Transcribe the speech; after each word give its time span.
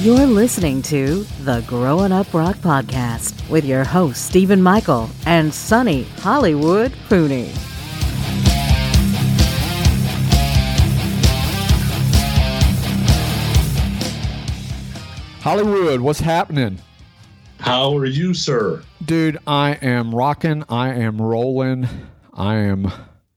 You're 0.00 0.24
listening 0.24 0.80
to 0.84 1.24
the 1.42 1.62
Growing 1.66 2.10
Up 2.10 2.32
Rock 2.32 2.56
Podcast 2.56 3.50
with 3.50 3.66
your 3.66 3.84
hosts, 3.84 4.24
Stephen 4.24 4.62
Michael 4.62 5.10
and 5.26 5.52
Sonny 5.52 6.04
Hollywood 6.20 6.90
Pooney. 7.10 7.50
Hollywood, 15.42 16.00
what's 16.00 16.20
happening? 16.20 16.78
How 17.58 17.94
are 17.94 18.06
you, 18.06 18.32
sir? 18.32 18.82
Dude, 19.04 19.36
I 19.46 19.72
am 19.82 20.14
rocking. 20.14 20.64
I 20.70 20.94
am 20.94 21.20
rolling. 21.20 21.86
I 22.32 22.54
am 22.54 22.90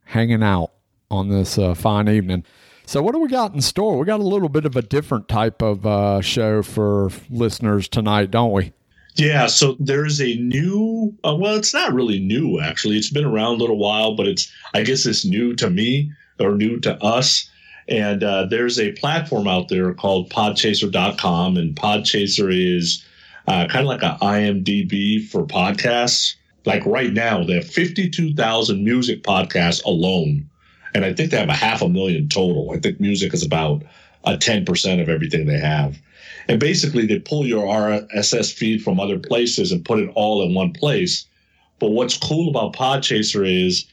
hanging 0.06 0.42
out 0.42 0.72
on 1.12 1.28
this 1.28 1.58
uh, 1.58 1.74
fine 1.74 2.08
evening. 2.08 2.46
So, 2.86 3.02
what 3.02 3.14
do 3.14 3.20
we 3.20 3.30
got 3.30 3.54
in 3.54 3.62
store? 3.62 3.98
We 3.98 4.06
got 4.06 4.20
a 4.20 4.24
little 4.24 4.50
bit 4.50 4.66
of 4.66 4.76
a 4.76 4.82
different 4.82 5.28
type 5.28 5.62
of 5.62 5.86
uh, 5.86 6.22
show 6.22 6.62
for 6.62 7.10
listeners 7.30 7.88
tonight, 7.88 8.32
don't 8.32 8.52
we? 8.52 8.74
Yeah, 9.16 9.46
so 9.46 9.76
there's 9.80 10.20
a 10.20 10.36
new, 10.38 11.14
uh, 11.24 11.36
well, 11.36 11.56
it's 11.56 11.74
not 11.74 11.94
really 11.94 12.20
new, 12.20 12.60
actually. 12.60 12.98
It's 12.98 13.12
been 13.12 13.26
around 13.26 13.56
a 13.56 13.58
little 13.58 13.78
while, 13.78 14.16
but 14.16 14.28
it's, 14.28 14.52
I 14.74 14.82
guess 14.82 15.06
it's 15.06 15.24
new 15.24 15.56
to 15.56 15.70
me 15.70 16.12
or 16.40 16.56
new 16.56 16.80
to 16.80 17.02
us. 17.04 17.48
And 17.88 18.24
uh, 18.24 18.46
there's 18.46 18.80
a 18.80 18.94
platform 18.94 19.48
out 19.48 19.70
there 19.70 19.94
called 19.94 20.32
podchaser.com, 20.32 21.58
and 21.58 21.76
Podchaser 21.76 22.50
is 22.52 23.06
uh, 23.48 23.68
kind 23.68 23.86
of 23.86 23.88
like 23.88 24.04
an 24.04 24.18
IMDb 24.20 25.24
for 25.28 25.46
podcasts. 25.46 26.36
Like 26.66 26.86
right 26.86 27.12
now, 27.12 27.44
they 27.44 27.56
have 27.56 27.68
52,000 27.68 28.84
music 28.84 29.24
podcasts 29.24 29.84
alone. 29.84 30.50
And 30.94 31.06
I 31.06 31.14
think 31.14 31.32
they 31.32 31.40
have 31.40 31.50
a 31.50 31.54
half 31.54 31.82
a 31.82 31.90
million 31.90 32.30
total. 32.30 32.72
I 32.72 32.80
think 32.80 33.00
music 33.00 33.34
is 33.34 33.44
about 33.44 33.84
a 34.26 34.38
10% 34.38 35.02
of 35.02 35.10
everything 35.10 35.46
they 35.46 35.60
have. 35.60 35.98
And 36.48 36.60
basically, 36.60 37.06
they 37.06 37.20
pull 37.20 37.46
your 37.46 37.66
RSS 37.66 38.54
feed 38.54 38.84
from 38.84 39.00
other 39.00 39.18
places 39.18 39.72
and 39.72 39.86
put 39.86 40.00
it 40.00 40.12
all 40.14 40.44
in 40.44 40.54
one 40.54 40.74
place. 40.74 41.26
But 41.80 41.92
what's 41.92 42.18
cool 42.18 42.50
about 42.50 42.74
Podchaser 42.74 43.46
is 43.46 43.86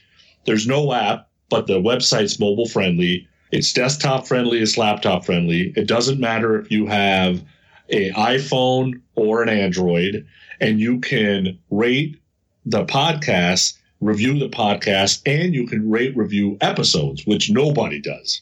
there's 0.45 0.67
no 0.67 0.93
app, 0.93 1.29
but 1.49 1.67
the 1.67 1.79
website's 1.79 2.39
mobile 2.39 2.67
friendly. 2.67 3.27
It's 3.51 3.73
desktop 3.73 4.27
friendly, 4.27 4.59
it's 4.59 4.77
laptop 4.77 5.25
friendly. 5.25 5.73
It 5.75 5.87
doesn't 5.87 6.19
matter 6.19 6.59
if 6.59 6.71
you 6.71 6.87
have 6.87 7.43
an 7.89 8.13
iPhone 8.13 9.01
or 9.15 9.43
an 9.43 9.49
Android, 9.49 10.25
and 10.61 10.79
you 10.79 10.99
can 10.99 11.57
rate 11.69 12.17
the 12.65 12.85
podcast, 12.85 13.77
review 14.01 14.37
the 14.37 14.49
podcast, 14.49 15.21
and 15.25 15.53
you 15.53 15.67
can 15.67 15.89
rate 15.89 16.15
review 16.17 16.57
episodes, 16.61 17.25
which 17.25 17.49
nobody 17.49 18.01
does. 18.01 18.41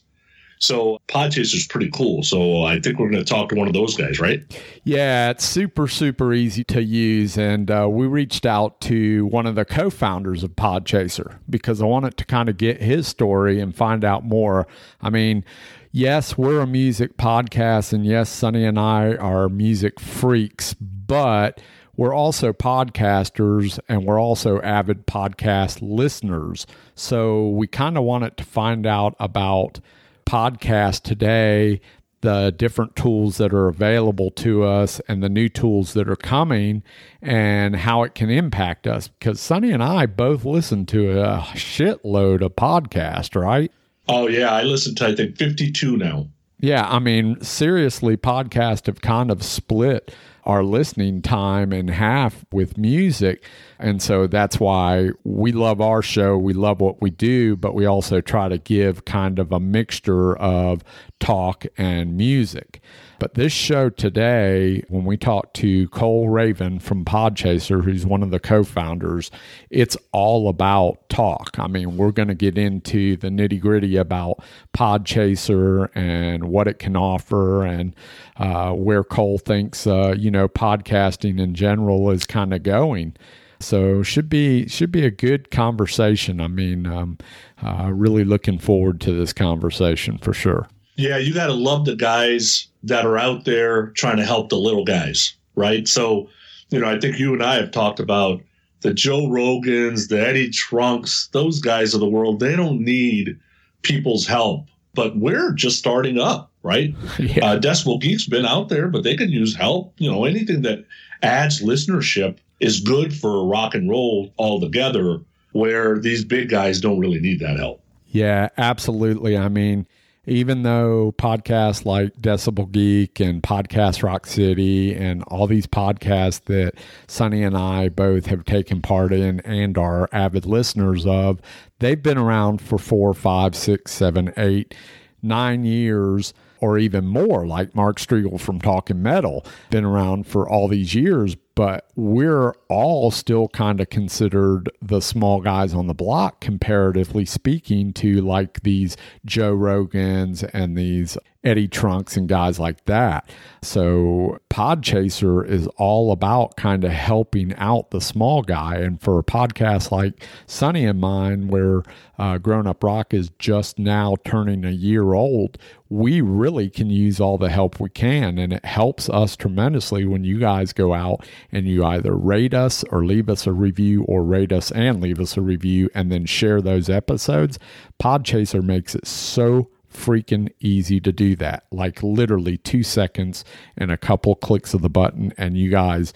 So 0.59 0.99
Podchaser 1.07 1.55
is 1.55 1.67
pretty 1.67 1.89
cool. 1.91 2.21
So 2.21 2.63
I 2.63 2.81
think 2.81 2.99
we're 2.99 3.09
going 3.09 3.23
to 3.23 3.29
talk 3.29 3.49
to 3.49 3.55
one 3.55 3.67
of 3.67 3.73
those 3.73 3.95
guys, 3.95 4.19
right? 4.19 4.43
Yeah, 4.83 5.29
it's 5.29 5.45
super, 5.45 5.87
super 5.87 6.33
easy 6.33 6.65
to 6.65 6.83
use. 6.83 7.37
And 7.37 7.71
uh, 7.71 7.87
we 7.89 8.07
reached 8.07 8.45
out 8.45 8.81
to 8.81 9.25
one 9.27 9.45
of 9.45 9.55
the 9.55 9.63
co 9.63 9.89
founders 9.89 10.43
of 10.43 10.51
Podchaser 10.57 11.39
because 11.49 11.81
I 11.81 11.85
wanted 11.85 12.17
to 12.17 12.25
kind 12.25 12.49
of 12.49 12.57
get 12.57 12.81
his 12.81 13.07
story 13.07 13.61
and 13.61 13.73
find 13.73 14.03
out 14.03 14.25
more. 14.25 14.67
I 15.01 15.09
mean, 15.09 15.45
yes, 15.93 16.37
we're 16.37 16.59
a 16.59 16.67
music 16.67 17.15
podcast, 17.15 17.93
and 17.93 18.05
yes, 18.05 18.29
Sonny 18.29 18.65
and 18.65 18.77
I 18.77 19.15
are 19.15 19.47
music 19.47 19.97
freaks, 19.99 20.73
but 20.73 21.61
we're 21.99 22.15
also 22.15 22.53
podcasters 22.53 23.77
and 23.89 24.05
we're 24.05 24.21
also 24.21 24.61
avid 24.61 25.05
podcast 25.05 25.79
listeners. 25.81 26.65
So 26.95 27.49
we 27.49 27.67
kind 27.67 27.97
of 27.97 28.05
wanted 28.05 28.37
to 28.37 28.45
find 28.45 28.87
out 28.87 29.17
about 29.19 29.81
podcast 30.25 31.01
today, 31.01 31.81
the 32.21 32.53
different 32.55 32.95
tools 32.95 33.35
that 33.35 33.53
are 33.53 33.67
available 33.67 34.31
to 34.31 34.63
us 34.63 35.01
and 35.09 35.21
the 35.21 35.27
new 35.27 35.49
tools 35.49 35.91
that 35.91 36.07
are 36.07 36.15
coming 36.15 36.83
and 37.21 37.75
how 37.75 38.03
it 38.03 38.15
can 38.15 38.29
impact 38.29 38.87
us. 38.87 39.09
Because 39.09 39.41
Sonny 39.41 39.71
and 39.71 39.83
I 39.83 40.05
both 40.05 40.45
listen 40.45 40.85
to 40.85 41.19
a 41.19 41.39
shitload 41.55 42.41
of 42.41 42.55
podcasts, 42.55 43.35
right? 43.35 43.73
Oh, 44.07 44.29
yeah. 44.29 44.53
I 44.53 44.63
listen 44.63 44.95
to, 44.95 45.07
I 45.07 45.15
think, 45.15 45.35
52 45.35 45.97
now. 45.97 46.29
Yeah. 46.61 46.87
I 46.89 46.99
mean, 46.99 47.41
seriously, 47.41 48.15
podcasts 48.15 48.85
have 48.85 49.01
kind 49.01 49.31
of 49.31 49.43
split 49.43 50.15
our 50.49 50.63
listening 50.63 51.21
time 51.21 51.71
in 51.71 51.87
half 51.89 52.43
with 52.51 52.75
music. 52.75 53.43
And 53.77 54.01
so 54.01 54.25
that's 54.25 54.59
why 54.59 55.09
we 55.23 55.51
love 55.51 55.79
our 55.79 56.01
show. 56.01 56.39
We 56.39 56.53
love 56.53 56.81
what 56.81 57.03
we 57.03 57.11
do, 57.11 57.55
but 57.55 57.75
we 57.75 57.85
also 57.85 58.19
try 58.19 58.49
to 58.49 58.57
give 58.57 59.05
kind 59.05 59.37
of 59.37 59.51
a 59.51 59.59
mixture 59.59 60.35
of 60.35 60.83
talk 61.19 61.67
and 61.77 62.17
music. 62.17 62.81
But 63.19 63.33
this 63.33 63.51
show 63.51 63.89
today, 63.89 64.81
when 64.87 65.03
we 65.03 65.17
talk 65.17 65.53
to 65.55 65.89
Cole 65.89 66.29
Raven 66.29 66.79
from 66.79 67.03
Podchaser, 67.03 67.83
who's 67.83 68.05
one 68.05 68.23
of 68.23 68.31
the 68.31 68.39
co 68.39 68.63
founders, 68.63 69.29
it's 69.69 69.97
all 70.13 70.47
about 70.47 71.09
talk. 71.09 71.59
I 71.59 71.67
mean, 71.67 71.97
we're 71.97 72.13
going 72.13 72.29
to 72.29 72.35
get 72.35 72.57
into 72.57 73.17
the 73.17 73.27
nitty 73.27 73.59
gritty 73.59 73.97
about 73.97 74.41
Podchaser 74.73 75.89
and 75.95 76.45
what 76.45 76.69
it 76.69 76.79
can 76.79 76.95
offer 76.95 77.65
and 77.65 77.93
uh, 78.37 78.71
where 78.71 79.03
Cole 79.03 79.37
thinks, 79.37 79.85
uh, 79.85 80.15
you 80.17 80.31
know, 80.31 80.47
podcasting 80.47 81.41
in 81.41 81.53
general 81.53 82.09
is 82.11 82.25
kind 82.25 82.53
of 82.53 82.63
going. 82.63 83.17
So 83.59 84.01
should 84.01 84.29
be 84.29 84.69
should 84.69 84.93
be 84.93 85.05
a 85.05 85.11
good 85.11 85.51
conversation. 85.51 86.39
I 86.39 86.47
mean, 86.47 86.87
um, 86.87 87.17
uh, 87.61 87.91
really 87.91 88.23
looking 88.23 88.57
forward 88.57 89.01
to 89.01 89.11
this 89.11 89.33
conversation 89.33 90.17
for 90.17 90.31
sure. 90.31 90.69
Yeah, 90.99 91.17
you 91.17 91.33
got 91.33 91.47
to 91.47 91.53
love 91.53 91.85
the 91.85 91.95
guys 91.95 92.67
that 92.83 93.05
are 93.05 93.17
out 93.17 93.45
there 93.45 93.87
trying 93.91 94.17
to 94.17 94.25
help 94.25 94.49
the 94.49 94.57
little 94.57 94.83
guys, 94.83 95.33
right? 95.55 95.87
So, 95.87 96.27
you 96.71 96.79
know, 96.79 96.89
I 96.89 96.99
think 96.99 97.17
you 97.17 97.33
and 97.33 97.41
I 97.41 97.55
have 97.55 97.71
talked 97.71 98.01
about 98.01 98.41
the 98.81 98.93
Joe 98.93 99.21
Rogans, 99.27 100.09
the 100.09 100.19
Eddie 100.19 100.49
Trunks, 100.49 101.29
those 101.31 101.61
guys 101.61 101.93
of 101.93 102.01
the 102.01 102.09
world. 102.09 102.41
They 102.41 102.55
don't 102.55 102.81
need 102.81 103.39
people's 103.81 104.27
help, 104.27 104.67
but 104.93 105.15
we're 105.17 105.53
just 105.53 105.79
starting 105.79 106.19
up, 106.19 106.51
right? 106.63 106.93
Yeah. 107.17 107.45
Uh, 107.45 107.59
Decibel 107.59 108.01
Geek's 108.01 108.27
been 108.27 108.45
out 108.45 108.67
there, 108.67 108.89
but 108.89 109.03
they 109.03 109.15
can 109.15 109.29
use 109.29 109.55
help. 109.55 109.93
You 109.99 110.11
know, 110.11 110.25
anything 110.25 110.63
that 110.63 110.85
adds 111.23 111.61
listenership 111.61 112.39
is 112.59 112.81
good 112.81 113.15
for 113.15 113.47
rock 113.47 113.73
and 113.73 113.89
roll 113.89 114.33
altogether, 114.37 115.21
where 115.53 115.97
these 115.97 116.25
big 116.25 116.49
guys 116.49 116.81
don't 116.81 116.99
really 116.99 117.21
need 117.21 117.39
that 117.39 117.57
help. 117.57 117.81
Yeah, 118.07 118.49
absolutely. 118.57 119.37
I 119.37 119.47
mean, 119.47 119.85
even 120.29 120.63
though 120.63 121.13
podcasts 121.17 121.85
like 121.85 122.15
Decibel 122.17 122.71
Geek 122.71 123.19
and 123.19 123.41
Podcast 123.41 124.03
Rock 124.03 124.27
City 124.27 124.93
and 124.93 125.23
all 125.23 125.47
these 125.47 125.65
podcasts 125.65 126.43
that 126.45 126.73
Sonny 127.07 127.43
and 127.43 127.57
I 127.57 127.89
both 127.89 128.27
have 128.27 128.45
taken 128.45 128.81
part 128.81 129.11
in 129.11 129.39
and 129.41 129.77
are 129.77 130.07
avid 130.11 130.45
listeners 130.45 131.05
of, 131.05 131.41
they've 131.79 132.01
been 132.01 132.17
around 132.17 132.61
for 132.61 132.77
four, 132.77 133.13
five, 133.13 133.55
six, 133.55 133.91
seven, 133.91 134.31
eight, 134.37 134.75
nine 135.23 135.63
years 135.63 136.33
or 136.61 136.77
even 136.77 137.07
more, 137.07 137.47
like 137.47 137.73
Mark 137.73 137.97
Strigl 137.97 138.39
from 138.39 138.59
Talking 138.59 139.01
Metal, 139.01 139.45
been 139.69 139.85
around 139.85 140.27
for 140.27 140.47
all 140.47 140.67
these 140.67 140.93
years, 140.93 141.35
but 141.59 141.89
we're 141.97 142.53
all 142.69 143.11
still 143.11 143.49
kind 143.49 143.81
of 143.81 143.89
considered 143.89 144.71
the 144.81 145.01
small 145.01 145.41
guys 145.41 145.73
on 145.73 145.87
the 145.87 145.93
block, 145.93 146.39
comparatively 146.39 147.25
speaking, 147.25 147.91
to 147.91 148.21
like 148.21 148.61
these 148.61 148.95
Joe 149.25 149.53
Rogans 149.53 150.49
and 150.53 150.77
these 150.77 151.17
Eddie 151.43 151.67
Trunks 151.67 152.15
and 152.15 152.29
guys 152.29 152.59
like 152.59 152.85
that. 152.85 153.29
So 153.61 154.39
Podchaser 154.49 155.45
is 155.45 155.67
all 155.77 156.13
about 156.13 156.55
kind 156.55 156.85
of 156.85 156.91
helping 156.91 157.53
out 157.55 157.91
the 157.91 157.99
small 157.99 158.41
guy. 158.41 158.75
And 158.77 159.01
for 159.01 159.19
a 159.19 159.23
podcast 159.23 159.91
like 159.91 160.25
Sonny 160.47 160.85
and 160.85 160.99
mine, 160.99 161.47
where 161.49 161.83
uh, 162.17 162.37
Grown 162.37 162.67
Up 162.67 162.83
Rock 162.83 163.13
is 163.13 163.31
just 163.39 163.79
now 163.79 164.15
turning 164.23 164.63
a 164.63 164.71
year 164.71 165.13
old, 165.13 165.57
we 165.89 166.21
really 166.21 166.69
can 166.69 166.89
use 166.89 167.19
all 167.19 167.37
the 167.37 167.49
help 167.49 167.79
we 167.79 167.89
can. 167.89 168.37
And 168.37 168.53
it 168.53 168.65
helps 168.65 169.09
us 169.09 169.35
tremendously 169.35 170.05
when 170.05 170.23
you 170.23 170.39
guys 170.39 170.71
go 170.71 170.93
out 170.93 171.27
and 171.51 171.67
you 171.67 171.83
either 171.83 172.15
rate 172.15 172.53
us 172.53 172.83
or 172.91 173.03
leave 173.03 173.27
us 173.27 173.47
a 173.47 173.53
review 173.53 174.03
or 174.03 174.23
rate 174.23 174.51
us 174.51 174.71
and 174.71 175.01
leave 175.01 175.19
us 175.19 175.35
a 175.35 175.41
review 175.41 175.89
and 175.95 176.11
then 176.11 176.25
share 176.25 176.61
those 176.61 176.89
episodes. 176.89 177.57
Podchaser 177.99 178.63
makes 178.63 178.93
it 178.93 179.07
so 179.07 179.69
freaking 179.91 180.51
easy 180.59 180.99
to 180.99 181.11
do 181.11 181.35
that. 181.37 181.65
Like 181.71 182.03
literally 182.03 182.57
two 182.57 182.83
seconds 182.83 183.43
and 183.75 183.91
a 183.91 183.97
couple 183.97 184.35
clicks 184.35 184.73
of 184.75 184.81
the 184.81 184.89
button, 184.89 185.33
and 185.37 185.57
you 185.57 185.71
guys 185.71 186.13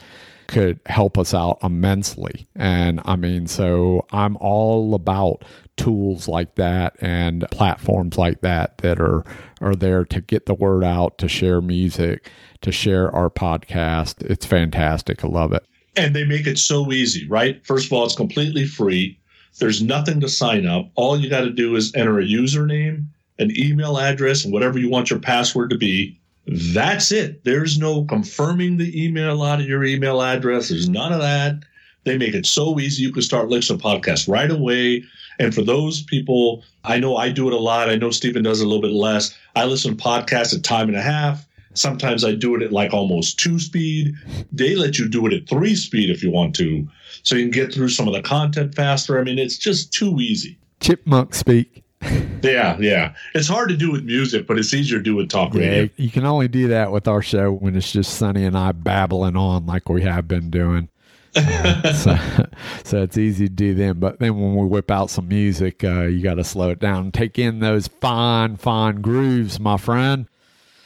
could 0.48 0.80
help 0.86 1.18
us 1.18 1.34
out 1.34 1.58
immensely. 1.64 2.48
And 2.56 3.02
I 3.06 3.16
mean, 3.16 3.48
so 3.48 4.06
I'm 4.12 4.38
all 4.38 4.94
about 4.94 5.44
tools 5.78 6.28
like 6.28 6.56
that 6.56 6.96
and 7.02 7.46
platforms 7.50 8.18
like 8.18 8.42
that 8.42 8.78
that 8.80 9.00
are 9.00 9.24
are 9.64 9.76
there 9.76 10.04
to 10.06 10.22
get 10.22 10.46
the 10.46 10.54
word 10.54 10.84
out, 10.84 11.18
to 11.20 11.28
share 11.28 11.62
music, 11.62 12.30
to 12.62 12.72
share 12.72 13.10
our 13.12 13.30
podcast. 13.30 14.22
It's 14.22 14.46
fantastic. 14.46 15.24
I 15.24 15.28
love 15.28 15.54
it. 15.54 15.66
And 15.96 16.16
they 16.16 16.26
make 16.26 16.48
it 16.48 16.58
so 16.58 16.92
easy, 16.92 17.28
right? 17.28 17.66
First 17.66 17.88
of 17.88 17.94
all, 17.94 18.06
it's 18.06 18.16
completely 18.16 18.66
free. 18.66 19.20
There's 19.60 19.82
nothing 19.82 20.20
to 20.22 20.30
sign 20.30 20.66
up. 20.66 20.90
All 20.96 21.20
you 21.20 21.30
got 21.30 21.42
to 21.42 21.52
do 21.52 21.76
is 21.76 21.94
enter 21.96 22.20
a 22.20 22.24
username, 22.24 23.06
an 23.40 23.52
email 23.58 24.00
address, 24.00 24.44
and 24.44 24.52
whatever 24.52 24.80
you 24.80 24.90
want 24.90 25.10
your 25.10 25.20
password 25.20 25.70
to 25.70 25.78
be. 25.78 26.20
That's 26.48 27.12
it. 27.12 27.44
There's 27.44 27.78
no 27.78 28.04
confirming 28.06 28.78
the 28.78 29.06
email 29.06 29.44
out 29.44 29.62
of 29.62 29.68
your 29.68 29.84
email 29.84 30.22
address. 30.22 30.70
There's 30.70 30.90
none 30.90 31.14
of 31.14 31.22
that. 31.22 31.56
They 32.04 32.18
make 32.18 32.34
it 32.34 32.46
so 32.46 32.80
easy. 32.80 33.04
You 33.04 33.14
can 33.14 33.22
start 33.22 33.48
listening 33.48 33.80
to 33.80 33.86
podcasts 33.86 34.28
right 34.28 34.52
away. 34.52 35.04
And 35.40 35.54
for 35.54 35.62
those 35.62 36.04
people, 36.04 36.64
I 36.84 37.00
know 37.00 37.18
I 37.18 37.30
do 37.30 37.48
it 37.48 37.54
a 37.54 37.58
lot. 37.58 37.90
I 37.90 37.96
know 37.96 38.12
Stephen 38.12 38.44
does 38.44 38.62
it 38.62 38.66
a 38.66 38.68
little 38.68 38.82
bit 38.82 38.92
less. 38.92 39.36
I 39.56 39.66
listen 39.66 39.98
to 39.98 40.04
podcasts 40.04 40.56
at 40.56 40.64
time 40.64 40.88
and 40.88 40.98
a 40.98 41.02
half. 41.02 41.48
Sometimes 41.74 42.24
I 42.24 42.36
do 42.36 42.56
it 42.56 42.62
at 42.62 42.72
like 42.72 42.94
almost 42.94 43.40
two 43.40 43.60
speed. 43.60 44.14
They 44.52 44.76
let 44.76 45.00
you 45.00 45.10
do 45.10 45.26
it 45.26 45.34
at 45.34 45.50
three 45.50 45.76
speed 45.76 46.10
if 46.10 46.24
you 46.24 46.32
want 46.32 46.56
to. 46.56 46.88
So 47.24 47.36
you 47.36 47.44
can 47.44 47.52
get 47.52 47.74
through 47.74 47.90
some 47.90 48.08
of 48.08 48.14
the 48.14 48.22
content 48.22 48.76
faster. 48.76 49.20
I 49.20 49.24
mean, 49.24 49.40
it's 49.40 49.58
just 49.58 49.92
too 49.92 50.20
easy. 50.20 50.58
Chipmunk 50.82 51.34
speak. 51.34 51.84
yeah, 52.42 52.78
yeah. 52.80 53.14
It's 53.34 53.48
hard 53.48 53.70
to 53.70 53.78
do 53.78 53.92
with 53.92 54.04
music, 54.04 54.46
but 54.46 54.58
it's 54.60 54.74
easier 54.74 54.98
to 54.98 55.04
do 55.04 55.16
with 55.16 55.30
talk 55.30 55.54
radio. 55.54 55.84
Yeah, 55.84 55.88
you 55.96 56.12
can 56.12 56.26
only 56.26 56.48
do 56.48 56.68
that 56.68 56.92
with 56.92 57.08
our 57.08 57.22
show 57.22 57.52
when 57.52 57.76
it's 57.76 57.92
just 57.92 58.16
Sonny 58.16 58.44
and 58.44 58.58
I 58.58 58.74
babbling 58.74 59.38
on 59.38 59.66
like 59.66 59.90
we 59.90 60.02
have 60.02 60.28
been 60.28 60.50
doing. 60.50 60.90
So, 61.36 62.18
so 62.84 63.02
it's 63.04 63.18
easy 63.18 63.48
to 63.48 63.54
do 63.54 63.74
then. 63.74 64.00
But 64.00 64.20
then 64.20 64.40
when 64.40 64.56
we 64.56 64.66
whip 64.66 64.92
out 64.92 65.10
some 65.10 65.28
music, 65.28 65.84
uh, 65.84 66.04
you 66.04 66.22
got 66.22 66.36
to 66.36 66.44
slow 66.44 66.70
it 66.70 66.80
down 66.80 67.06
and 67.06 67.14
take 67.14 67.40
in 67.40 67.60
those 67.60 67.88
fine, 67.88 68.58
fine 68.58 69.02
grooves, 69.02 69.60
my 69.60 69.78
friend. 69.78 70.28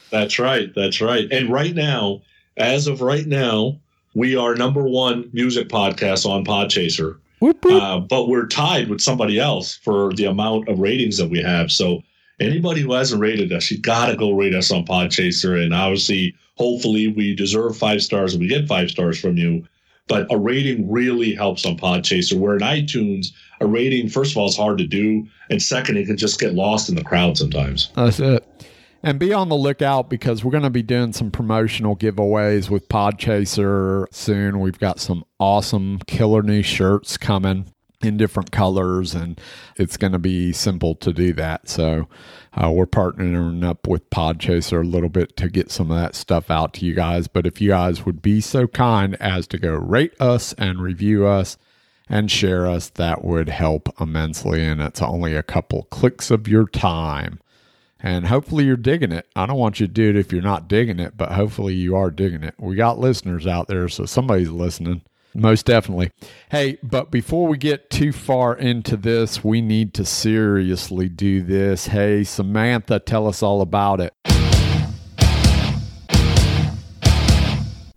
That's 0.09 0.39
right. 0.39 0.73
That's 0.75 1.01
right. 1.01 1.27
And 1.31 1.51
right 1.51 1.75
now, 1.75 2.21
as 2.55 2.87
of 2.87 3.01
right 3.01 3.25
now, 3.25 3.79
we 4.15 4.35
are 4.35 4.55
number 4.55 4.83
one 4.83 5.29
music 5.33 5.69
podcast 5.69 6.27
on 6.27 6.45
Podchaser. 6.45 7.17
Whoop, 7.39 7.63
whoop. 7.63 7.83
Uh, 7.83 7.99
but 7.99 8.27
we're 8.27 8.47
tied 8.47 8.89
with 8.89 9.01
somebody 9.01 9.39
else 9.39 9.75
for 9.75 10.13
the 10.13 10.25
amount 10.25 10.69
of 10.69 10.79
ratings 10.79 11.17
that 11.17 11.29
we 11.29 11.41
have. 11.41 11.71
So 11.71 12.01
anybody 12.39 12.81
who 12.81 12.93
hasn't 12.93 13.21
rated 13.21 13.51
us, 13.51 13.69
you 13.69 13.79
got 13.79 14.07
to 14.07 14.15
go 14.15 14.31
rate 14.31 14.55
us 14.55 14.71
on 14.71 14.85
Podchaser. 14.85 15.61
And 15.61 15.73
obviously, 15.73 16.33
hopefully, 16.55 17.09
we 17.09 17.35
deserve 17.35 17.77
five 17.77 18.01
stars 18.01 18.33
and 18.33 18.41
we 18.41 18.47
get 18.47 18.67
five 18.67 18.89
stars 18.89 19.19
from 19.19 19.37
you. 19.37 19.67
But 20.07 20.31
a 20.31 20.37
rating 20.37 20.89
really 20.89 21.33
helps 21.33 21.65
on 21.65 21.77
Podchaser. 21.77 22.37
Where 22.37 22.55
in 22.55 22.61
iTunes, 22.61 23.27
a 23.59 23.67
rating, 23.67 24.09
first 24.09 24.31
of 24.31 24.37
all, 24.37 24.47
is 24.47 24.55
hard 24.55 24.77
to 24.77 24.87
do. 24.87 25.27
And 25.49 25.61
second, 25.61 25.97
it 25.97 26.05
can 26.05 26.17
just 26.17 26.39
get 26.39 26.53
lost 26.53 26.89
in 26.89 26.95
the 26.95 27.03
crowd 27.03 27.37
sometimes. 27.37 27.89
That's 27.95 28.19
it. 28.19 28.45
And 29.03 29.19
be 29.19 29.31
on 29.31 29.49
the 29.49 29.55
lookout 29.55 30.09
because 30.09 30.43
we're 30.43 30.51
going 30.51 30.63
to 30.63 30.69
be 30.69 30.81
doing 30.81 31.13
some 31.13 31.29
promotional 31.29 31.95
giveaways 31.95 32.69
with 32.69 32.89
Podchaser 32.89 34.05
soon. 34.11 34.59
We've 34.59 34.79
got 34.79 34.99
some 34.99 35.23
awesome 35.39 35.99
killer 36.07 36.41
new 36.41 36.63
shirts 36.63 37.17
coming 37.17 37.71
in 38.01 38.17
different 38.17 38.51
colors, 38.51 39.15
and 39.15 39.39
it's 39.75 39.97
going 39.97 40.11
to 40.13 40.19
be 40.19 40.53
simple 40.53 40.95
to 40.95 41.11
do 41.11 41.33
that. 41.33 41.67
So 41.67 42.07
uh, 42.53 42.71
we're 42.71 42.85
partnering 42.85 43.63
up 43.63 43.87
with 43.87 44.09
Podchaser 44.09 44.81
a 44.81 44.87
little 44.87 45.09
bit 45.09 45.35
to 45.37 45.49
get 45.49 45.71
some 45.71 45.91
of 45.91 45.97
that 45.97 46.15
stuff 46.15 46.51
out 46.51 46.73
to 46.75 46.85
you 46.85 46.93
guys. 46.93 47.27
But 47.27 47.47
if 47.47 47.59
you 47.59 47.69
guys 47.69 48.05
would 48.05 48.21
be 48.21 48.41
so 48.41 48.67
kind 48.67 49.15
as 49.19 49.47
to 49.47 49.57
go 49.57 49.73
rate 49.73 50.13
us 50.19 50.53
and 50.53 50.81
review 50.81 51.25
us 51.25 51.57
and 52.07 52.31
share 52.31 52.67
us, 52.67 52.89
that 52.89 53.23
would 53.23 53.49
help 53.49 53.89
immensely. 53.99 54.63
And 54.63 54.79
it's 54.81 55.01
only 55.01 55.35
a 55.35 55.43
couple 55.43 55.83
clicks 55.83 56.29
of 56.31 56.47
your 56.47 56.67
time 56.67 57.39
and 57.99 58.27
hopefully 58.27 58.65
you're 58.65 58.77
digging 58.77 59.11
it. 59.11 59.27
I 59.35 59.45
don't 59.45 59.57
want 59.57 59.79
you 59.79 59.87
to 59.87 59.93
do 59.93 60.09
it 60.09 60.15
if 60.15 60.31
you're 60.31 60.41
not 60.41 60.67
digging 60.67 60.99
it, 60.99 61.17
but 61.17 61.31
hopefully 61.31 61.73
you 61.73 61.95
are 61.95 62.11
digging 62.11 62.43
it. 62.43 62.55
We 62.57 62.75
got 62.75 62.99
listeners 62.99 63.47
out 63.47 63.67
there, 63.67 63.89
so 63.89 64.05
somebody's 64.05 64.49
listening. 64.49 65.01
Most 65.37 65.67
definitely. 65.67 66.09
Hey, 66.49 66.79
but 66.81 67.11
before 67.11 67.45
we 67.45 67.59
get 67.59 67.91
too 67.91 68.11
far 68.11 68.55
into 68.55 68.97
this, 68.97 69.43
we 69.43 69.61
need 69.61 69.93
to 69.93 70.03
seriously 70.03 71.09
do 71.09 71.43
this. 71.43 71.85
Hey, 71.87 72.23
Samantha, 72.23 72.97
tell 72.99 73.27
us 73.27 73.43
all 73.43 73.61
about 73.61 74.01
it. 74.01 74.13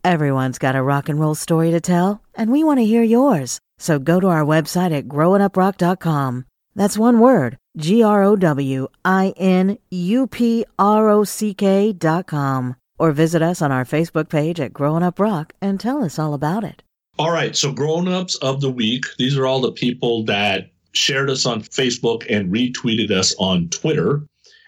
Everyone's 0.05 0.59
got 0.59 0.77
a 0.77 0.83
rock 0.83 1.09
and 1.09 1.19
roll 1.19 1.35
story 1.35 1.71
to 1.71 1.81
tell, 1.81 2.23
and 2.35 2.53
we 2.53 2.63
want 2.63 2.79
to 2.79 2.85
hear 2.85 3.03
yours. 3.03 3.59
So 3.79 3.99
go 3.99 4.21
to 4.21 4.27
our 4.29 4.45
website 4.45 4.93
at 4.93 5.09
growinguprock.com. 5.09 6.45
That's 6.75 6.99
one 6.99 7.21
word 7.21 7.57
G 7.79 8.03
R 8.03 8.23
O 8.23 8.37
W 8.37 8.89
I 9.03 9.33
N 9.39 9.79
U 9.91 10.27
P 10.27 10.67
R 10.79 11.09
O 11.09 11.25
C 11.25 11.55
K 11.55 11.95
dot 11.95 12.27
com. 12.27 12.77
Or 12.99 13.13
visit 13.13 13.41
us 13.41 13.63
on 13.63 13.73
our 13.73 13.87
Facebook 13.87 14.29
page 14.29 14.61
at 14.61 14.75
Growing 14.75 15.03
Up 15.03 15.19
Rock 15.19 15.55
and 15.63 15.81
tell 15.81 16.05
us 16.05 16.19
all 16.19 16.35
about 16.35 16.65
it. 16.65 16.83
All 17.21 17.31
right. 17.31 17.55
So, 17.55 17.71
grown 17.71 18.09
ups 18.09 18.37
of 18.37 18.63
the 18.63 18.71
week, 18.71 19.05
these 19.19 19.37
are 19.37 19.47
all 19.47 19.61
the 19.61 19.73
people 19.73 20.25
that 20.25 20.71
shared 20.93 21.29
us 21.29 21.45
on 21.45 21.61
Facebook 21.61 22.25
and 22.31 22.51
retweeted 22.51 23.11
us 23.11 23.35
on 23.39 23.69
Twitter. 23.69 24.23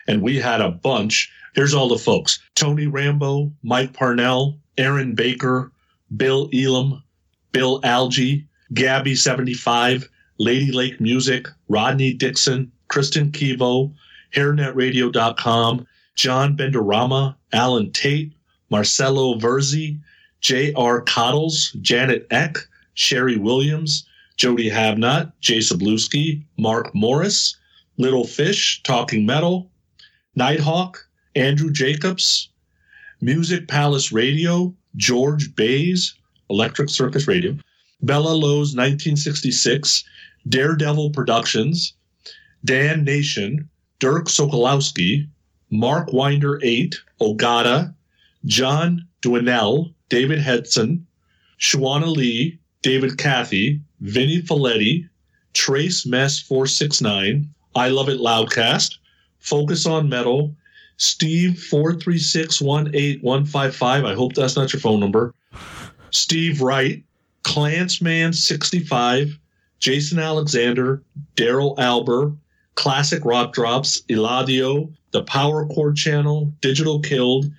And 0.06 0.20
we 0.20 0.38
had 0.38 0.60
a 0.60 0.70
bunch. 0.70 1.32
Here's 1.54 1.72
all 1.72 1.88
the 1.88 1.96
folks 1.96 2.40
Tony 2.54 2.86
Rambo, 2.86 3.50
Mike 3.62 3.94
Parnell, 3.94 4.58
Aaron 4.76 5.14
Baker, 5.14 5.72
Bill 6.14 6.50
Elam, 6.52 7.02
Bill 7.52 7.80
Algie, 7.84 8.46
Gabby75, 8.74 10.06
Lady 10.36 10.72
Lake 10.72 11.00
Music, 11.00 11.48
Rodney 11.70 12.12
Dixon, 12.12 12.70
Kristen 12.88 13.32
Kivo, 13.32 13.94
HairNetRadio.com, 14.36 15.86
John 16.16 16.54
Benderama, 16.58 17.34
Alan 17.54 17.90
Tate, 17.92 18.34
Marcelo 18.68 19.38
Verzi, 19.38 19.98
J.R. 20.42 21.00
Cottles, 21.02 21.70
Janet 21.80 22.26
Eck, 22.30 22.58
Sherry 22.94 23.36
Williams, 23.36 24.04
Jody 24.36 24.68
Havnot, 24.68 25.32
Jay 25.40 25.58
Sabluski, 25.58 26.42
Mark 26.58 26.92
Morris, 26.94 27.56
Little 27.96 28.26
Fish, 28.26 28.82
Talking 28.82 29.24
Metal, 29.24 29.70
Nighthawk, 30.34 31.08
Andrew 31.36 31.70
Jacobs, 31.70 32.48
Music 33.20 33.68
Palace 33.68 34.10
Radio, 34.10 34.74
George 34.96 35.54
Bays, 35.54 36.14
Electric 36.50 36.90
Circus 36.90 37.28
Radio, 37.28 37.56
Bella 38.02 38.30
Lowe's 38.30 38.74
1966, 38.74 40.04
Daredevil 40.48 41.10
Productions, 41.10 41.94
Dan 42.64 43.04
Nation, 43.04 43.68
Dirk 44.00 44.26
Sokolowski, 44.26 45.28
Mark 45.70 46.12
Winder 46.12 46.58
8, 46.62 47.00
Ogata, 47.20 47.94
John 48.44 49.06
Dwinell, 49.22 49.92
David 50.08 50.40
Hedson, 50.40 51.06
Shawana 51.58 52.14
Lee, 52.14 52.58
David 52.82 53.18
Cathy, 53.18 53.80
Vinny 54.00 54.42
Folletti, 54.42 55.08
Trace 55.54 56.04
Mess 56.04 56.40
469, 56.40 57.48
I 57.74 57.88
Love 57.88 58.08
It 58.08 58.18
Loudcast, 58.18 58.98
Focus 59.38 59.86
on 59.86 60.08
Metal, 60.08 60.54
Steve 60.96 61.52
436181155. 61.70 63.82
I 63.82 64.14
hope 64.14 64.34
that's 64.34 64.56
not 64.56 64.72
your 64.72 64.80
phone 64.80 65.00
number. 65.00 65.34
Steve 66.10 66.60
Wright, 66.60 67.02
Clansman 67.42 68.32
65, 68.32 69.38
Jason 69.78 70.18
Alexander, 70.18 71.02
Daryl 71.36 71.76
Alber, 71.76 72.36
Classic 72.74 73.24
Rock 73.24 73.52
Drops, 73.52 74.02
Eladio, 74.08 74.92
The 75.10 75.22
Power 75.24 75.66
Chord 75.66 75.96
Channel, 75.96 76.52
Digital 76.60 77.00
Killed, 77.00 77.50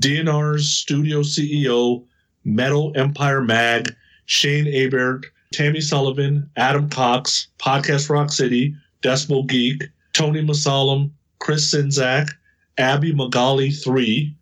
DNR's 0.00 0.68
Studio 0.70 1.20
CEO, 1.20 2.04
Metal 2.44 2.92
Empire 2.96 3.42
Mag, 3.42 3.94
Shane 4.24 4.66
Abert, 4.66 5.24
Tammy 5.52 5.80
Sullivan, 5.80 6.48
Adam 6.56 6.88
Cox, 6.88 7.48
Podcast 7.58 8.08
Rock 8.08 8.30
City, 8.30 8.74
Decibel 9.02 9.46
Geek, 9.46 9.82
Tony 10.12 10.42
Masalam, 10.42 11.10
Chris 11.38 11.74
Sinzak, 11.74 12.30
Abby 12.78 13.12
Magali 13.12 13.70
3, 13.70 14.34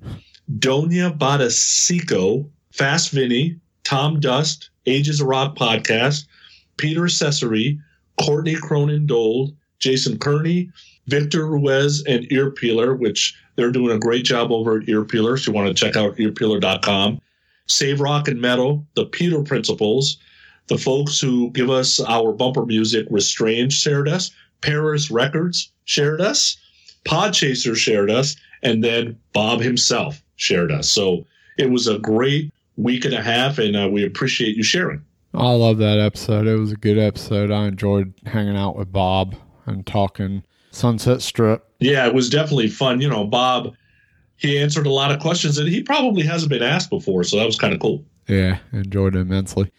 Donia 0.58 1.16
Badasico, 1.16 2.48
Fast 2.72 3.10
Vinny, 3.10 3.56
Tom 3.84 4.20
Dust, 4.20 4.70
Ages 4.86 5.20
of 5.20 5.26
Rock 5.26 5.56
Podcast, 5.56 6.26
Peter 6.76 7.08
Cesare, 7.08 7.78
Courtney 8.20 8.54
Cronin 8.54 9.06
Dole, 9.06 9.52
Jason 9.78 10.18
Kearney, 10.18 10.70
Victor 11.06 11.46
Ruiz, 11.46 12.04
and 12.06 12.30
Ear 12.30 12.50
Peeler, 12.50 12.94
which 12.94 13.34
they're 13.60 13.70
doing 13.70 13.94
a 13.94 13.98
great 13.98 14.24
job 14.24 14.50
over 14.50 14.78
at 14.78 14.88
Ear 14.88 15.04
Peeler. 15.04 15.36
So 15.36 15.50
you 15.50 15.54
want 15.54 15.68
to 15.68 15.74
check 15.74 15.96
out 15.96 16.16
earpeeler.com. 16.16 17.20
Save 17.66 18.00
Rock 18.00 18.26
and 18.26 18.40
Metal, 18.40 18.86
the 18.94 19.04
Peter 19.04 19.42
Principles, 19.42 20.16
the 20.68 20.78
folks 20.78 21.20
who 21.20 21.50
give 21.50 21.70
us 21.70 22.00
our 22.00 22.32
bumper 22.32 22.64
music, 22.64 23.06
Restrained, 23.10 23.72
shared 23.72 24.08
us. 24.08 24.30
Paris 24.62 25.10
Records 25.10 25.70
shared 25.84 26.20
us. 26.20 26.56
Podchaser 27.04 27.76
shared 27.76 28.10
us, 28.10 28.36
and 28.62 28.82
then 28.82 29.18
Bob 29.32 29.60
himself 29.60 30.22
shared 30.36 30.72
us. 30.72 30.88
So 30.88 31.26
it 31.58 31.70
was 31.70 31.86
a 31.86 31.98
great 31.98 32.52
week 32.76 33.04
and 33.04 33.14
a 33.14 33.22
half, 33.22 33.58
and 33.58 33.76
uh, 33.76 33.88
we 33.90 34.04
appreciate 34.04 34.56
you 34.56 34.62
sharing. 34.62 35.02
I 35.34 35.52
love 35.52 35.78
that 35.78 35.98
episode. 35.98 36.46
It 36.46 36.58
was 36.58 36.72
a 36.72 36.76
good 36.76 36.98
episode. 36.98 37.50
I 37.50 37.66
enjoyed 37.68 38.14
hanging 38.26 38.56
out 38.56 38.76
with 38.76 38.90
Bob 38.90 39.36
and 39.66 39.86
talking 39.86 40.42
Sunset 40.70 41.22
Strip. 41.22 41.66
Yeah, 41.80 42.06
it 42.06 42.14
was 42.14 42.28
definitely 42.28 42.68
fun. 42.68 43.00
You 43.00 43.08
know, 43.08 43.24
Bob, 43.24 43.74
he 44.36 44.58
answered 44.58 44.86
a 44.86 44.90
lot 44.90 45.12
of 45.12 45.20
questions 45.20 45.56
that 45.56 45.68
he 45.68 45.82
probably 45.82 46.22
hasn't 46.22 46.50
been 46.50 46.62
asked 46.62 46.90
before, 46.90 47.24
so 47.24 47.36
that 47.36 47.46
was 47.46 47.58
kind 47.58 47.74
of 47.74 47.80
cool. 47.80 48.04
Yeah, 48.28 48.58
enjoyed 48.72 49.16
it 49.16 49.20
immensely. 49.20 49.72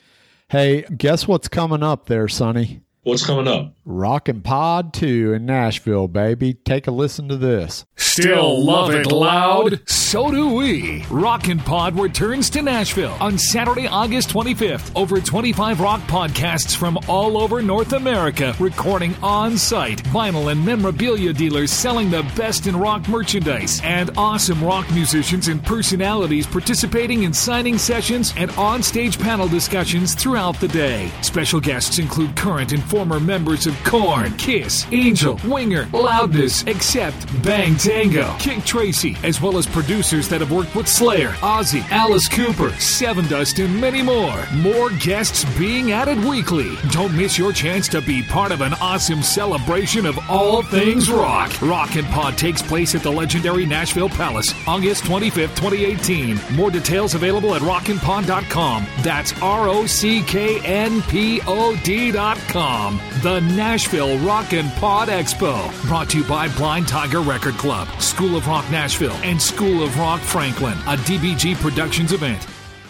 Hey, 0.49 0.83
guess 0.97 1.27
what's 1.27 1.47
coming 1.47 1.83
up 1.83 2.07
there, 2.07 2.27
Sonny? 2.27 2.81
What's 3.03 3.25
coming 3.25 3.47
up? 3.47 3.73
Rockin' 3.83 4.41
Pod 4.41 4.93
2 4.93 5.33
in 5.33 5.47
Nashville, 5.47 6.07
baby. 6.07 6.53
Take 6.53 6.85
a 6.85 6.91
listen 6.91 7.27
to 7.29 7.35
this. 7.35 7.83
Still 7.95 8.63
love 8.63 8.93
it 8.93 9.07
loud? 9.07 9.81
So 9.89 10.29
do 10.29 10.53
we. 10.53 11.03
Rockin' 11.09 11.57
Pod 11.57 11.97
returns 11.99 12.51
to 12.51 12.61
Nashville 12.61 13.17
on 13.19 13.39
Saturday, 13.39 13.87
August 13.87 14.29
25th. 14.29 14.91
Over 14.95 15.19
25 15.19 15.79
rock 15.79 16.01
podcasts 16.01 16.75
from 16.75 16.99
all 17.07 17.41
over 17.41 17.63
North 17.63 17.93
America 17.93 18.53
recording 18.59 19.15
on 19.23 19.57
site. 19.57 20.03
Vinyl 20.03 20.51
and 20.51 20.63
memorabilia 20.63 21.33
dealers 21.33 21.71
selling 21.71 22.11
the 22.11 22.21
best 22.37 22.67
in 22.67 22.75
rock 22.75 23.07
merchandise. 23.09 23.81
And 23.83 24.11
awesome 24.15 24.63
rock 24.63 24.87
musicians 24.91 25.47
and 25.47 25.63
personalities 25.63 26.45
participating 26.45 27.23
in 27.23 27.33
signing 27.33 27.79
sessions 27.79 28.31
and 28.37 28.51
on 28.51 28.83
stage 28.83 29.17
panel 29.17 29.47
discussions 29.47 30.13
throughout 30.13 30.59
the 30.59 30.67
day. 30.67 31.09
Special 31.23 31.59
guests 31.59 31.97
include 31.97 32.35
current 32.35 32.73
and 32.73 32.83
former 32.91 33.21
members 33.21 33.67
of 33.67 33.83
Korn, 33.85 34.33
Kiss, 34.33 34.85
Angel, 34.91 35.39
Winger, 35.45 35.87
Loudness, 35.93 36.67
Accept, 36.67 37.15
Bang 37.41 37.77
Tango, 37.77 38.35
Kik 38.37 38.65
Tracee, 38.65 39.15
as 39.23 39.41
well 39.41 39.57
as 39.57 39.65
producers 39.65 40.27
that 40.27 40.41
have 40.41 40.51
worked 40.51 40.75
with 40.75 40.89
Slayer, 40.89 41.29
Ozzy, 41.39 41.89
Alice 41.89 42.27
Cooper, 42.27 42.67
Sevendust, 42.71 43.63
and 43.63 43.79
many 43.79 44.01
more. 44.01 44.43
More 44.57 44.89
guests 44.99 45.45
being 45.57 45.93
added 45.93 46.21
weekly. 46.25 46.75
Don't 46.89 47.15
miss 47.15 47.37
your 47.37 47.53
chance 47.53 47.87
to 47.87 48.01
be 48.01 48.23
part 48.23 48.51
of 48.51 48.59
an 48.59 48.73
awesome 48.81 49.23
celebration 49.23 50.05
of 50.05 50.19
all 50.29 50.61
things 50.61 51.09
rock. 51.09 51.49
Rock 51.61 51.95
and 51.95 52.07
Pod 52.07 52.37
takes 52.37 52.61
place 52.61 52.93
at 52.93 53.03
the 53.03 53.11
legendary 53.11 53.65
Nashville 53.65 54.09
Palace, 54.09 54.53
August 54.67 55.05
25th, 55.05 55.55
2018. 55.55 56.37
More 56.57 56.69
details 56.69 57.15
available 57.15 57.55
at 57.55 57.61
rockandpod.com. 57.61 58.85
That's 59.01 59.31
R 59.41 59.69
O 59.69 59.85
C 59.85 60.23
K 60.23 60.59
N 60.65 61.01
P 61.03 61.39
O 61.47 61.79
D.com. 61.85 62.80
The 63.21 63.39
Nashville 63.55 64.17
Rock 64.19 64.53
and 64.53 64.71
Pod 64.73 65.09
Expo. 65.09 65.87
Brought 65.87 66.09
to 66.09 66.17
you 66.17 66.23
by 66.23 66.47
Blind 66.55 66.87
Tiger 66.87 67.21
Record 67.21 67.53
Club, 67.53 67.87
School 68.01 68.35
of 68.35 68.47
Rock 68.47 68.69
Nashville, 68.71 69.15
and 69.23 69.39
School 69.39 69.83
of 69.83 69.95
Rock 69.99 70.19
Franklin, 70.19 70.73
a 70.87 70.97
DBG 70.97 71.55
Productions 71.55 72.11
event. 72.11 72.47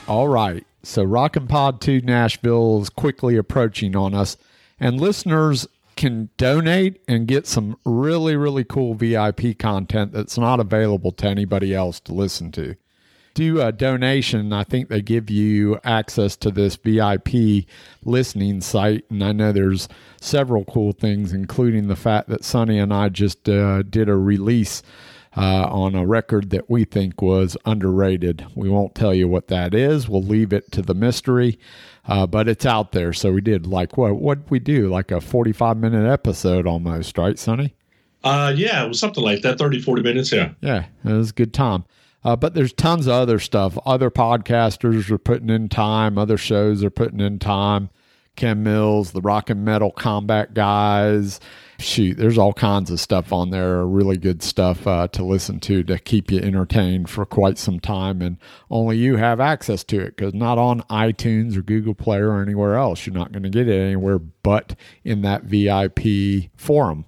All 0.07 0.29
right. 0.29 0.65
So 0.83 1.03
Rock 1.03 1.35
and 1.35 1.49
Pod 1.49 1.81
2 1.81 2.01
Nashville 2.01 2.81
is 2.81 2.89
quickly 2.89 3.35
approaching 3.35 3.95
on 3.95 4.13
us, 4.13 4.37
and 4.79 5.01
listeners 5.01 5.67
can 5.97 6.29
donate 6.37 7.01
and 7.07 7.27
get 7.27 7.45
some 7.45 7.77
really, 7.83 8.37
really 8.37 8.63
cool 8.63 8.93
VIP 8.93 9.57
content 9.59 10.13
that's 10.13 10.37
not 10.37 10.61
available 10.61 11.11
to 11.11 11.27
anybody 11.27 11.75
else 11.75 11.99
to 11.99 12.13
listen 12.13 12.51
to 12.53 12.75
do 13.33 13.61
a 13.61 13.71
donation, 13.71 14.53
I 14.53 14.63
think 14.63 14.89
they 14.89 15.01
give 15.01 15.29
you 15.29 15.79
access 15.83 16.35
to 16.37 16.51
this 16.51 16.75
VIP 16.75 17.65
listening 18.03 18.61
site. 18.61 19.05
And 19.09 19.23
I 19.23 19.31
know 19.31 19.51
there's 19.51 19.87
several 20.19 20.65
cool 20.65 20.91
things, 20.91 21.33
including 21.33 21.87
the 21.87 21.95
fact 21.95 22.29
that 22.29 22.43
Sonny 22.43 22.77
and 22.77 22.93
I 22.93 23.09
just 23.09 23.47
uh, 23.47 23.83
did 23.83 24.09
a 24.09 24.15
release 24.15 24.83
uh, 25.35 25.63
on 25.69 25.95
a 25.95 26.05
record 26.05 26.49
that 26.49 26.69
we 26.69 26.83
think 26.83 27.21
was 27.21 27.55
underrated. 27.65 28.45
We 28.55 28.69
won't 28.69 28.95
tell 28.95 29.13
you 29.13 29.27
what 29.27 29.47
that 29.47 29.73
is. 29.73 30.09
We'll 30.09 30.23
leave 30.23 30.51
it 30.51 30.71
to 30.73 30.81
the 30.81 30.93
mystery, 30.93 31.57
uh, 32.05 32.27
but 32.27 32.47
it's 32.47 32.65
out 32.65 32.91
there. 32.91 33.13
So 33.13 33.31
we 33.31 33.41
did 33.41 33.65
like 33.65 33.97
what? 33.97 34.17
What 34.17 34.49
we 34.49 34.59
do? 34.59 34.89
Like 34.89 35.09
a 35.11 35.21
forty-five 35.21 35.77
minute 35.77 36.05
episode 36.11 36.67
almost, 36.67 37.17
right, 37.17 37.39
Sonny? 37.39 37.75
Uh, 38.23 38.53
yeah, 38.55 38.83
it 38.83 38.87
was 38.87 38.99
something 38.99 39.23
like 39.23 39.41
that, 39.41 39.57
30, 39.57 39.81
40 39.81 40.03
minutes. 40.03 40.31
Yeah. 40.31 40.51
Yeah, 40.61 40.85
it 41.03 41.11
was 41.11 41.31
a 41.31 41.33
good 41.33 41.53
time. 41.55 41.85
Uh, 42.23 42.35
but 42.35 42.53
there's 42.53 42.73
tons 42.73 43.07
of 43.07 43.13
other 43.13 43.39
stuff. 43.39 43.77
Other 43.85 44.11
podcasters 44.11 45.09
are 45.09 45.17
putting 45.17 45.49
in 45.49 45.69
time. 45.69 46.17
Other 46.17 46.37
shows 46.37 46.83
are 46.83 46.91
putting 46.91 47.19
in 47.19 47.39
time. 47.39 47.89
Ken 48.35 48.63
Mills, 48.63 49.11
the 49.11 49.21
rock 49.21 49.49
and 49.49 49.65
metal 49.65 49.91
combat 49.91 50.53
guys. 50.53 51.39
Shoot, 51.79 52.17
there's 52.17 52.37
all 52.37 52.53
kinds 52.53 52.89
of 52.91 52.99
stuff 52.99 53.33
on 53.33 53.49
there. 53.49 53.85
Really 53.85 54.17
good 54.17 54.41
stuff 54.41 54.85
uh, 54.87 55.07
to 55.09 55.23
listen 55.23 55.59
to 55.61 55.83
to 55.83 55.99
keep 55.99 56.31
you 56.31 56.39
entertained 56.39 57.09
for 57.09 57.25
quite 57.25 57.57
some 57.57 57.79
time. 57.79 58.21
And 58.21 58.37
only 58.69 58.97
you 58.97 59.17
have 59.17 59.39
access 59.39 59.83
to 59.85 59.99
it 59.99 60.15
because 60.15 60.33
not 60.33 60.57
on 60.57 60.81
iTunes 60.83 61.57
or 61.57 61.61
Google 61.61 61.95
Play 61.95 62.19
or 62.19 62.41
anywhere 62.41 62.75
else. 62.75 63.05
You're 63.05 63.15
not 63.15 63.31
going 63.31 63.43
to 63.43 63.49
get 63.49 63.67
it 63.67 63.79
anywhere 63.79 64.19
but 64.19 64.75
in 65.03 65.23
that 65.23 65.43
VIP 65.43 66.51
forum. 66.55 67.05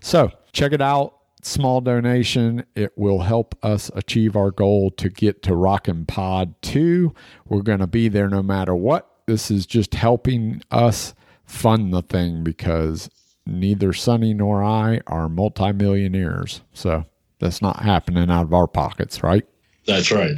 So 0.00 0.30
check 0.52 0.72
it 0.72 0.82
out 0.82 1.19
small 1.42 1.80
donation. 1.80 2.64
It 2.74 2.92
will 2.96 3.20
help 3.20 3.54
us 3.62 3.90
achieve 3.94 4.36
our 4.36 4.50
goal 4.50 4.90
to 4.92 5.08
get 5.08 5.42
to 5.44 5.54
Rockin' 5.54 6.06
Pod 6.06 6.54
2. 6.62 7.14
We're 7.46 7.62
going 7.62 7.78
to 7.80 7.86
be 7.86 8.08
there 8.08 8.28
no 8.28 8.42
matter 8.42 8.74
what. 8.74 9.08
This 9.26 9.50
is 9.50 9.66
just 9.66 9.94
helping 9.94 10.62
us 10.70 11.14
fund 11.44 11.92
the 11.92 12.02
thing 12.02 12.42
because 12.42 13.10
neither 13.46 13.92
Sonny 13.92 14.34
nor 14.34 14.62
I 14.62 15.00
are 15.06 15.28
multimillionaires. 15.28 16.62
So 16.72 17.04
that's 17.38 17.62
not 17.62 17.82
happening 17.82 18.30
out 18.30 18.44
of 18.44 18.54
our 18.54 18.66
pockets, 18.66 19.22
right? 19.22 19.46
That's 19.86 20.10
right. 20.10 20.36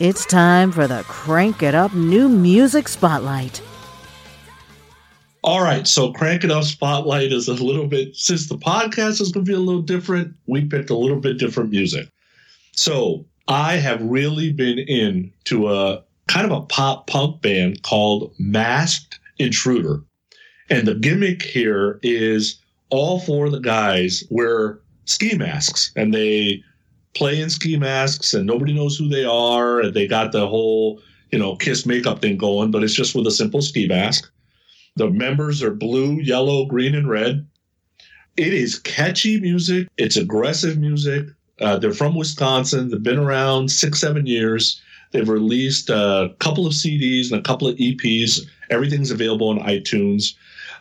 It's 0.00 0.26
time 0.26 0.72
for 0.72 0.88
the 0.88 1.04
Crank 1.04 1.62
It 1.62 1.72
Up 1.72 1.94
New 1.94 2.28
Music 2.28 2.88
Spotlight. 2.88 3.62
All 5.44 5.62
right, 5.62 5.86
so 5.86 6.12
Crank 6.12 6.42
It 6.42 6.50
Up 6.50 6.64
Spotlight 6.64 7.30
is 7.32 7.46
a 7.46 7.54
little 7.54 7.86
bit, 7.86 8.16
since 8.16 8.48
the 8.48 8.58
podcast 8.58 9.20
is 9.20 9.30
going 9.30 9.46
to 9.46 9.52
be 9.52 9.54
a 9.54 9.60
little 9.60 9.82
different, 9.82 10.34
we 10.46 10.64
picked 10.64 10.90
a 10.90 10.96
little 10.96 11.20
bit 11.20 11.38
different 11.38 11.70
music. 11.70 12.08
So 12.72 13.24
I 13.46 13.76
have 13.76 14.02
really 14.02 14.52
been 14.52 14.80
into 14.80 15.70
a 15.70 16.02
kind 16.26 16.44
of 16.44 16.50
a 16.50 16.62
pop 16.62 17.06
punk 17.06 17.40
band 17.40 17.84
called 17.84 18.34
Masked 18.40 19.20
Intruder. 19.38 20.02
And 20.70 20.88
the 20.88 20.96
gimmick 20.96 21.42
here 21.42 22.00
is 22.02 22.58
all 22.90 23.20
four 23.20 23.46
of 23.46 23.52
the 23.52 23.60
guys 23.60 24.24
wear 24.28 24.80
ski 25.04 25.36
masks 25.36 25.92
and 25.94 26.12
they 26.12 26.64
play 27.14 27.40
in 27.40 27.50
ski 27.50 27.76
masks 27.76 28.34
and 28.34 28.46
nobody 28.46 28.72
knows 28.72 28.96
who 28.96 29.08
they 29.08 29.24
are. 29.24 29.80
And 29.80 29.94
they 29.94 30.06
got 30.06 30.32
the 30.32 30.46
whole, 30.46 31.00
you 31.30 31.38
know, 31.38 31.56
kiss 31.56 31.86
makeup 31.86 32.20
thing 32.20 32.36
going, 32.36 32.70
but 32.70 32.82
it's 32.82 32.94
just 32.94 33.14
with 33.14 33.26
a 33.26 33.30
simple 33.30 33.62
ski 33.62 33.86
mask. 33.86 34.30
The 34.96 35.10
members 35.10 35.62
are 35.62 35.72
blue, 35.74 36.20
yellow, 36.20 36.66
green, 36.66 36.94
and 36.94 37.08
red. 37.08 37.46
It 38.36 38.52
is 38.52 38.78
catchy 38.78 39.40
music. 39.40 39.88
It's 39.96 40.16
aggressive 40.16 40.78
music. 40.78 41.26
Uh, 41.60 41.78
they're 41.78 41.92
from 41.92 42.14
Wisconsin. 42.14 42.90
They've 42.90 43.02
been 43.02 43.18
around 43.18 43.70
six, 43.70 44.00
seven 44.00 44.26
years. 44.26 44.80
They've 45.12 45.28
released 45.28 45.90
a 45.90 46.34
couple 46.40 46.66
of 46.66 46.72
CDs 46.72 47.30
and 47.30 47.38
a 47.38 47.42
couple 47.42 47.68
of 47.68 47.76
EPs. 47.76 48.40
Everything's 48.70 49.12
available 49.12 49.48
on 49.48 49.60
iTunes. 49.60 50.34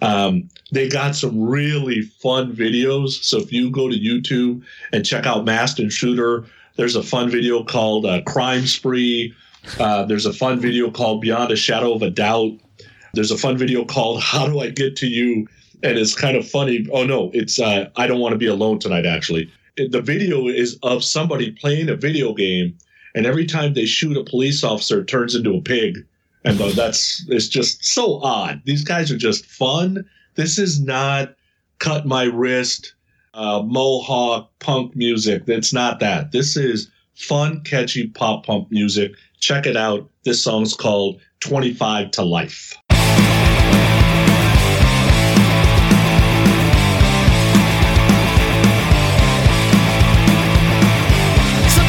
Um, 0.03 0.49
they 0.71 0.89
got 0.89 1.15
some 1.15 1.41
really 1.41 2.01
fun 2.01 2.53
videos. 2.53 3.23
So 3.23 3.37
if 3.37 3.53
you 3.53 3.71
go 3.71 3.89
to 3.89 3.97
YouTube 3.97 4.61
and 4.91 5.05
check 5.05 5.25
out 5.25 5.45
Masked 5.45 5.91
Shooter, 5.91 6.45
there's 6.75 6.95
a 6.95 7.03
fun 7.03 7.29
video 7.29 7.63
called 7.63 8.05
uh, 8.05 8.21
Crime 8.23 8.65
Spree. 8.65 9.33
Uh, 9.79 10.03
there's 10.03 10.25
a 10.25 10.33
fun 10.33 10.59
video 10.59 10.91
called 10.91 11.21
Beyond 11.21 11.51
a 11.51 11.55
Shadow 11.55 11.93
of 11.93 12.01
a 12.01 12.09
Doubt. 12.09 12.51
There's 13.13 13.31
a 13.31 13.37
fun 13.37 13.57
video 13.57 13.85
called 13.85 14.21
How 14.23 14.47
Do 14.47 14.59
I 14.59 14.69
Get 14.69 14.97
to 14.97 15.07
You? 15.07 15.47
And 15.83 15.97
it's 15.97 16.15
kind 16.15 16.35
of 16.35 16.47
funny. 16.47 16.85
Oh, 16.91 17.05
no, 17.05 17.31
it's 17.33 17.59
uh, 17.59 17.89
I 17.95 18.07
Don't 18.07 18.19
Want 18.19 18.33
to 18.33 18.37
Be 18.37 18.47
Alone 18.47 18.79
Tonight, 18.79 19.05
actually. 19.05 19.51
It, 19.77 19.91
the 19.91 20.01
video 20.01 20.47
is 20.47 20.77
of 20.83 21.03
somebody 21.03 21.51
playing 21.51 21.89
a 21.89 21.95
video 21.95 22.33
game, 22.33 22.77
and 23.15 23.25
every 23.25 23.45
time 23.45 23.73
they 23.73 23.85
shoot 23.85 24.17
a 24.17 24.23
police 24.23 24.63
officer, 24.63 25.01
it 25.01 25.07
turns 25.07 25.33
into 25.33 25.55
a 25.55 25.61
pig 25.61 26.05
and 26.45 26.57
that's 26.57 27.25
it's 27.29 27.47
just 27.47 27.83
so 27.83 28.21
odd. 28.21 28.61
These 28.65 28.83
guys 28.83 29.11
are 29.11 29.17
just 29.17 29.45
fun. 29.45 30.05
This 30.35 30.57
is 30.57 30.81
not 30.81 31.35
cut 31.79 32.05
my 32.05 32.23
wrist, 32.23 32.93
uh, 33.33 33.61
mohawk 33.65 34.49
punk 34.59 34.95
music. 34.95 35.43
It's 35.47 35.73
not 35.73 35.99
that. 35.99 36.31
This 36.31 36.57
is 36.57 36.89
fun, 37.15 37.61
catchy 37.61 38.07
pop 38.07 38.45
punk 38.45 38.71
music. 38.71 39.13
Check 39.39 39.65
it 39.65 39.77
out. 39.77 40.09
This 40.23 40.43
song's 40.43 40.73
called 40.73 41.19
25 41.41 42.11
to 42.11 42.23
Life. 42.23 42.73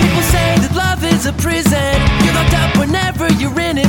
People 0.01 0.23
say 0.23 0.57
that 0.59 0.73
love 0.77 1.05
is 1.05 1.27
a 1.27 1.33
prison. 1.35 1.95
You're 2.25 2.35
locked 2.35 2.55
up 2.55 2.77
when 2.77 3.79
if 3.79 3.84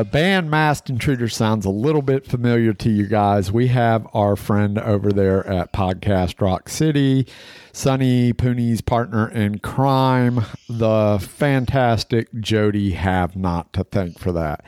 the 0.00 0.04
band 0.06 0.50
Masked 0.50 0.88
Intruder 0.88 1.28
sounds 1.28 1.66
a 1.66 1.70
little 1.70 2.00
bit 2.00 2.24
familiar 2.24 2.72
to 2.72 2.88
you 2.88 3.06
guys, 3.06 3.52
we 3.52 3.66
have 3.66 4.06
our 4.14 4.34
friend 4.34 4.78
over 4.78 5.12
there 5.12 5.46
at 5.46 5.74
Podcast 5.74 6.40
Rock 6.40 6.70
City, 6.70 7.26
Sonny 7.74 8.32
Pooney's 8.32 8.80
partner 8.80 9.28
in 9.28 9.58
crime, 9.58 10.46
the 10.70 11.18
fantastic 11.20 12.32
Jody 12.40 12.92
Have 12.92 13.36
Not 13.36 13.74
to 13.74 13.84
thank 13.84 14.18
for 14.18 14.32
that. 14.32 14.64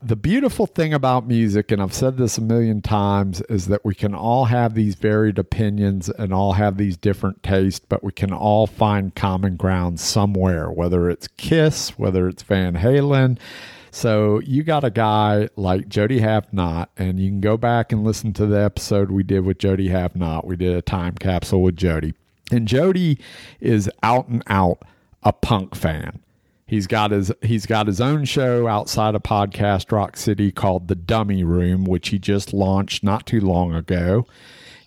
The 0.00 0.14
beautiful 0.14 0.68
thing 0.68 0.94
about 0.94 1.26
music, 1.26 1.72
and 1.72 1.82
I've 1.82 1.92
said 1.92 2.16
this 2.16 2.38
a 2.38 2.42
million 2.42 2.80
times, 2.80 3.40
is 3.48 3.66
that 3.66 3.84
we 3.84 3.96
can 3.96 4.14
all 4.14 4.44
have 4.44 4.74
these 4.74 4.94
varied 4.94 5.40
opinions 5.40 6.08
and 6.10 6.32
all 6.32 6.52
have 6.52 6.76
these 6.76 6.96
different 6.96 7.42
tastes, 7.42 7.84
but 7.88 8.04
we 8.04 8.12
can 8.12 8.32
all 8.32 8.68
find 8.68 9.16
common 9.16 9.56
ground 9.56 9.98
somewhere, 9.98 10.70
whether 10.70 11.10
it's 11.10 11.26
Kiss, 11.36 11.98
whether 11.98 12.28
it's 12.28 12.44
Van 12.44 12.74
Halen. 12.74 13.36
So 13.96 14.40
you 14.40 14.62
got 14.62 14.84
a 14.84 14.90
guy 14.90 15.48
like 15.56 15.88
Jody 15.88 16.20
Have 16.20 16.48
and 16.52 17.18
you 17.18 17.30
can 17.30 17.40
go 17.40 17.56
back 17.56 17.92
and 17.92 18.04
listen 18.04 18.34
to 18.34 18.44
the 18.44 18.60
episode 18.60 19.10
we 19.10 19.22
did 19.22 19.46
with 19.46 19.56
Jody 19.56 19.88
Have 19.88 20.14
We 20.44 20.54
did 20.54 20.76
a 20.76 20.82
time 20.82 21.14
capsule 21.14 21.62
with 21.62 21.76
Jody. 21.76 22.12
And 22.52 22.68
Jody 22.68 23.18
is 23.58 23.90
out 24.02 24.28
and 24.28 24.42
out 24.48 24.82
a 25.22 25.32
punk 25.32 25.74
fan. 25.74 26.20
He's 26.66 26.86
got 26.86 27.10
his 27.10 27.32
he's 27.40 27.64
got 27.64 27.86
his 27.86 27.98
own 27.98 28.26
show 28.26 28.68
outside 28.68 29.14
of 29.14 29.22
Podcast 29.22 29.90
Rock 29.90 30.18
City 30.18 30.52
called 30.52 30.88
The 30.88 30.94
Dummy 30.94 31.42
Room, 31.42 31.86
which 31.86 32.10
he 32.10 32.18
just 32.18 32.52
launched 32.52 33.02
not 33.02 33.24
too 33.24 33.40
long 33.40 33.74
ago, 33.74 34.26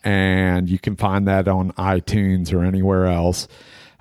and 0.04 0.70
you 0.70 0.78
can 0.78 0.96
find 0.96 1.28
that 1.28 1.48
on 1.48 1.72
iTunes 1.72 2.54
or 2.54 2.64
anywhere 2.64 3.08
else. 3.08 3.48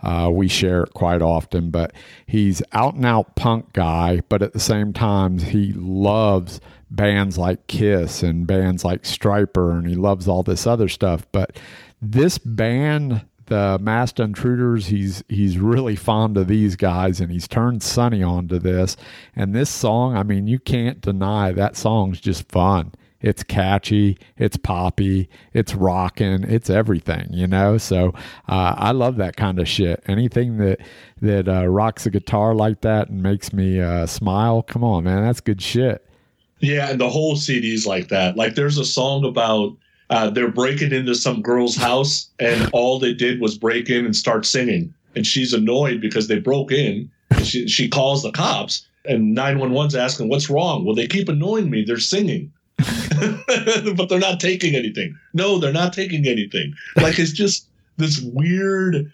Uh, 0.02 0.30
we 0.32 0.48
share 0.48 0.82
it 0.82 0.94
quite 0.94 1.22
often, 1.22 1.70
but 1.70 1.92
he's 2.26 2.62
out 2.72 2.94
and 2.94 3.04
out 3.04 3.34
punk 3.34 3.72
guy, 3.72 4.20
but 4.28 4.42
at 4.42 4.52
the 4.52 4.61
same 4.61 4.92
time 4.92 5.38
he 5.38 5.72
loves 5.72 6.61
bands 6.90 7.37
like 7.37 7.66
Kiss 7.66 8.22
and 8.22 8.46
bands 8.46 8.84
like 8.84 9.02
Stryper, 9.02 9.72
and 9.72 9.88
he 9.88 9.94
loves 9.94 10.28
all 10.28 10.42
this 10.42 10.66
other 10.66 10.88
stuff. 10.88 11.26
But 11.32 11.58
this 12.00 12.38
band 12.38 13.22
the 13.48 13.78
Masked 13.80 14.20
Intruders. 14.20 14.87
He's 14.87 15.24
he's 15.28 15.58
really 15.58 15.96
fond 15.96 16.37
of 16.37 16.46
these 16.46 16.76
guys, 16.76 17.20
and 17.20 17.32
he's 17.32 17.48
turned 17.48 17.82
Sonny 17.82 18.22
on 18.22 18.48
to 18.48 18.58
this. 18.58 18.96
And 19.34 19.54
this 19.54 19.70
song, 19.70 20.16
I 20.16 20.22
mean, 20.22 20.46
you 20.46 20.58
can't 20.58 21.00
deny 21.00 21.52
that 21.52 21.76
song's 21.76 22.20
just 22.20 22.50
fun. 22.50 22.92
It's 23.20 23.42
catchy, 23.42 24.16
it's 24.37 24.57
poppy, 24.57 25.28
it's 25.52 25.74
rocking, 25.74 26.44
it's 26.44 26.70
everything, 26.70 27.26
you 27.33 27.48
know. 27.48 27.76
So 27.76 28.14
uh, 28.48 28.74
I 28.76 28.92
love 28.92 29.16
that 29.16 29.37
kind 29.37 29.59
of 29.59 29.68
shit. 29.68 30.02
Anything 30.07 30.59
that 30.59 30.81
that 31.20 31.48
uh, 31.48 31.66
rocks 31.66 32.07
a 32.07 32.11
guitar 32.11 32.54
like 32.54 32.83
that 32.83 33.09
and 33.09 33.22
makes 33.22 33.52
me 33.52 33.81
uh, 33.81 34.07
smile, 34.07 34.62
come 34.62 34.85
on, 34.85 35.04
man, 35.04 35.24
that's 35.24 35.40
good 35.40 35.61
shit. 35.61 36.04
Yeah, 36.61 36.90
and 36.90 37.00
the 37.00 37.09
whole 37.09 37.37
CD's 37.37 37.87
like 37.87 38.09
that. 38.09 38.37
Like, 38.37 38.54
there's 38.54 38.78
a 38.78 38.85
song 38.85 39.24
about 39.24 39.76
uh, 40.11 40.31
they're 40.31 40.50
breaking 40.50 40.92
into 40.92 41.14
some 41.14 41.42
girl's 41.42 41.76
house, 41.76 42.28
and 42.38 42.70
all 42.72 42.98
they 42.98 43.14
did 43.14 43.40
was 43.40 43.59
break 43.59 43.90
in 43.90 44.04
and 44.04 44.16
start 44.16 44.46
singing. 44.46 44.92
And 45.14 45.26
she's 45.26 45.52
annoyed 45.52 46.00
because 46.00 46.28
they 46.28 46.38
broke 46.38 46.72
in. 46.72 47.11
She, 47.42 47.68
she 47.68 47.88
calls 47.88 48.22
the 48.22 48.33
cops, 48.33 48.87
and 49.04 49.37
911's 49.37 49.94
asking, 49.94 50.28
What's 50.28 50.50
wrong? 50.50 50.85
Well, 50.85 50.94
they 50.94 51.07
keep 51.07 51.28
annoying 51.28 51.70
me. 51.70 51.85
They're 51.85 51.98
singing. 51.98 52.52
but 53.96 54.08
they're 54.08 54.18
not 54.18 54.40
taking 54.40 54.74
anything. 54.74 55.18
No, 55.34 55.58
they're 55.58 55.72
not 55.72 55.92
taking 55.92 56.26
anything. 56.26 56.74
Like, 56.96 57.18
it's 57.18 57.32
just 57.32 57.68
this 57.96 58.20
weird. 58.20 59.12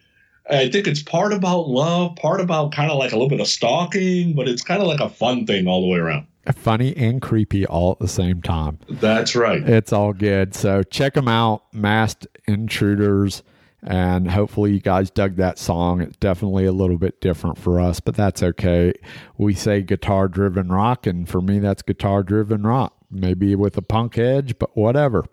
I 0.51 0.69
think 0.69 0.87
it's 0.87 1.03
part 1.03 1.33
about 1.33 1.69
love, 1.69 2.17
part 2.17 2.41
about 2.41 2.73
kind 2.73 2.91
of 2.91 2.99
like 2.99 3.13
a 3.13 3.15
little 3.15 3.31
bit 3.31 3.41
of 3.41 3.47
stalking, 3.49 4.35
but 4.35 4.47
it's 4.47 4.63
kind 4.63 4.83
of 4.83 4.87
like 4.87 5.01
a 5.01 5.09
fun 5.09 5.47
thing 5.47 5.67
all 5.67 5.81
the 5.81 5.89
way 5.89 5.99
around 5.99 6.27
funny 6.53 6.95
and 6.97 7.23
creepy 7.23 7.67
all 7.67 7.93
at 7.93 7.99
the 7.99 8.09
same 8.09 8.43
time. 8.43 8.79
That's 8.89 9.35
right. 9.35 9.67
It's 9.67 9.93
all 9.93 10.13
good. 10.13 10.55
So 10.55 10.83
check 10.83 11.15
them 11.15 11.29
out, 11.29 11.63
Masked 11.73 12.27
Intruders. 12.47 13.43
And 13.87 14.31
hopefully, 14.31 14.73
you 14.73 14.81
guys 14.81 15.11
dug 15.11 15.37
that 15.37 15.59
song. 15.59 16.01
It's 16.01 16.17
definitely 16.17 16.65
a 16.65 16.73
little 16.73 16.97
bit 16.97 17.21
different 17.21 17.59
for 17.59 17.79
us, 17.79 18.01
but 18.01 18.15
that's 18.15 18.43
okay. 18.43 18.95
We 19.37 19.53
say 19.53 19.83
guitar 19.83 20.27
driven 20.27 20.69
rock, 20.69 21.07
and 21.07 21.29
for 21.29 21.43
me, 21.43 21.59
that's 21.59 21.83
guitar 21.83 22.23
driven 22.23 22.63
rock. 22.63 22.94
Maybe 23.11 23.55
with 23.55 23.77
a 23.77 23.83
punk 23.83 24.19
edge, 24.19 24.59
but 24.59 24.77
whatever. 24.77 25.25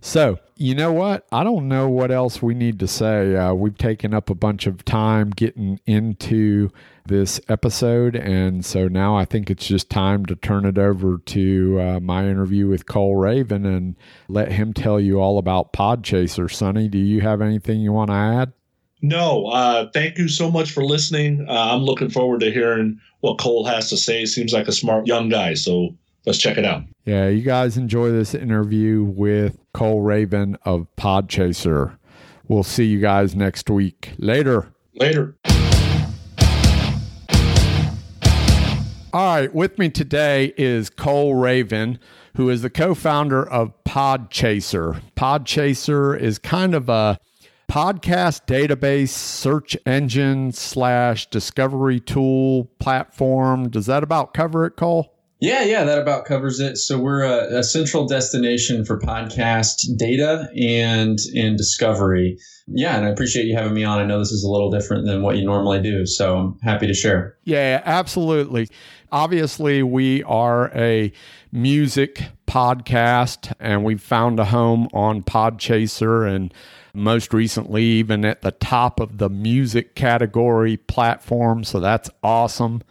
So, 0.00 0.38
you 0.54 0.76
know 0.76 0.92
what? 0.92 1.26
I 1.32 1.42
don't 1.42 1.66
know 1.66 1.88
what 1.88 2.12
else 2.12 2.40
we 2.40 2.54
need 2.54 2.78
to 2.80 2.86
say. 2.86 3.34
Uh, 3.34 3.52
we've 3.54 3.76
taken 3.76 4.14
up 4.14 4.30
a 4.30 4.34
bunch 4.34 4.68
of 4.68 4.84
time 4.84 5.30
getting 5.30 5.80
into 5.86 6.70
this 7.06 7.40
episode, 7.48 8.14
and 8.14 8.64
so 8.64 8.86
now 8.86 9.16
I 9.16 9.24
think 9.24 9.50
it's 9.50 9.66
just 9.66 9.90
time 9.90 10.24
to 10.26 10.36
turn 10.36 10.66
it 10.66 10.78
over 10.78 11.18
to 11.18 11.80
uh, 11.80 12.00
my 12.00 12.28
interview 12.28 12.68
with 12.68 12.86
Cole 12.86 13.16
Raven 13.16 13.66
and 13.66 13.96
let 14.28 14.52
him 14.52 14.72
tell 14.72 15.00
you 15.00 15.20
all 15.20 15.36
about 15.36 15.72
Podchaser. 15.72 16.52
Sonny, 16.52 16.88
do 16.88 16.98
you 16.98 17.20
have 17.22 17.40
anything 17.40 17.80
you 17.80 17.92
want 17.92 18.10
to 18.10 18.16
add? 18.16 18.52
No, 19.02 19.46
uh, 19.46 19.90
thank 19.92 20.16
you 20.18 20.28
so 20.28 20.50
much 20.50 20.70
for 20.70 20.84
listening. 20.84 21.46
Uh, 21.48 21.72
I'm 21.72 21.82
looking 21.82 22.10
forward 22.10 22.40
to 22.40 22.52
hearing 22.52 23.00
what 23.20 23.38
Cole 23.38 23.64
has 23.64 23.90
to 23.90 23.96
say. 23.96 24.26
Seems 24.26 24.52
like 24.52 24.68
a 24.68 24.72
smart 24.72 25.08
young 25.08 25.28
guy, 25.28 25.54
so 25.54 25.96
let's 26.28 26.38
check 26.38 26.58
it 26.58 26.64
out. 26.64 26.82
Yeah, 27.06 27.28
you 27.28 27.42
guys 27.42 27.78
enjoy 27.78 28.10
this 28.10 28.34
interview 28.34 29.02
with 29.02 29.58
Cole 29.72 30.02
Raven 30.02 30.58
of 30.62 30.86
Podchaser. 30.96 31.96
We'll 32.46 32.62
see 32.62 32.84
you 32.84 33.00
guys 33.00 33.34
next 33.34 33.70
week. 33.70 34.12
Later. 34.18 34.68
Later. 34.94 35.36
All 39.10 39.36
right, 39.36 39.54
with 39.54 39.78
me 39.78 39.88
today 39.88 40.52
is 40.58 40.90
Cole 40.90 41.34
Raven, 41.34 41.98
who 42.36 42.50
is 42.50 42.60
the 42.60 42.68
co 42.68 42.94
founder 42.94 43.48
of 43.48 43.72
Podchaser. 43.84 45.00
Podchaser 45.16 46.18
is 46.18 46.38
kind 46.38 46.74
of 46.74 46.90
a 46.90 47.18
podcast 47.70 48.44
database 48.46 49.08
search 49.08 49.78
engine 49.86 50.52
slash 50.52 51.30
discovery 51.30 52.00
tool 52.00 52.66
platform. 52.78 53.70
Does 53.70 53.86
that 53.86 54.02
about 54.02 54.34
cover 54.34 54.66
it, 54.66 54.76
Cole? 54.76 55.17
Yeah, 55.40 55.62
yeah, 55.62 55.84
that 55.84 55.98
about 55.98 56.24
covers 56.24 56.58
it. 56.58 56.78
So 56.78 56.98
we're 56.98 57.22
a, 57.22 57.58
a, 57.58 57.62
central 57.62 58.08
destination 58.08 58.84
for 58.84 58.98
podcast 58.98 59.96
data 59.96 60.48
and 60.60 61.16
and 61.34 61.56
discovery. 61.56 62.38
Yeah, 62.66 62.96
and 62.96 63.06
I 63.06 63.10
appreciate 63.10 63.46
you 63.46 63.54
having 63.54 63.74
me 63.74 63.84
on. 63.84 64.00
I 64.00 64.04
know 64.04 64.18
this 64.18 64.32
is 64.32 64.42
a 64.42 64.50
little 64.50 64.70
different 64.70 65.06
than 65.06 65.22
what 65.22 65.36
you 65.36 65.44
normally 65.44 65.80
do, 65.80 66.06
so 66.06 66.36
I'm 66.36 66.58
happy 66.60 66.88
to 66.88 66.94
share. 66.94 67.36
Yeah, 67.44 67.80
absolutely. 67.84 68.68
Obviously, 69.12 69.82
we 69.82 70.24
are 70.24 70.72
a 70.74 71.12
music 71.52 72.24
podcast, 72.48 73.52
and 73.60 73.84
we've 73.84 74.02
found 74.02 74.40
a 74.40 74.46
home 74.46 74.88
on 74.92 75.22
Podchaser 75.22 76.28
and 76.28 76.52
most 76.92 77.32
recently 77.32 77.84
even 77.84 78.24
at 78.24 78.42
the 78.42 78.50
top 78.50 78.98
of 78.98 79.18
the 79.18 79.30
music 79.30 79.94
category 79.94 80.76
platform. 80.76 81.62
So 81.62 81.78
that's 81.78 82.10
awesome 82.24 82.82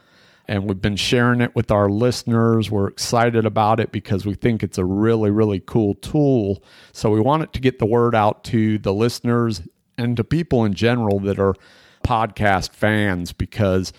and 0.47 0.67
we've 0.67 0.81
been 0.81 0.95
sharing 0.95 1.41
it 1.41 1.55
with 1.55 1.71
our 1.71 1.89
listeners. 1.89 2.71
We're 2.71 2.88
excited 2.88 3.45
about 3.45 3.79
it 3.79 3.91
because 3.91 4.25
we 4.25 4.33
think 4.33 4.63
it's 4.63 4.77
a 4.77 4.86
really, 4.86 5.29
really 5.29 5.60
cool 5.60 5.95
tool. 5.95 6.63
So 6.93 7.10
we 7.10 7.19
want 7.19 7.43
it 7.43 7.53
to 7.53 7.60
get 7.60 7.79
the 7.79 7.86
word 7.86 8.15
out 8.15 8.43
to 8.45 8.77
the 8.77 8.93
listeners 8.93 9.62
and 9.97 10.15
to 10.15 10.23
people 10.23 10.63
in 10.63 10.73
general 10.73 11.19
that 11.21 11.39
are 11.39 11.55
podcast 12.03 12.71
fans 12.71 13.33
because 13.33 13.91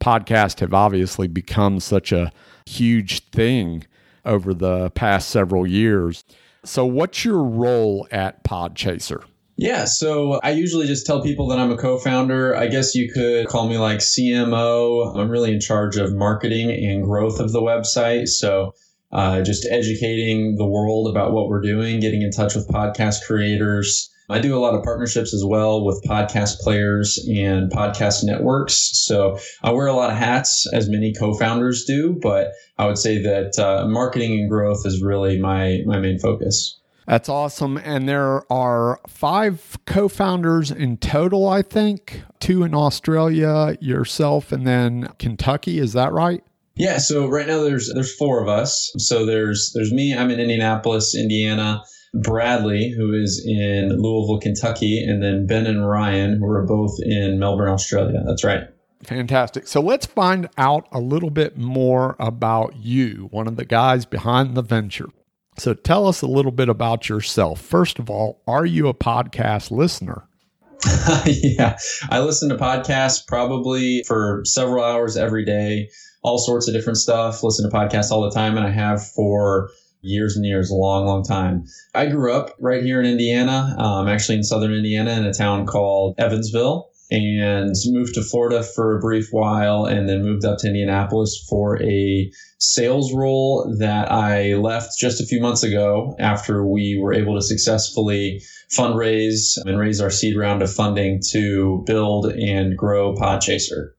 podcasts 0.00 0.60
have 0.60 0.74
obviously 0.74 1.26
become 1.26 1.80
such 1.80 2.12
a 2.12 2.30
huge 2.66 3.28
thing 3.30 3.84
over 4.24 4.54
the 4.54 4.90
past 4.90 5.28
several 5.28 5.66
years. 5.66 6.24
So, 6.64 6.84
what's 6.84 7.24
your 7.24 7.42
role 7.42 8.06
at 8.10 8.44
Podchaser? 8.44 9.24
Yeah, 9.58 9.86
so 9.86 10.34
I 10.42 10.50
usually 10.50 10.86
just 10.86 11.06
tell 11.06 11.22
people 11.22 11.48
that 11.48 11.58
I'm 11.58 11.72
a 11.72 11.78
co 11.78 11.98
founder. 11.98 12.54
I 12.54 12.66
guess 12.66 12.94
you 12.94 13.10
could 13.10 13.46
call 13.46 13.68
me 13.68 13.78
like 13.78 14.00
CMO. 14.00 15.16
I'm 15.16 15.30
really 15.30 15.52
in 15.52 15.60
charge 15.60 15.96
of 15.96 16.14
marketing 16.14 16.70
and 16.70 17.02
growth 17.02 17.40
of 17.40 17.52
the 17.52 17.62
website. 17.62 18.28
So, 18.28 18.74
uh, 19.12 19.40
just 19.40 19.66
educating 19.70 20.56
the 20.56 20.66
world 20.66 21.08
about 21.08 21.32
what 21.32 21.48
we're 21.48 21.62
doing, 21.62 22.00
getting 22.00 22.20
in 22.20 22.32
touch 22.32 22.54
with 22.54 22.68
podcast 22.68 23.24
creators. 23.26 24.10
I 24.28 24.40
do 24.40 24.54
a 24.54 24.60
lot 24.60 24.74
of 24.74 24.82
partnerships 24.82 25.32
as 25.32 25.44
well 25.44 25.84
with 25.86 26.02
podcast 26.04 26.58
players 26.58 27.18
and 27.26 27.70
podcast 27.70 28.24
networks. 28.24 28.90
So 29.06 29.38
I 29.62 29.72
wear 29.72 29.86
a 29.86 29.94
lot 29.94 30.10
of 30.10 30.16
hats, 30.16 30.66
as 30.72 30.90
many 30.90 31.14
co-founders 31.14 31.84
do, 31.86 32.18
but 32.20 32.52
I 32.76 32.86
would 32.86 32.98
say 32.98 33.22
that 33.22 33.58
uh, 33.58 33.86
marketing 33.88 34.32
and 34.32 34.50
growth 34.50 34.84
is 34.84 35.00
really 35.00 35.38
my 35.38 35.82
my 35.86 35.98
main 35.98 36.18
focus. 36.18 36.78
That's 37.06 37.28
awesome. 37.28 37.76
And 37.78 38.08
there 38.08 38.50
are 38.52 39.00
five 39.06 39.78
co 39.86 40.08
founders 40.08 40.70
in 40.70 40.96
total, 40.96 41.48
I 41.48 41.62
think 41.62 42.22
two 42.40 42.64
in 42.64 42.74
Australia, 42.74 43.76
yourself, 43.80 44.52
and 44.52 44.66
then 44.66 45.08
Kentucky. 45.18 45.78
Is 45.78 45.92
that 45.92 46.12
right? 46.12 46.42
Yeah. 46.74 46.98
So 46.98 47.28
right 47.28 47.46
now 47.46 47.62
there's 47.62 47.92
there's 47.94 48.14
four 48.14 48.42
of 48.42 48.48
us. 48.48 48.92
So 48.98 49.24
there's 49.24 49.72
there's 49.74 49.92
me. 49.92 50.14
I'm 50.14 50.30
in 50.30 50.40
Indianapolis, 50.40 51.14
Indiana. 51.14 51.82
Bradley, 52.14 52.94
who 52.96 53.12
is 53.12 53.44
in 53.46 53.90
Louisville, 54.00 54.40
Kentucky, 54.40 55.04
and 55.04 55.22
then 55.22 55.46
Ben 55.46 55.66
and 55.66 55.86
Ryan, 55.86 56.38
who 56.38 56.46
are 56.46 56.64
both 56.64 56.96
in 57.02 57.38
Melbourne, 57.38 57.68
Australia. 57.68 58.22
That's 58.26 58.42
right. 58.42 58.62
Fantastic. 59.02 59.68
So 59.68 59.80
let's 59.80 60.06
find 60.06 60.48
out 60.56 60.88
a 60.92 60.98
little 60.98 61.30
bit 61.30 61.58
more 61.58 62.16
about 62.18 62.76
you, 62.76 63.28
one 63.30 63.46
of 63.46 63.56
the 63.56 63.64
guys 63.64 64.06
behind 64.06 64.54
the 64.54 64.62
venture. 64.62 65.08
So 65.58 65.74
tell 65.74 66.06
us 66.06 66.22
a 66.22 66.26
little 66.26 66.52
bit 66.52 66.68
about 66.68 67.08
yourself. 67.08 67.60
First 67.60 67.98
of 67.98 68.10
all, 68.10 68.42
are 68.46 68.66
you 68.66 68.88
a 68.88 68.94
podcast 68.94 69.70
listener? 69.70 70.28
yeah, 71.26 71.78
I 72.10 72.20
listen 72.20 72.48
to 72.50 72.56
podcasts 72.56 73.26
probably 73.26 74.02
for 74.06 74.42
several 74.44 74.84
hours 74.84 75.16
every 75.16 75.44
day, 75.44 75.88
all 76.22 76.38
sorts 76.38 76.68
of 76.68 76.74
different 76.74 76.98
stuff. 76.98 77.42
Listen 77.42 77.68
to 77.68 77.74
podcasts 77.74 78.10
all 78.10 78.22
the 78.22 78.30
time, 78.30 78.56
and 78.56 78.66
I 78.66 78.70
have 78.70 79.04
for 79.06 79.70
years 80.02 80.36
and 80.36 80.44
years, 80.44 80.70
a 80.70 80.74
long, 80.74 81.06
long 81.06 81.24
time. 81.24 81.64
I 81.94 82.06
grew 82.06 82.32
up 82.32 82.54
right 82.60 82.82
here 82.82 83.00
in 83.00 83.06
Indiana. 83.06 83.74
Um, 83.78 84.08
actually 84.08 84.36
in 84.36 84.44
southern 84.44 84.72
Indiana 84.72 85.12
in 85.12 85.24
a 85.24 85.32
town 85.32 85.66
called 85.66 86.14
Evansville 86.18 86.90
and 87.10 87.74
moved 87.86 88.14
to 88.14 88.22
Florida 88.22 88.62
for 88.62 88.96
a 88.96 89.00
brief 89.00 89.28
while 89.30 89.84
and 89.84 90.08
then 90.08 90.22
moved 90.22 90.44
up 90.44 90.58
to 90.58 90.66
Indianapolis 90.66 91.44
for 91.48 91.80
a 91.82 92.30
sales 92.58 93.12
role 93.12 93.76
that 93.78 94.10
I 94.10 94.54
left 94.54 94.98
just 94.98 95.20
a 95.20 95.26
few 95.26 95.40
months 95.40 95.62
ago 95.62 96.16
after 96.18 96.66
we 96.66 96.98
were 97.00 97.14
able 97.14 97.34
to 97.36 97.42
successfully 97.42 98.42
fundraise 98.76 99.58
and 99.64 99.78
raise 99.78 100.00
our 100.00 100.10
seed 100.10 100.36
round 100.36 100.62
of 100.62 100.72
funding 100.72 101.20
to 101.30 101.84
build 101.86 102.26
and 102.32 102.76
grow 102.76 103.14
Podchaser. 103.14 103.90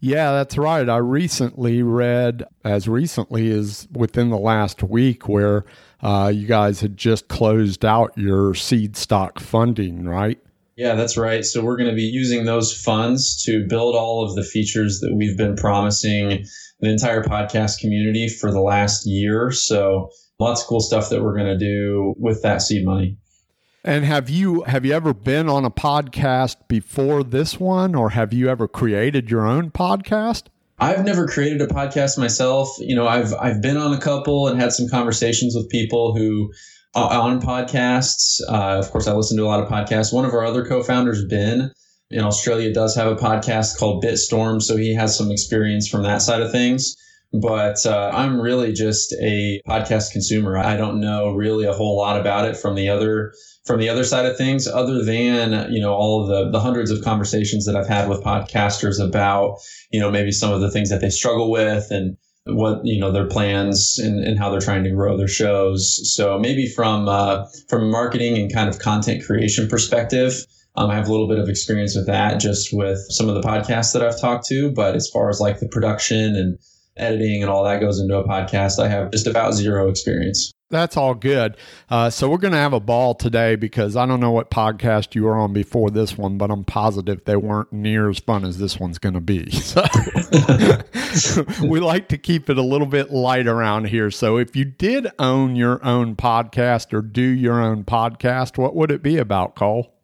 Yeah, 0.00 0.30
that's 0.30 0.56
right. 0.56 0.88
I 0.88 0.98
recently 0.98 1.82
read, 1.82 2.44
as 2.64 2.86
recently 2.86 3.50
as 3.50 3.88
within 3.92 4.30
the 4.30 4.38
last 4.38 4.82
week, 4.82 5.28
where 5.28 5.64
uh, 6.02 6.30
you 6.32 6.46
guys 6.46 6.80
had 6.80 6.96
just 6.96 7.26
closed 7.26 7.84
out 7.84 8.16
your 8.16 8.54
seed 8.54 8.96
stock 8.96 9.40
funding, 9.40 10.04
right? 10.04 10.38
Yeah, 10.78 10.94
that's 10.94 11.16
right. 11.16 11.44
So 11.44 11.60
we're 11.60 11.76
going 11.76 11.90
to 11.90 11.96
be 11.96 12.04
using 12.04 12.44
those 12.44 12.72
funds 12.72 13.42
to 13.42 13.66
build 13.66 13.96
all 13.96 14.24
of 14.24 14.36
the 14.36 14.44
features 14.44 15.00
that 15.00 15.12
we've 15.12 15.36
been 15.36 15.56
promising 15.56 16.46
the 16.78 16.88
entire 16.88 17.24
podcast 17.24 17.80
community 17.80 18.28
for 18.28 18.52
the 18.52 18.60
last 18.60 19.04
year. 19.04 19.50
So 19.50 20.10
lots 20.38 20.62
of 20.62 20.68
cool 20.68 20.78
stuff 20.78 21.10
that 21.10 21.20
we're 21.20 21.34
going 21.34 21.48
to 21.48 21.58
do 21.58 22.14
with 22.16 22.42
that 22.42 22.62
seed 22.62 22.86
money. 22.86 23.16
And 23.82 24.04
have 24.04 24.30
you 24.30 24.62
have 24.68 24.86
you 24.86 24.92
ever 24.92 25.12
been 25.12 25.48
on 25.48 25.64
a 25.64 25.70
podcast 25.70 26.68
before 26.68 27.24
this 27.24 27.58
one 27.58 27.96
or 27.96 28.10
have 28.10 28.32
you 28.32 28.48
ever 28.48 28.68
created 28.68 29.32
your 29.32 29.44
own 29.48 29.72
podcast? 29.72 30.44
I've 30.78 31.04
never 31.04 31.26
created 31.26 31.60
a 31.60 31.66
podcast 31.66 32.18
myself. 32.18 32.68
You 32.78 32.94
know, 32.94 33.08
I've 33.08 33.34
I've 33.34 33.60
been 33.60 33.78
on 33.78 33.92
a 33.92 34.00
couple 34.00 34.46
and 34.46 34.60
had 34.60 34.72
some 34.72 34.88
conversations 34.88 35.56
with 35.56 35.68
people 35.70 36.16
who 36.16 36.52
on 36.94 37.40
podcasts. 37.40 38.40
Uh, 38.48 38.78
of 38.78 38.90
course, 38.90 39.06
I 39.06 39.12
listen 39.12 39.36
to 39.36 39.44
a 39.44 39.46
lot 39.46 39.62
of 39.62 39.68
podcasts. 39.68 40.12
One 40.12 40.24
of 40.24 40.32
our 40.32 40.44
other 40.44 40.64
co-founders, 40.64 41.24
Ben, 41.24 41.70
in 42.10 42.20
Australia, 42.20 42.72
does 42.72 42.94
have 42.96 43.10
a 43.12 43.16
podcast 43.16 43.78
called 43.78 44.02
BitStorm, 44.02 44.62
so 44.62 44.76
he 44.76 44.94
has 44.94 45.16
some 45.16 45.30
experience 45.30 45.88
from 45.88 46.02
that 46.02 46.22
side 46.22 46.40
of 46.40 46.50
things. 46.50 46.96
But 47.32 47.84
uh, 47.84 48.10
I'm 48.14 48.40
really 48.40 48.72
just 48.72 49.12
a 49.20 49.60
podcast 49.68 50.12
consumer. 50.12 50.56
I 50.56 50.76
don't 50.76 50.98
know 50.98 51.32
really 51.32 51.66
a 51.66 51.74
whole 51.74 51.98
lot 51.98 52.18
about 52.18 52.46
it 52.46 52.56
from 52.56 52.74
the 52.74 52.88
other 52.88 53.32
from 53.66 53.80
the 53.80 53.90
other 53.90 54.04
side 54.04 54.24
of 54.24 54.38
things, 54.38 54.66
other 54.66 55.04
than 55.04 55.70
you 55.70 55.80
know 55.80 55.92
all 55.92 56.22
of 56.22 56.28
the 56.28 56.50
the 56.50 56.60
hundreds 56.60 56.90
of 56.90 57.04
conversations 57.04 57.66
that 57.66 57.76
I've 57.76 57.86
had 57.86 58.08
with 58.08 58.24
podcasters 58.24 58.98
about 58.98 59.58
you 59.90 60.00
know 60.00 60.10
maybe 60.10 60.32
some 60.32 60.54
of 60.54 60.62
the 60.62 60.70
things 60.70 60.88
that 60.88 61.02
they 61.02 61.10
struggle 61.10 61.50
with 61.50 61.90
and 61.90 62.16
what 62.48 62.80
you 62.84 63.00
know 63.00 63.12
their 63.12 63.26
plans 63.26 63.98
and, 63.98 64.24
and 64.24 64.38
how 64.38 64.50
they're 64.50 64.60
trying 64.60 64.84
to 64.84 64.90
grow 64.90 65.16
their 65.16 65.28
shows. 65.28 66.00
So 66.14 66.38
maybe 66.38 66.66
from 66.66 67.08
uh, 67.08 67.46
from 67.68 67.82
a 67.82 67.86
marketing 67.86 68.38
and 68.38 68.52
kind 68.52 68.68
of 68.68 68.78
content 68.78 69.24
creation 69.24 69.68
perspective, 69.68 70.34
um, 70.76 70.90
I 70.90 70.94
have 70.94 71.08
a 71.08 71.10
little 71.10 71.28
bit 71.28 71.38
of 71.38 71.48
experience 71.48 71.96
with 71.96 72.06
that, 72.06 72.40
just 72.40 72.70
with 72.72 72.98
some 73.10 73.28
of 73.28 73.34
the 73.34 73.42
podcasts 73.42 73.92
that 73.92 74.02
I've 74.02 74.20
talked 74.20 74.46
to. 74.46 74.70
But 74.70 74.94
as 74.94 75.08
far 75.12 75.28
as 75.28 75.40
like 75.40 75.60
the 75.60 75.68
production 75.68 76.36
and 76.36 76.58
editing 76.96 77.42
and 77.42 77.50
all 77.50 77.64
that 77.64 77.80
goes 77.80 78.00
into 78.00 78.16
a 78.16 78.26
podcast, 78.26 78.78
I 78.78 78.88
have 78.88 79.10
just 79.10 79.26
about 79.26 79.54
zero 79.54 79.88
experience. 79.88 80.52
That's 80.70 80.98
all 80.98 81.14
good. 81.14 81.56
Uh, 81.88 82.10
so 82.10 82.28
we're 82.28 82.36
going 82.36 82.52
to 82.52 82.58
have 82.58 82.74
a 82.74 82.80
ball 82.80 83.14
today 83.14 83.56
because 83.56 83.96
I 83.96 84.04
don't 84.04 84.20
know 84.20 84.30
what 84.30 84.50
podcast 84.50 85.14
you 85.14 85.24
were 85.24 85.36
on 85.36 85.54
before 85.54 85.90
this 85.90 86.18
one, 86.18 86.36
but 86.36 86.50
I'm 86.50 86.64
positive 86.64 87.24
they 87.24 87.36
weren't 87.36 87.72
near 87.72 88.10
as 88.10 88.18
fun 88.18 88.44
as 88.44 88.58
this 88.58 88.78
one's 88.78 88.98
going 88.98 89.14
to 89.14 89.20
be. 89.20 89.50
So 91.08 91.44
we 91.62 91.80
like 91.80 92.08
to 92.08 92.18
keep 92.18 92.50
it 92.50 92.58
a 92.58 92.62
little 92.62 92.86
bit 92.86 93.10
light 93.10 93.46
around 93.46 93.86
here. 93.86 94.10
So 94.10 94.36
if 94.36 94.54
you 94.54 94.66
did 94.66 95.08
own 95.18 95.56
your 95.56 95.82
own 95.84 96.16
podcast 96.16 96.92
or 96.92 97.00
do 97.00 97.22
your 97.22 97.62
own 97.62 97.84
podcast, 97.84 98.58
what 98.58 98.76
would 98.76 98.90
it 98.90 99.02
be 99.02 99.16
about, 99.16 99.56
Cole? 99.56 99.94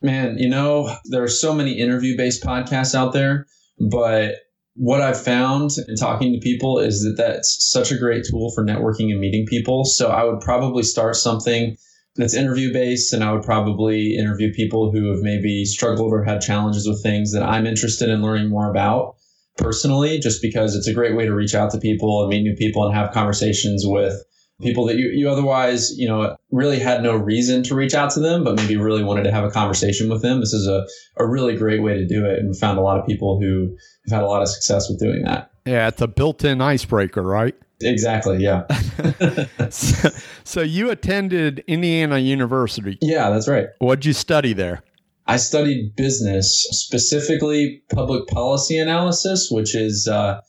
Man, 0.00 0.38
you 0.38 0.48
know, 0.48 0.96
there 1.04 1.22
are 1.22 1.28
so 1.28 1.54
many 1.54 1.74
interview 1.78 2.16
based 2.16 2.42
podcasts 2.42 2.94
out 2.94 3.12
there, 3.12 3.46
but 3.78 4.36
what 4.76 5.00
I've 5.00 5.20
found 5.20 5.70
in 5.88 5.96
talking 5.96 6.32
to 6.32 6.38
people 6.38 6.78
is 6.78 7.02
that 7.02 7.16
that's 7.16 7.56
such 7.70 7.90
a 7.90 7.98
great 7.98 8.24
tool 8.30 8.52
for 8.54 8.64
networking 8.64 9.10
and 9.10 9.20
meeting 9.20 9.46
people. 9.46 9.84
So 9.84 10.10
I 10.10 10.24
would 10.24 10.40
probably 10.40 10.82
start 10.82 11.16
something 11.16 11.76
that's 12.16 12.34
interview 12.34 12.72
based 12.72 13.12
and 13.12 13.24
I 13.24 13.32
would 13.32 13.42
probably 13.42 14.16
interview 14.16 14.52
people 14.52 14.92
who 14.92 15.10
have 15.10 15.22
maybe 15.22 15.64
struggled 15.64 16.12
or 16.12 16.22
had 16.22 16.40
challenges 16.40 16.86
with 16.86 17.02
things 17.02 17.32
that 17.32 17.42
I'm 17.42 17.66
interested 17.66 18.08
in 18.10 18.22
learning 18.22 18.50
more 18.50 18.70
about 18.70 19.16
personally, 19.56 20.18
just 20.18 20.42
because 20.42 20.76
it's 20.76 20.88
a 20.88 20.94
great 20.94 21.16
way 21.16 21.24
to 21.24 21.34
reach 21.34 21.54
out 21.54 21.70
to 21.70 21.78
people 21.78 22.22
and 22.22 22.28
meet 22.28 22.42
new 22.42 22.54
people 22.54 22.84
and 22.84 22.94
have 22.94 23.12
conversations 23.12 23.84
with 23.86 24.22
people 24.62 24.86
that 24.86 24.96
you, 24.96 25.10
you 25.12 25.28
otherwise, 25.28 25.96
you 25.98 26.08
know, 26.08 26.36
really 26.50 26.78
had 26.78 27.02
no 27.02 27.14
reason 27.14 27.62
to 27.64 27.74
reach 27.74 27.94
out 27.94 28.10
to 28.10 28.20
them, 28.20 28.42
but 28.42 28.56
maybe 28.56 28.76
really 28.76 29.04
wanted 29.04 29.24
to 29.24 29.30
have 29.30 29.44
a 29.44 29.50
conversation 29.50 30.08
with 30.08 30.22
them. 30.22 30.40
This 30.40 30.52
is 30.52 30.66
a, 30.66 30.86
a 31.18 31.26
really 31.26 31.56
great 31.56 31.82
way 31.82 31.94
to 31.94 32.06
do 32.06 32.24
it. 32.24 32.38
And 32.38 32.48
we 32.48 32.58
found 32.58 32.78
a 32.78 32.82
lot 32.82 32.98
of 32.98 33.06
people 33.06 33.38
who 33.40 33.76
have 34.08 34.20
had 34.20 34.22
a 34.22 34.26
lot 34.26 34.42
of 34.42 34.48
success 34.48 34.88
with 34.88 34.98
doing 34.98 35.22
that. 35.24 35.50
Yeah, 35.66 35.88
it's 35.88 36.00
a 36.00 36.06
built 36.06 36.44
in 36.44 36.60
icebreaker, 36.60 37.22
right? 37.22 37.54
Exactly. 37.82 38.38
Yeah. 38.38 38.66
so, 39.68 40.08
so, 40.44 40.62
you 40.62 40.90
attended 40.90 41.62
Indiana 41.66 42.18
University. 42.18 42.96
Yeah, 43.02 43.28
that's 43.28 43.48
right. 43.48 43.66
What'd 43.80 44.06
you 44.06 44.14
study 44.14 44.54
there? 44.54 44.82
I 45.26 45.36
studied 45.36 45.94
business, 45.96 46.66
specifically 46.70 47.82
public 47.92 48.28
policy 48.28 48.78
analysis, 48.78 49.48
which 49.50 49.74
is 49.74 50.08
uh, 50.08 50.40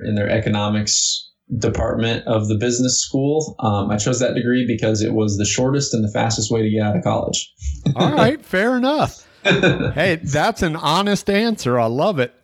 in 0.00 0.14
their 0.14 0.28
economics 0.28 1.25
department 1.58 2.26
of 2.26 2.48
the 2.48 2.56
business 2.56 3.00
school. 3.00 3.54
Um, 3.60 3.90
I 3.90 3.96
chose 3.96 4.18
that 4.20 4.34
degree 4.34 4.66
because 4.66 5.02
it 5.02 5.12
was 5.14 5.38
the 5.38 5.44
shortest 5.44 5.94
and 5.94 6.02
the 6.02 6.10
fastest 6.10 6.50
way 6.50 6.62
to 6.62 6.70
get 6.70 6.82
out 6.82 6.96
of 6.96 7.04
college. 7.04 7.52
All 7.94 8.12
right, 8.16 8.44
fair 8.44 8.76
enough. 8.76 9.26
hey, 9.42 10.20
that's 10.22 10.62
an 10.62 10.74
honest 10.74 11.30
answer. 11.30 11.78
I 11.78 11.86
love 11.86 12.18
it. 12.18 12.34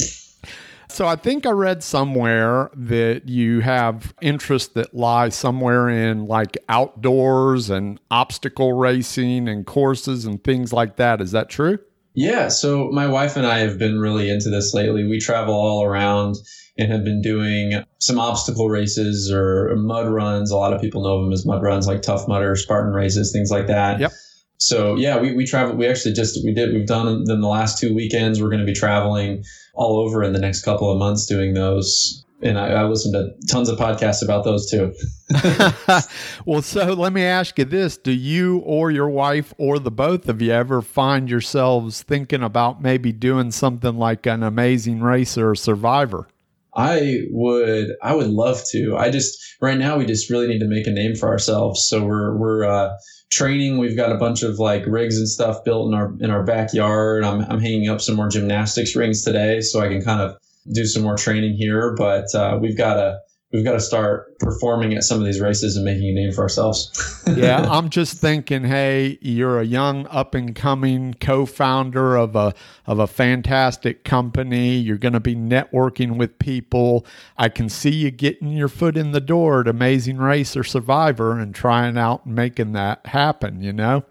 so 0.88 1.06
I 1.06 1.14
think 1.14 1.46
I 1.46 1.50
read 1.50 1.84
somewhere 1.84 2.70
that 2.74 3.28
you 3.28 3.60
have 3.60 4.14
interests 4.20 4.74
that 4.74 4.92
lie 4.94 5.28
somewhere 5.28 5.88
in 5.88 6.26
like 6.26 6.58
outdoors 6.68 7.70
and 7.70 8.00
obstacle 8.10 8.72
racing 8.72 9.48
and 9.48 9.64
courses 9.64 10.24
and 10.24 10.42
things 10.42 10.72
like 10.72 10.96
that. 10.96 11.20
Is 11.20 11.30
that 11.30 11.48
true? 11.48 11.78
Yeah. 12.14 12.48
So 12.48 12.90
my 12.90 13.06
wife 13.06 13.36
and 13.36 13.46
I 13.46 13.60
have 13.60 13.78
been 13.78 14.00
really 14.00 14.28
into 14.28 14.50
this 14.50 14.74
lately. 14.74 15.04
We 15.04 15.20
travel 15.20 15.54
all 15.54 15.84
around 15.84 16.34
and 16.78 16.92
have 16.92 17.04
been 17.04 17.20
doing 17.20 17.82
some 17.98 18.18
obstacle 18.18 18.68
races 18.68 19.30
or 19.32 19.74
mud 19.76 20.08
runs. 20.08 20.50
A 20.50 20.56
lot 20.56 20.72
of 20.72 20.80
people 20.80 21.02
know 21.02 21.22
them 21.22 21.32
as 21.32 21.44
mud 21.44 21.62
runs, 21.62 21.86
like 21.86 22.02
Tough 22.02 22.28
Mudder, 22.28 22.54
Spartan 22.54 22.92
races, 22.92 23.32
things 23.32 23.50
like 23.50 23.66
that. 23.66 23.98
Yep. 23.98 24.12
So 24.58 24.96
yeah, 24.96 25.18
we, 25.20 25.34
we 25.34 25.46
travel. 25.46 25.76
We 25.76 25.86
actually 25.86 26.14
just 26.14 26.44
we 26.44 26.52
did 26.52 26.72
we've 26.72 26.86
done 26.86 27.24
them 27.24 27.40
the 27.40 27.48
last 27.48 27.78
two 27.78 27.94
weekends. 27.94 28.40
We're 28.40 28.50
going 28.50 28.60
to 28.60 28.66
be 28.66 28.74
traveling 28.74 29.44
all 29.74 29.98
over 29.98 30.22
in 30.22 30.32
the 30.32 30.40
next 30.40 30.62
couple 30.64 30.90
of 30.90 30.98
months 30.98 31.26
doing 31.26 31.54
those. 31.54 32.24
And 32.40 32.56
I, 32.56 32.68
I 32.68 32.84
listen 32.84 33.12
to 33.12 33.34
tons 33.48 33.68
of 33.68 33.78
podcasts 33.78 34.22
about 34.22 34.44
those 34.44 34.70
too. 34.70 34.92
well, 36.46 36.62
so 36.62 36.92
let 36.92 37.12
me 37.12 37.22
ask 37.22 37.58
you 37.58 37.64
this: 37.64 37.96
Do 37.96 38.12
you 38.12 38.58
or 38.58 38.90
your 38.90 39.08
wife 39.08 39.52
or 39.58 39.78
the 39.78 39.90
both 39.90 40.28
of 40.28 40.42
you 40.42 40.52
ever 40.52 40.82
find 40.82 41.28
yourselves 41.28 42.02
thinking 42.02 42.42
about 42.42 42.82
maybe 42.82 43.12
doing 43.12 43.50
something 43.50 43.96
like 43.96 44.26
an 44.26 44.42
Amazing 44.42 45.00
Racer 45.00 45.50
or 45.50 45.54
Survivor? 45.56 46.28
I 46.78 47.24
would 47.30 47.96
I 48.00 48.14
would 48.14 48.28
love 48.28 48.62
to. 48.70 48.96
I 48.96 49.10
just 49.10 49.36
right 49.60 49.76
now 49.76 49.98
we 49.98 50.06
just 50.06 50.30
really 50.30 50.46
need 50.46 50.60
to 50.60 50.68
make 50.68 50.86
a 50.86 50.92
name 50.92 51.16
for 51.16 51.28
ourselves. 51.28 51.88
So 51.88 52.04
we're 52.04 52.36
we're 52.36 52.64
uh, 52.64 52.96
training. 53.30 53.78
We've 53.78 53.96
got 53.96 54.12
a 54.12 54.16
bunch 54.16 54.44
of 54.44 54.60
like 54.60 54.86
rigs 54.86 55.18
and 55.18 55.28
stuff 55.28 55.64
built 55.64 55.88
in 55.88 55.94
our 55.94 56.14
in 56.20 56.30
our 56.30 56.44
backyard. 56.44 57.24
I'm 57.24 57.40
I'm 57.40 57.60
hanging 57.60 57.88
up 57.88 58.00
some 58.00 58.14
more 58.14 58.28
gymnastics 58.28 58.94
rings 58.94 59.24
today 59.24 59.60
so 59.60 59.80
I 59.80 59.88
can 59.88 60.02
kind 60.02 60.20
of 60.20 60.36
do 60.72 60.84
some 60.84 61.02
more 61.02 61.16
training 61.16 61.54
here. 61.54 61.96
But 61.96 62.32
uh, 62.32 62.58
we've 62.62 62.76
got 62.76 62.94
to 62.94 63.18
we've 63.52 63.64
got 63.64 63.72
to 63.72 63.80
start 63.80 64.38
performing 64.38 64.94
at 64.94 65.02
some 65.02 65.18
of 65.18 65.24
these 65.24 65.40
races 65.40 65.76
and 65.76 65.84
making 65.84 66.08
a 66.10 66.12
name 66.12 66.32
for 66.32 66.42
ourselves. 66.42 67.24
yeah, 67.36 67.66
I'm 67.70 67.88
just 67.88 68.18
thinking, 68.18 68.64
hey, 68.64 69.18
you're 69.20 69.60
a 69.60 69.64
young 69.64 70.06
up 70.08 70.34
and 70.34 70.54
coming 70.54 71.14
co-founder 71.14 72.16
of 72.16 72.36
a 72.36 72.54
of 72.86 72.98
a 72.98 73.06
fantastic 73.06 74.04
company. 74.04 74.76
You're 74.76 74.98
going 74.98 75.14
to 75.14 75.20
be 75.20 75.34
networking 75.34 76.16
with 76.16 76.38
people. 76.38 77.06
I 77.36 77.48
can 77.48 77.68
see 77.68 77.94
you 77.94 78.10
getting 78.10 78.48
your 78.48 78.68
foot 78.68 78.96
in 78.96 79.12
the 79.12 79.20
door 79.20 79.60
at 79.60 79.68
Amazing 79.68 80.18
Race 80.18 80.56
or 80.56 80.64
Survivor 80.64 81.38
and 81.38 81.54
trying 81.54 81.96
out 81.96 82.26
and 82.26 82.34
making 82.34 82.72
that 82.72 83.06
happen, 83.06 83.62
you 83.62 83.72
know? 83.72 84.04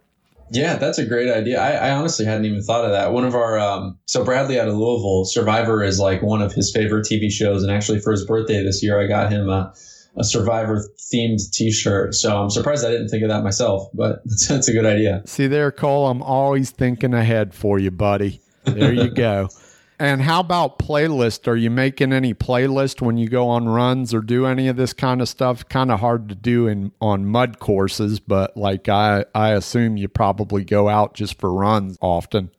Yeah, 0.51 0.75
that's 0.77 0.97
a 0.97 1.05
great 1.05 1.29
idea. 1.29 1.59
I, 1.59 1.89
I, 1.89 1.91
honestly 1.91 2.25
hadn't 2.25 2.45
even 2.45 2.61
thought 2.61 2.85
of 2.85 2.91
that. 2.91 3.11
One 3.11 3.25
of 3.25 3.35
our, 3.35 3.59
um, 3.59 3.97
so 4.05 4.23
Bradley 4.23 4.59
out 4.59 4.67
of 4.67 4.75
Louisville, 4.75 5.25
Survivor 5.25 5.83
is 5.83 5.99
like 5.99 6.21
one 6.21 6.41
of 6.41 6.53
his 6.53 6.71
favorite 6.71 7.05
TV 7.05 7.29
shows. 7.29 7.63
And 7.63 7.71
actually, 7.71 7.99
for 7.99 8.11
his 8.11 8.25
birthday 8.25 8.63
this 8.63 8.81
year, 8.81 8.99
I 8.99 9.07
got 9.07 9.31
him 9.31 9.49
a, 9.49 9.73
a 10.15 10.23
Survivor 10.23 10.87
themed 11.13 11.39
t 11.51 11.71
shirt. 11.71 12.15
So 12.15 12.41
I'm 12.41 12.49
surprised 12.49 12.85
I 12.85 12.91
didn't 12.91 13.09
think 13.09 13.23
of 13.23 13.29
that 13.29 13.43
myself, 13.43 13.89
but 13.93 14.21
that's, 14.25 14.47
that's 14.47 14.67
a 14.67 14.73
good 14.73 14.85
idea. 14.85 15.21
See 15.25 15.47
there, 15.47 15.71
Cole, 15.71 16.07
I'm 16.07 16.21
always 16.21 16.71
thinking 16.71 17.13
ahead 17.13 17.53
for 17.53 17.79
you, 17.79 17.91
buddy. 17.91 18.41
There 18.63 18.93
you 18.93 19.09
go. 19.09 19.49
And 19.99 20.21
how 20.21 20.41
about 20.41 20.77
playlist? 20.77 21.47
Are 21.47 21.55
you 21.55 21.71
making 21.71 22.13
any 22.13 22.33
playlist 22.33 23.01
when 23.01 23.17
you 23.17 23.27
go 23.27 23.47
on 23.47 23.67
runs 23.67 24.13
or 24.13 24.21
do 24.21 24.45
any 24.45 24.67
of 24.67 24.75
this 24.75 24.93
kind 24.93 25.21
of 25.21 25.29
stuff? 25.29 25.67
Kind 25.67 25.91
of 25.91 25.99
hard 25.99 26.29
to 26.29 26.35
do 26.35 26.67
in 26.67 26.91
on 27.01 27.25
mud 27.25 27.57
courses, 27.59 28.19
but 28.19 28.55
like 28.55 28.87
I 28.87 29.25
I 29.33 29.53
assume 29.53 29.97
you 29.97 30.07
probably 30.07 30.63
go 30.63 30.87
out 30.87 31.15
just 31.15 31.39
for 31.39 31.51
runs 31.51 31.97
often. 31.99 32.51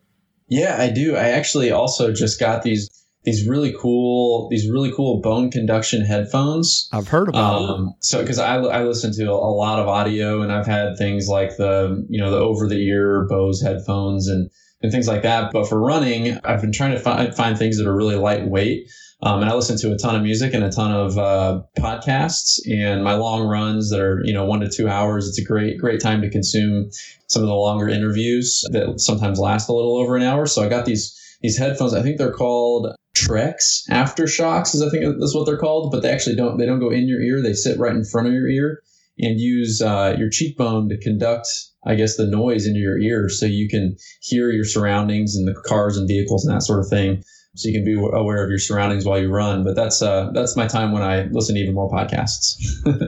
Yeah, 0.48 0.76
I 0.80 0.90
do. 0.90 1.14
I 1.14 1.28
actually 1.28 1.70
also 1.70 2.12
just 2.12 2.40
got 2.40 2.62
these 2.62 2.90
these 3.24 3.46
really 3.46 3.74
cool 3.78 4.48
these 4.48 4.68
really 4.68 4.90
cool 4.90 5.20
bone 5.20 5.50
conduction 5.50 6.04
headphones. 6.04 6.88
I've 6.92 7.08
heard 7.08 7.28
about 7.28 7.62
um, 7.62 7.66
them. 7.66 7.94
So 8.00 8.20
because 8.20 8.40
I, 8.40 8.56
I 8.56 8.82
listen 8.82 9.12
to 9.14 9.30
a 9.30 9.34
lot 9.34 9.78
of 9.78 9.86
audio 9.86 10.42
and 10.42 10.50
I've 10.50 10.66
had 10.66 10.96
things 10.96 11.28
like 11.28 11.56
the 11.56 12.04
you 12.08 12.20
know 12.20 12.32
the 12.32 12.38
over 12.38 12.66
the 12.66 12.84
ear 12.84 13.26
Bose 13.28 13.62
headphones 13.62 14.26
and 14.28 14.50
and 14.82 14.92
things 14.92 15.08
like 15.08 15.22
that. 15.22 15.52
But 15.52 15.68
for 15.68 15.80
running, 15.80 16.38
I've 16.44 16.60
been 16.60 16.72
trying 16.72 16.92
to 16.92 17.00
find, 17.00 17.34
find 17.34 17.58
things 17.58 17.78
that 17.78 17.86
are 17.86 17.96
really 17.96 18.16
lightweight. 18.16 18.88
Um, 19.20 19.40
and 19.40 19.50
I 19.50 19.54
listen 19.54 19.76
to 19.78 19.92
a 19.92 19.98
ton 19.98 20.14
of 20.14 20.22
music 20.22 20.54
and 20.54 20.62
a 20.62 20.70
ton 20.70 20.92
of 20.92 21.18
uh, 21.18 21.62
podcasts. 21.76 22.60
And 22.70 23.02
my 23.02 23.14
long 23.14 23.48
runs 23.48 23.90
that 23.90 24.00
are 24.00 24.20
you 24.24 24.32
know 24.32 24.44
one 24.44 24.60
to 24.60 24.70
two 24.70 24.88
hours, 24.88 25.28
it's 25.28 25.38
a 25.38 25.44
great 25.44 25.78
great 25.78 26.00
time 26.00 26.22
to 26.22 26.30
consume 26.30 26.90
some 27.26 27.42
of 27.42 27.48
the 27.48 27.54
longer 27.54 27.88
interviews 27.88 28.62
that 28.70 29.00
sometimes 29.00 29.40
last 29.40 29.68
a 29.68 29.72
little 29.72 29.96
over 29.96 30.16
an 30.16 30.22
hour. 30.22 30.46
So 30.46 30.62
I 30.62 30.68
got 30.68 30.84
these 30.84 31.18
these 31.42 31.58
headphones. 31.58 31.94
I 31.94 32.02
think 32.02 32.18
they're 32.18 32.32
called 32.32 32.94
Trekz 33.16 33.88
Aftershokz, 33.90 34.74
is 34.74 34.82
I 34.82 34.90
think 34.90 35.04
that's 35.18 35.34
what 35.34 35.46
they're 35.46 35.58
called. 35.58 35.90
But 35.90 36.02
they 36.02 36.10
actually 36.10 36.36
don't 36.36 36.56
they 36.56 36.66
don't 36.66 36.80
go 36.80 36.90
in 36.90 37.08
your 37.08 37.20
ear. 37.20 37.42
They 37.42 37.54
sit 37.54 37.78
right 37.78 37.94
in 37.94 38.04
front 38.04 38.28
of 38.28 38.34
your 38.34 38.46
ear 38.46 38.82
and 39.18 39.40
use 39.40 39.82
uh, 39.82 40.14
your 40.16 40.30
cheekbone 40.30 40.88
to 40.90 40.98
conduct 40.98 41.48
I 41.84 41.94
guess, 41.94 42.16
the 42.16 42.26
noise 42.26 42.66
into 42.66 42.80
your 42.80 42.98
ears 42.98 43.38
so 43.38 43.46
you 43.46 43.68
can 43.68 43.96
hear 44.20 44.50
your 44.50 44.64
surroundings 44.64 45.36
and 45.36 45.46
the 45.46 45.54
cars 45.62 45.96
and 45.96 46.08
vehicles 46.08 46.44
and 46.44 46.54
that 46.54 46.62
sort 46.62 46.80
of 46.80 46.88
thing. 46.88 47.22
So 47.54 47.68
you 47.68 47.74
can 47.74 47.84
be 47.84 47.94
aware 47.94 48.44
of 48.44 48.50
your 48.50 48.58
surroundings 48.58 49.04
while 49.04 49.20
you 49.20 49.30
run. 49.30 49.64
But 49.64 49.74
that's 49.74 50.02
uh, 50.02 50.30
that's 50.32 50.56
my 50.56 50.66
time 50.66 50.92
when 50.92 51.02
I 51.02 51.24
listen 51.24 51.54
to 51.54 51.60
even 51.60 51.74
more 51.74 51.90
podcasts. 51.90 52.54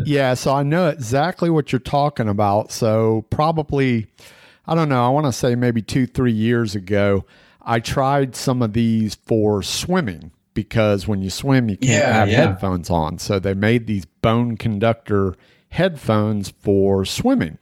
yeah, 0.06 0.34
so 0.34 0.52
I 0.52 0.62
know 0.62 0.88
exactly 0.88 1.50
what 1.50 1.72
you're 1.72 1.78
talking 1.78 2.28
about. 2.28 2.72
So 2.72 3.26
probably, 3.30 4.06
I 4.66 4.74
don't 4.74 4.88
know. 4.88 5.04
I 5.04 5.08
want 5.10 5.26
to 5.26 5.32
say 5.32 5.54
maybe 5.54 5.82
two, 5.82 6.06
three 6.06 6.32
years 6.32 6.74
ago, 6.74 7.24
I 7.62 7.80
tried 7.80 8.34
some 8.34 8.62
of 8.62 8.72
these 8.72 9.14
for 9.14 9.62
swimming 9.62 10.32
because 10.54 11.06
when 11.06 11.22
you 11.22 11.30
swim, 11.30 11.68
you 11.68 11.76
can't 11.76 11.90
yeah, 11.90 12.12
have 12.12 12.28
yeah. 12.28 12.36
headphones 12.46 12.90
on. 12.90 13.18
So 13.18 13.38
they 13.38 13.54
made 13.54 13.86
these 13.86 14.04
bone 14.04 14.56
conductor 14.56 15.36
headphones 15.68 16.50
for 16.50 17.04
swimming 17.04 17.58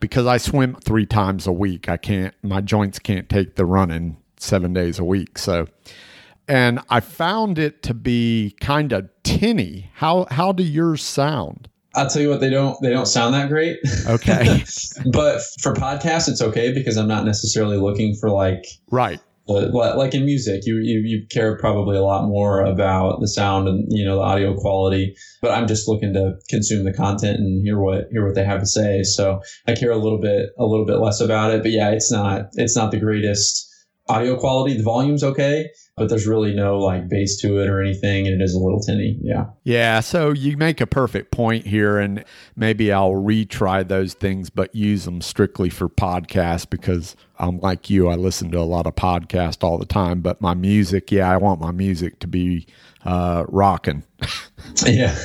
because 0.00 0.26
I 0.26 0.36
swim 0.36 0.76
three 0.76 1.06
times 1.06 1.46
a 1.46 1.52
week. 1.52 1.88
I 1.88 1.96
can't, 1.96 2.34
my 2.42 2.60
joints 2.60 2.98
can't 2.98 3.28
take 3.28 3.56
the 3.56 3.64
running 3.64 4.16
seven 4.38 4.72
days 4.72 4.98
a 4.98 5.04
week. 5.04 5.38
So, 5.38 5.66
and 6.48 6.80
I 6.90 7.00
found 7.00 7.58
it 7.58 7.82
to 7.84 7.94
be 7.94 8.54
kind 8.60 8.92
of 8.92 9.08
tinny. 9.22 9.90
How 9.94 10.26
how 10.30 10.52
do 10.52 10.62
yours 10.62 11.02
sound? 11.02 11.68
I'll 11.94 12.08
tell 12.08 12.22
you 12.22 12.28
what, 12.28 12.40
they 12.40 12.50
don't 12.50 12.76
they 12.82 12.90
don't 12.90 13.06
sound 13.06 13.34
that 13.34 13.48
great. 13.48 13.78
Okay. 14.06 14.64
but 15.12 15.40
for 15.60 15.72
podcasts, 15.72 16.28
it's 16.28 16.42
okay 16.42 16.72
because 16.72 16.96
I'm 16.96 17.08
not 17.08 17.24
necessarily 17.24 17.78
looking 17.78 18.14
for 18.14 18.30
like 18.30 18.66
right 18.90 19.20
like 19.46 20.14
in 20.14 20.24
music, 20.24 20.62
you, 20.64 20.76
you 20.76 21.00
you 21.04 21.26
care 21.30 21.58
probably 21.58 21.96
a 21.96 22.02
lot 22.02 22.26
more 22.26 22.64
about 22.64 23.20
the 23.20 23.28
sound 23.28 23.68
and 23.68 23.86
you 23.90 24.04
know 24.04 24.16
the 24.16 24.22
audio 24.22 24.54
quality. 24.54 25.14
But 25.42 25.52
I'm 25.52 25.66
just 25.66 25.88
looking 25.88 26.14
to 26.14 26.34
consume 26.48 26.84
the 26.84 26.92
content 26.92 27.38
and 27.38 27.62
hear 27.62 27.78
what 27.78 28.08
hear 28.10 28.24
what 28.24 28.34
they 28.34 28.44
have 28.44 28.60
to 28.60 28.66
say. 28.66 29.02
So 29.02 29.40
I 29.66 29.74
care 29.74 29.90
a 29.90 29.98
little 29.98 30.20
bit 30.20 30.50
a 30.58 30.64
little 30.64 30.86
bit 30.86 30.98
less 30.98 31.20
about 31.20 31.52
it. 31.52 31.62
But 31.62 31.72
yeah, 31.72 31.90
it's 31.90 32.10
not 32.10 32.48
it's 32.54 32.76
not 32.76 32.90
the 32.90 33.00
greatest 33.00 33.70
audio 34.08 34.36
quality. 34.38 34.76
The 34.76 34.82
volume's 34.82 35.24
okay, 35.24 35.68
but 35.96 36.08
there's 36.08 36.26
really 36.26 36.54
no 36.54 36.78
like 36.78 37.08
bass 37.08 37.40
to 37.42 37.58
it 37.58 37.68
or 37.68 37.80
anything, 37.80 38.26
and 38.26 38.40
it 38.40 38.44
is 38.44 38.54
a 38.54 38.58
little 38.58 38.80
tinny. 38.80 39.18
Yeah. 39.22 39.46
Yeah. 39.62 40.00
So 40.00 40.32
you 40.32 40.56
make 40.56 40.80
a 40.80 40.86
perfect 40.86 41.30
point 41.30 41.66
here, 41.66 41.98
and 41.98 42.24
maybe 42.56 42.92
I'll 42.92 43.12
retry 43.12 43.86
those 43.86 44.14
things, 44.14 44.50
but 44.50 44.74
use 44.74 45.04
them 45.04 45.20
strictly 45.20 45.70
for 45.70 45.88
podcasts 45.88 46.68
because 46.68 47.16
I'm 47.38 47.58
like 47.60 47.90
you. 47.90 48.08
I 48.08 48.14
listen 48.14 48.50
to 48.52 48.58
a 48.58 48.62
lot 48.62 48.86
of 48.86 48.94
podcasts 48.94 49.64
all 49.64 49.78
the 49.78 49.86
time, 49.86 50.20
but 50.20 50.40
my 50.40 50.54
music, 50.54 51.10
yeah, 51.10 51.30
I 51.30 51.36
want 51.36 51.60
my 51.60 51.72
music 51.72 52.20
to 52.20 52.26
be 52.26 52.66
uh, 53.04 53.44
rocking. 53.48 54.04
yeah. 54.86 55.16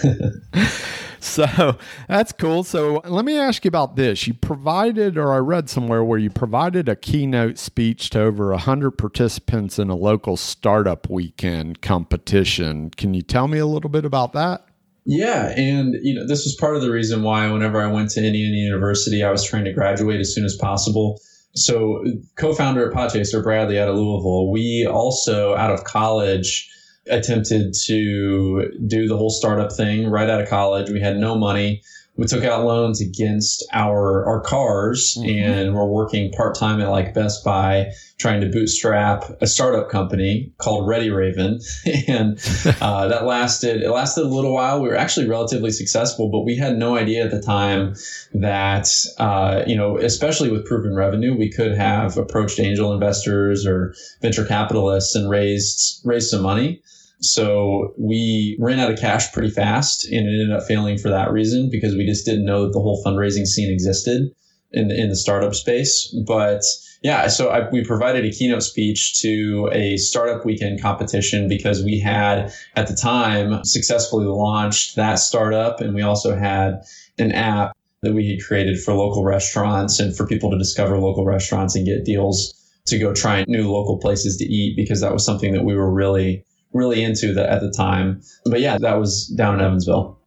so 1.19 1.77
that's 2.07 2.31
cool. 2.31 2.63
So 2.63 3.01
let 3.05 3.25
me 3.25 3.37
ask 3.37 3.63
you 3.63 3.69
about 3.69 3.95
this. 3.95 4.27
You 4.27 4.33
provided, 4.33 5.17
or 5.17 5.33
I 5.33 5.37
read 5.37 5.69
somewhere 5.69 6.03
where 6.03 6.19
you 6.19 6.29
provided 6.29 6.89
a 6.89 6.95
keynote 6.95 7.57
speech 7.57 8.09
to 8.11 8.21
over 8.21 8.49
100 8.51 8.91
participants 8.91 9.77
in 9.77 9.89
a 9.89 9.95
local 9.95 10.35
startup 10.35 11.09
weekend 11.09 11.81
competition. 11.81 12.89
Can 12.91 13.13
you 13.13 13.21
tell 13.21 13.47
me 13.47 13.59
a 13.59 13.67
little 13.67 13.89
bit 13.89 14.05
about 14.05 14.33
that? 14.33 14.65
Yeah, 15.05 15.53
and 15.57 15.95
you 16.03 16.13
know 16.13 16.27
this 16.27 16.43
was 16.43 16.55
part 16.55 16.75
of 16.75 16.83
the 16.83 16.91
reason 16.91 17.23
why 17.23 17.49
whenever 17.49 17.81
I 17.81 17.91
went 17.91 18.11
to 18.11 18.23
Indiana 18.23 18.57
University, 18.57 19.23
I 19.23 19.31
was 19.31 19.43
trying 19.43 19.65
to 19.65 19.73
graduate 19.73 20.19
as 20.19 20.35
soon 20.35 20.45
as 20.45 20.55
possible. 20.55 21.19
So, 21.55 22.03
co-founder 22.35 22.89
at 22.89 22.95
Podchaser, 22.95 23.43
Bradley 23.43 23.79
out 23.79 23.89
of 23.89 23.95
Louisville, 23.95 24.51
we 24.51 24.85
also 24.85 25.55
out 25.55 25.71
of 25.71 25.83
college 25.83 26.69
attempted 27.09 27.73
to 27.85 28.71
do 28.85 29.07
the 29.07 29.17
whole 29.17 29.31
startup 29.31 29.73
thing 29.73 30.07
right 30.07 30.29
out 30.29 30.41
of 30.41 30.47
college. 30.47 30.89
We 30.89 31.01
had 31.01 31.17
no 31.17 31.37
money. 31.37 31.81
We 32.19 32.25
took 32.25 32.43
out 32.43 32.65
loans 32.65 32.99
against 32.99 33.65
our 33.71 34.25
our 34.25 34.41
cars, 34.41 35.15
mm-hmm. 35.17 35.29
and 35.29 35.73
we're 35.73 35.85
working 35.85 36.33
part 36.33 36.53
time 36.53 36.81
at 36.81 36.89
like 36.89 37.13
Best 37.13 37.45
Buy, 37.45 37.93
trying 38.17 38.41
to 38.41 38.49
bootstrap 38.49 39.23
a 39.39 39.47
startup 39.47 39.89
company 39.89 40.51
called 40.57 40.85
Ready 40.85 41.09
Raven, 41.09 41.61
and 42.09 42.37
uh, 42.81 43.07
that 43.07 43.23
lasted 43.23 43.83
it 43.83 43.89
lasted 43.89 44.25
a 44.25 44.27
little 44.27 44.53
while. 44.53 44.81
We 44.81 44.89
were 44.89 44.97
actually 44.97 45.29
relatively 45.29 45.71
successful, 45.71 46.29
but 46.29 46.41
we 46.41 46.57
had 46.57 46.77
no 46.77 46.97
idea 46.97 47.23
at 47.23 47.31
the 47.31 47.41
time 47.41 47.95
that 48.33 48.89
uh, 49.17 49.63
you 49.65 49.77
know, 49.77 49.97
especially 49.97 50.51
with 50.51 50.65
proven 50.65 50.93
revenue, 50.93 51.37
we 51.37 51.49
could 51.49 51.71
have 51.71 52.17
approached 52.17 52.59
angel 52.59 52.91
investors 52.91 53.65
or 53.65 53.95
venture 54.21 54.43
capitalists 54.43 55.15
and 55.15 55.29
raised 55.29 56.01
raised 56.03 56.29
some 56.29 56.41
money. 56.41 56.81
So 57.21 57.93
we 57.97 58.57
ran 58.59 58.79
out 58.79 58.91
of 58.91 58.99
cash 58.99 59.31
pretty 59.33 59.49
fast 59.49 60.05
and 60.05 60.27
it 60.27 60.41
ended 60.41 60.51
up 60.51 60.63
failing 60.63 60.97
for 60.97 61.09
that 61.09 61.31
reason 61.31 61.69
because 61.69 61.95
we 61.95 62.05
just 62.05 62.25
didn't 62.25 62.45
know 62.45 62.65
that 62.65 62.73
the 62.73 62.79
whole 62.79 63.03
fundraising 63.03 63.45
scene 63.45 63.71
existed 63.71 64.29
in 64.71 64.87
the, 64.87 64.99
in 64.99 65.09
the 65.09 65.15
startup 65.15 65.53
space. 65.53 66.15
But 66.25 66.61
yeah, 67.01 67.27
so 67.27 67.49
I, 67.49 67.69
we 67.69 67.83
provided 67.83 68.25
a 68.25 68.31
keynote 68.31 68.63
speech 68.63 69.19
to 69.21 69.69
a 69.71 69.97
startup 69.97 70.45
weekend 70.45 70.81
competition 70.81 71.47
because 71.47 71.83
we 71.83 71.99
had 71.99 72.53
at 72.75 72.87
the 72.87 72.95
time 72.95 73.63
successfully 73.63 74.25
launched 74.25 74.95
that 74.95 75.15
startup 75.15 75.81
and 75.81 75.93
we 75.93 76.01
also 76.01 76.37
had 76.37 76.81
an 77.17 77.31
app 77.31 77.75
that 78.01 78.13
we 78.13 78.29
had 78.29 78.41
created 78.45 78.81
for 78.81 78.93
local 78.93 79.25
restaurants 79.25 79.99
and 79.99 80.15
for 80.15 80.25
people 80.25 80.49
to 80.51 80.57
discover 80.57 80.97
local 80.97 81.25
restaurants 81.25 81.75
and 81.75 81.85
get 81.85 82.05
deals 82.05 82.53
to 82.85 82.97
go 82.97 83.13
try 83.13 83.43
new 83.47 83.69
local 83.69 83.97
places 83.97 84.37
to 84.37 84.45
eat 84.45 84.75
because 84.75 85.01
that 85.01 85.11
was 85.11 85.25
something 85.25 85.53
that 85.53 85.63
we 85.63 85.75
were 85.75 85.91
really 85.91 86.43
really 86.73 87.03
into 87.03 87.33
the, 87.33 87.49
at 87.49 87.61
the 87.61 87.71
time. 87.71 88.21
But 88.45 88.61
yeah, 88.61 88.77
that 88.77 88.95
was 88.95 89.27
down 89.27 89.55
in 89.55 89.65
Evansville. 89.65 90.19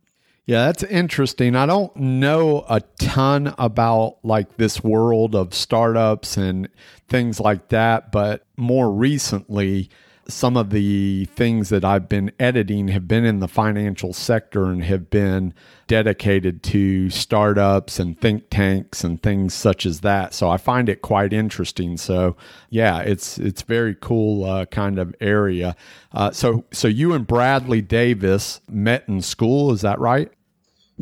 Yeah, 0.44 0.66
that's 0.66 0.82
interesting. 0.82 1.54
I 1.54 1.66
don't 1.66 1.94
know 1.94 2.64
a 2.68 2.80
ton 2.98 3.54
about 3.58 4.18
like 4.24 4.56
this 4.56 4.82
world 4.82 5.36
of 5.36 5.54
startups 5.54 6.36
and 6.36 6.68
things 7.08 7.38
like 7.38 7.68
that, 7.68 8.10
but 8.10 8.44
more 8.56 8.90
recently, 8.90 9.88
some 10.32 10.56
of 10.56 10.70
the 10.70 11.26
things 11.26 11.68
that 11.68 11.84
I've 11.84 12.08
been 12.08 12.32
editing 12.40 12.88
have 12.88 13.06
been 13.06 13.24
in 13.24 13.40
the 13.40 13.48
financial 13.48 14.12
sector 14.12 14.64
and 14.64 14.82
have 14.84 15.10
been 15.10 15.54
dedicated 15.86 16.62
to 16.64 17.10
startups 17.10 17.98
and 17.98 18.20
think 18.20 18.48
tanks 18.50 19.04
and 19.04 19.22
things 19.22 19.54
such 19.54 19.84
as 19.86 20.00
that. 20.00 20.34
So 20.34 20.48
I 20.48 20.56
find 20.56 20.88
it 20.88 21.02
quite 21.02 21.32
interesting. 21.32 21.96
So 21.96 22.36
yeah, 22.70 23.00
it's 23.00 23.38
it's 23.38 23.62
very 23.62 23.94
cool 24.00 24.44
uh, 24.44 24.66
kind 24.66 24.98
of 24.98 25.14
area. 25.20 25.76
Uh, 26.12 26.30
so 26.30 26.64
so 26.72 26.88
you 26.88 27.12
and 27.12 27.26
Bradley 27.26 27.82
Davis 27.82 28.60
met 28.68 29.04
in 29.08 29.20
school, 29.20 29.72
is 29.72 29.82
that 29.82 29.98
right? 29.98 30.32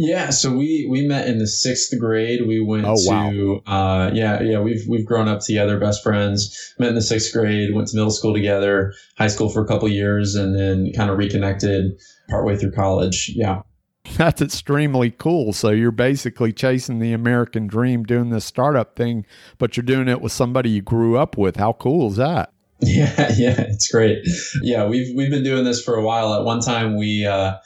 Yeah, 0.02 0.30
so 0.30 0.50
we 0.50 0.86
we 0.88 1.06
met 1.06 1.28
in 1.28 1.36
the 1.36 1.46
sixth 1.46 1.92
grade. 1.98 2.46
We 2.46 2.58
went 2.58 2.86
oh, 2.86 2.94
wow. 3.00 3.30
to 3.30 3.60
uh, 3.66 4.10
yeah 4.14 4.40
yeah 4.40 4.58
we've 4.58 4.82
we've 4.88 5.04
grown 5.04 5.28
up 5.28 5.40
together, 5.40 5.78
best 5.78 6.02
friends. 6.02 6.74
Met 6.78 6.88
in 6.88 6.94
the 6.94 7.02
sixth 7.02 7.34
grade, 7.34 7.74
went 7.74 7.88
to 7.88 7.96
middle 7.96 8.10
school 8.10 8.32
together, 8.32 8.94
high 9.18 9.26
school 9.26 9.50
for 9.50 9.62
a 9.62 9.66
couple 9.66 9.86
years, 9.90 10.36
and 10.36 10.58
then 10.58 10.90
kind 10.96 11.10
of 11.10 11.18
reconnected 11.18 12.00
partway 12.30 12.56
through 12.56 12.72
college. 12.72 13.30
Yeah. 13.34 13.60
that's 14.16 14.40
extremely 14.40 15.10
cool. 15.10 15.52
So 15.52 15.68
you're 15.68 15.90
basically 15.90 16.54
chasing 16.54 16.98
the 16.98 17.12
American 17.12 17.66
dream, 17.66 18.04
doing 18.04 18.30
this 18.30 18.46
startup 18.46 18.96
thing, 18.96 19.26
but 19.58 19.76
you're 19.76 19.84
doing 19.84 20.08
it 20.08 20.22
with 20.22 20.32
somebody 20.32 20.70
you 20.70 20.80
grew 20.80 21.18
up 21.18 21.36
with. 21.36 21.56
How 21.56 21.74
cool 21.74 22.08
is 22.08 22.16
that? 22.16 22.54
Yeah, 22.82 23.34
yeah, 23.36 23.60
it's 23.60 23.90
great. 23.90 24.26
Yeah, 24.62 24.86
we've 24.86 25.14
we've 25.14 25.28
been 25.28 25.44
doing 25.44 25.64
this 25.64 25.82
for 25.82 25.96
a 25.96 26.02
while. 26.02 26.32
At 26.32 26.44
one 26.44 26.60
time, 26.60 26.96
we 26.96 27.26
uh, 27.26 27.56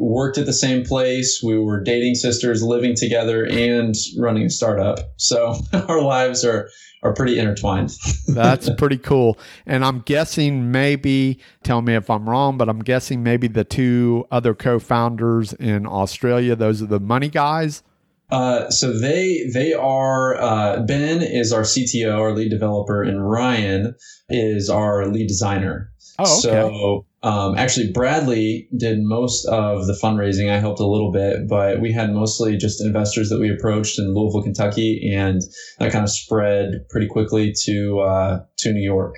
worked 0.00 0.38
at 0.38 0.46
the 0.46 0.52
same 0.52 0.84
place. 0.84 1.42
We 1.42 1.58
were 1.58 1.82
dating 1.82 2.14
sisters, 2.14 2.62
living 2.62 2.94
together, 2.96 3.46
and 3.46 3.94
running 4.18 4.46
a 4.46 4.50
startup. 4.50 4.98
So 5.16 5.54
our 5.72 6.02
lives 6.02 6.44
are 6.44 6.68
are 7.02 7.14
pretty 7.14 7.38
intertwined. 7.38 7.92
That's 8.28 8.68
pretty 8.70 8.98
cool. 8.98 9.38
And 9.66 9.84
I'm 9.84 10.00
guessing 10.00 10.70
maybe, 10.70 11.38
tell 11.62 11.80
me 11.80 11.94
if 11.94 12.10
I'm 12.10 12.28
wrong, 12.28 12.58
but 12.58 12.68
I'm 12.68 12.80
guessing 12.80 13.22
maybe 13.22 13.48
the 13.48 13.64
two 13.64 14.26
other 14.30 14.54
co 14.54 14.78
founders 14.78 15.52
in 15.54 15.86
Australia, 15.86 16.56
those 16.56 16.82
are 16.82 16.86
the 16.86 17.00
money 17.00 17.28
guys. 17.28 17.82
Uh, 18.30 18.70
so 18.70 18.96
they 18.96 19.50
they 19.52 19.72
are 19.72 20.40
uh, 20.40 20.82
Ben 20.82 21.20
is 21.20 21.52
our 21.52 21.62
CTO, 21.62 22.16
our 22.16 22.32
lead 22.32 22.50
developer, 22.50 23.02
and 23.02 23.28
Ryan 23.28 23.94
is 24.28 24.70
our 24.70 25.06
lead 25.08 25.26
designer. 25.26 25.90
Oh, 26.18 26.38
okay. 26.38 26.40
So 26.40 27.06
um, 27.22 27.56
actually, 27.56 27.92
Bradley 27.92 28.68
did 28.76 29.00
most 29.02 29.46
of 29.46 29.86
the 29.86 29.92
fundraising. 29.92 30.50
I 30.50 30.58
helped 30.58 30.80
a 30.80 30.86
little 30.86 31.12
bit, 31.12 31.48
but 31.48 31.80
we 31.80 31.92
had 31.92 32.12
mostly 32.12 32.56
just 32.56 32.82
investors 32.82 33.28
that 33.28 33.38
we 33.38 33.50
approached 33.50 33.98
in 33.98 34.14
Louisville, 34.14 34.42
Kentucky, 34.42 35.12
and 35.12 35.42
that 35.78 35.92
kind 35.92 36.02
of 36.02 36.10
spread 36.10 36.86
pretty 36.88 37.06
quickly 37.06 37.52
to 37.64 38.00
uh, 38.00 38.40
to 38.58 38.72
New 38.72 38.82
York. 38.82 39.16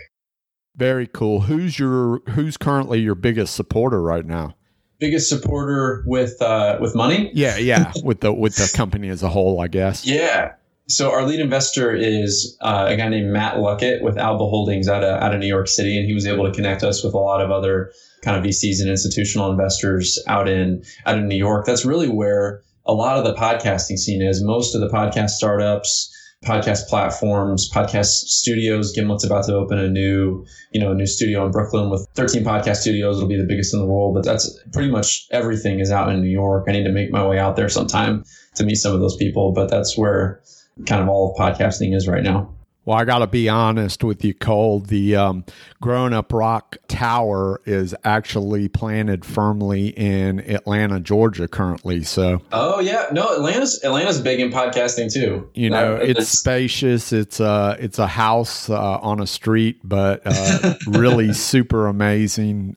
Very 0.75 1.07
cool. 1.07 1.43
Who's 1.43 1.79
your 1.79 2.23
Who's 2.31 2.57
currently 2.57 2.99
your 3.01 3.15
biggest 3.15 3.55
supporter 3.55 4.03
right 4.03 4.27
now? 4.27 4.57
Biggest 4.99 5.29
supporter 5.29 6.03
with 6.07 6.43
uh, 6.43 6.79
with 6.81 6.97
money? 6.97 7.31
Yeah, 7.35 7.57
yeah, 7.57 7.93
with 8.03 8.21
the 8.21 8.33
with 8.33 8.57
the 8.57 8.73
company 8.77 9.11
as 9.11 9.23
a 9.23 9.29
whole, 9.29 9.61
I 9.61 9.69
guess. 9.69 10.05
Yeah, 10.05 10.55
so 10.89 11.11
our 11.13 11.25
lead 11.25 11.41
investor 11.41 11.95
is 11.95 12.57
uh, 12.61 12.87
a 12.89 12.97
guy 12.97 13.09
named 13.09 13.31
Matt 13.31 13.57
Luckett 13.57 14.03
with 14.03 14.19
Alba 14.19 14.45
Holdings 14.45 14.89
out 14.89 15.05
of 15.05 15.23
out 15.23 15.35
of 15.35 15.41
New 15.41 15.47
York 15.47 15.69
City, 15.69 15.97
and 15.97 16.07
he 16.07 16.15
was 16.15 16.27
able 16.27 16.45
to 16.45 16.53
connect 16.53 16.83
us 16.83 17.05
with 17.05 17.15
a 17.15 17.19
lot 17.19 17.41
of 17.41 17.51
other 17.51 17.93
kind 18.23 18.37
of 18.37 18.45
VCs 18.45 18.81
and 18.81 18.91
institutional 18.91 19.51
investors 19.51 20.19
out 20.27 20.49
in 20.49 20.83
out 21.07 21.19
in 21.19 21.29
New 21.29 21.37
York. 21.37 21.67
That's 21.67 21.85
really 21.85 22.09
where 22.09 22.63
a 22.85 22.93
lot 22.93 23.17
of 23.17 23.25
the 23.25 23.35
podcasting 23.35 23.99
scene 23.99 24.23
is. 24.23 24.43
Most 24.43 24.75
of 24.75 24.81
the 24.81 24.89
podcast 24.89 25.31
startups, 25.31 26.13
podcast 26.45 26.89
platforms, 26.89 27.71
podcast 27.73 28.07
studios. 28.07 28.93
Gimlet's 28.93 29.25
about 29.25 29.45
to 29.47 29.55
open 29.55 29.79
a 29.79 29.89
new, 29.89 30.45
you 30.73 30.81
know, 30.81 30.91
a 30.91 30.95
new 30.95 31.07
studio 31.07 31.47
in 31.47 31.53
Brooklyn 31.53 31.91
with 31.91 32.07
13 32.15 32.45
podcast 32.45 32.77
studios. 32.77 33.17
It'll 33.17 33.29
be 33.29 33.37
the 33.37 33.47
biggest 33.47 33.73
in 33.73 33.81
the 33.81 33.87
world, 33.87 34.15
but 34.15 34.25
that's 34.25 34.59
pretty 34.73 34.91
much 34.91 35.27
everything 35.31 35.79
is 35.79 35.93
out 35.93 36.11
in 36.11 36.21
New 36.21 36.31
York. 36.31 36.65
I 36.69 36.73
need 36.73 36.85
to 36.85 36.93
make 36.93 37.13
my 37.13 37.25
way 37.25 37.39
out 37.39 37.55
there 37.55 37.69
sometime 37.69 38.25
to 38.57 38.65
meet 38.65 38.77
some 38.77 38.95
of 38.95 39.01
those 39.01 39.17
people, 39.17 39.53
but 39.53 39.71
that's 39.71 39.97
where 39.97 40.43
kind 40.87 41.03
of 41.03 41.09
all 41.09 41.33
of 41.33 41.37
podcasting 41.37 41.95
is 41.95 42.09
right 42.09 42.23
now. 42.23 42.53
Well, 42.85 42.99
I 42.99 43.05
got 43.05 43.19
to 43.19 43.29
be 43.29 43.49
honest 43.49 44.03
with 44.03 44.25
you, 44.25 44.35
Cole. 44.35 44.81
The 44.81 45.15
um, 45.15 45.45
Growing 45.81 46.13
Up 46.13 46.33
Rock 46.33 46.79
Tower 46.89 47.61
is 47.65 47.95
actually 48.03 48.67
planted 48.67 49.25
firmly 49.25 49.89
in 49.91 50.41
Atlanta, 50.41 50.99
Georgia, 50.99 51.47
currently. 51.47 52.03
So, 52.03 52.43
oh 52.51 52.81
yeah, 52.81 53.07
no, 53.13 53.37
Atlanta's 53.37 53.85
Atlanta's 53.85 54.21
big 54.21 54.41
in 54.41 54.51
podcasting 54.51 55.13
too. 55.13 55.49
You 55.55 55.71
know, 55.71 55.95
it's, 55.95 56.19
it's, 56.19 56.29
spacious. 56.31 57.13
It's 57.13 57.39
a 57.39 57.77
it's 57.79 58.01
a 58.01 58.09
house 58.09 58.69
uh, 58.69 58.99
on 58.99 59.21
a 59.21 59.29
street, 59.29 59.79
but 59.85 60.23
uh, 60.25 60.75
really 60.89 61.33
super 61.35 61.87
amazing 61.87 62.77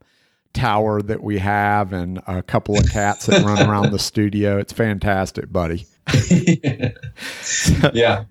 tower 0.55 1.01
that 1.03 1.21
we 1.21 1.37
have, 1.37 1.93
and 1.93 2.21
a 2.25 2.41
couple 2.41 2.77
of 2.77 2.89
cats 2.89 3.27
that 3.27 3.43
run 3.43 3.69
around 3.69 3.91
the 3.91 3.99
studio. 3.99 4.57
It's 4.57 4.73
fantastic, 4.73 5.51
buddy. 5.51 5.85
yeah. 7.93 8.25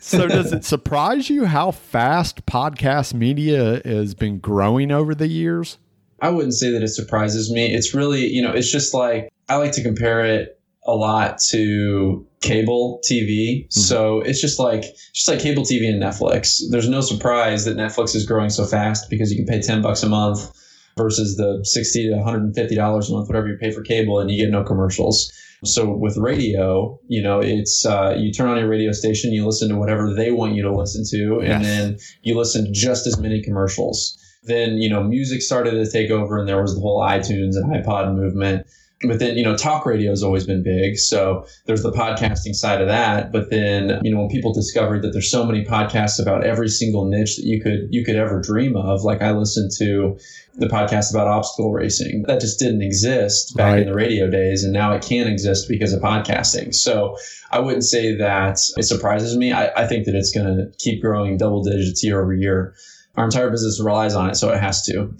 so 0.00 0.26
does 0.26 0.52
it 0.52 0.64
surprise 0.64 1.28
you 1.28 1.44
how 1.44 1.70
fast 1.70 2.46
podcast 2.46 3.14
media 3.14 3.80
has 3.84 4.14
been 4.14 4.38
growing 4.38 4.90
over 4.90 5.14
the 5.14 5.28
years? 5.28 5.78
I 6.20 6.30
wouldn't 6.30 6.54
say 6.54 6.70
that 6.70 6.82
it 6.82 6.88
surprises 6.88 7.52
me. 7.52 7.74
It's 7.74 7.94
really, 7.94 8.26
you 8.26 8.42
know, 8.42 8.52
it's 8.52 8.70
just 8.70 8.94
like 8.94 9.28
I 9.48 9.56
like 9.56 9.72
to 9.72 9.82
compare 9.82 10.24
it 10.24 10.60
a 10.86 10.94
lot 10.94 11.38
to 11.50 12.26
cable 12.40 13.00
TV. 13.04 13.64
Mm-hmm. 13.64 13.80
So 13.80 14.20
it's 14.20 14.40
just 14.40 14.58
like 14.58 14.84
just 15.12 15.28
like 15.28 15.40
cable 15.40 15.64
TV 15.64 15.88
and 15.88 16.02
Netflix. 16.02 16.62
There's 16.70 16.88
no 16.88 17.00
surprise 17.00 17.64
that 17.64 17.76
Netflix 17.76 18.14
is 18.14 18.24
growing 18.24 18.50
so 18.50 18.64
fast 18.64 19.10
because 19.10 19.30
you 19.30 19.36
can 19.36 19.46
pay 19.46 19.60
10 19.60 19.82
bucks 19.82 20.02
a 20.02 20.08
month 20.08 20.50
versus 20.96 21.36
the 21.36 21.60
60 21.62 22.08
to 22.08 22.16
150 22.16 22.74
dollars 22.74 23.10
a 23.10 23.12
month 23.12 23.28
whatever 23.28 23.48
you 23.48 23.56
pay 23.58 23.70
for 23.70 23.82
cable 23.82 24.18
and 24.18 24.30
you 24.30 24.42
get 24.42 24.50
no 24.50 24.64
commercials. 24.64 25.32
So 25.64 25.90
with 25.90 26.16
radio, 26.16 26.98
you 27.08 27.22
know, 27.22 27.40
it's 27.40 27.84
uh, 27.86 28.14
you 28.18 28.32
turn 28.32 28.48
on 28.48 28.58
your 28.58 28.68
radio 28.68 28.92
station, 28.92 29.32
you 29.32 29.44
listen 29.44 29.70
to 29.70 29.76
whatever 29.76 30.12
they 30.12 30.30
want 30.30 30.54
you 30.54 30.62
to 30.62 30.72
listen 30.72 31.04
to, 31.10 31.40
and 31.40 31.48
yes. 31.48 31.64
then 31.64 31.98
you 32.22 32.36
listen 32.36 32.66
to 32.66 32.72
just 32.72 33.06
as 33.06 33.18
many 33.18 33.42
commercials. 33.42 34.18
Then 34.42 34.76
you 34.76 34.90
know, 34.90 35.02
music 35.02 35.40
started 35.40 35.72
to 35.72 35.90
take 35.90 36.10
over, 36.10 36.38
and 36.38 36.46
there 36.46 36.60
was 36.60 36.74
the 36.74 36.80
whole 36.80 37.00
iTunes 37.00 37.56
and 37.56 37.72
iPod 37.72 38.14
movement. 38.14 38.66
But 39.08 39.18
then, 39.18 39.36
you 39.36 39.44
know, 39.44 39.56
talk 39.56 39.86
radio 39.86 40.10
has 40.10 40.22
always 40.22 40.46
been 40.46 40.62
big. 40.62 40.98
So 40.98 41.46
there's 41.64 41.82
the 41.82 41.92
podcasting 41.92 42.54
side 42.54 42.80
of 42.80 42.88
that. 42.88 43.32
But 43.32 43.50
then, 43.50 44.00
you 44.02 44.12
know, 44.12 44.20
when 44.20 44.28
people 44.28 44.52
discovered 44.52 45.02
that 45.02 45.12
there's 45.12 45.30
so 45.30 45.44
many 45.44 45.64
podcasts 45.64 46.20
about 46.20 46.44
every 46.44 46.68
single 46.68 47.06
niche 47.06 47.36
that 47.36 47.44
you 47.44 47.60
could 47.60 47.88
you 47.90 48.04
could 48.04 48.16
ever 48.16 48.40
dream 48.40 48.76
of, 48.76 49.02
like 49.02 49.22
I 49.22 49.32
listened 49.32 49.70
to 49.78 50.18
the 50.54 50.66
podcast 50.66 51.10
about 51.10 51.28
obstacle 51.28 51.72
racing. 51.72 52.24
That 52.26 52.40
just 52.40 52.58
didn't 52.58 52.82
exist 52.82 53.56
back 53.56 53.72
right. 53.72 53.82
in 53.82 53.88
the 53.88 53.94
radio 53.94 54.30
days, 54.30 54.64
and 54.64 54.72
now 54.72 54.92
it 54.92 55.02
can 55.02 55.26
exist 55.26 55.68
because 55.68 55.92
of 55.92 56.00
podcasting. 56.00 56.74
So 56.74 57.16
I 57.50 57.60
wouldn't 57.60 57.84
say 57.84 58.16
that 58.16 58.58
it 58.76 58.84
surprises 58.84 59.36
me. 59.36 59.52
I, 59.52 59.70
I 59.76 59.86
think 59.86 60.06
that 60.06 60.14
it's 60.14 60.32
going 60.32 60.46
to 60.46 60.72
keep 60.78 61.02
growing 61.02 61.36
double 61.36 61.62
digits 61.62 62.02
year 62.02 62.22
over 62.22 62.34
year 62.34 62.74
our 63.16 63.24
entire 63.24 63.50
business 63.50 63.80
relies 63.80 64.14
on 64.14 64.28
it, 64.30 64.34
so 64.36 64.50
it 64.50 64.60
has 64.60 64.82
to. 64.86 65.14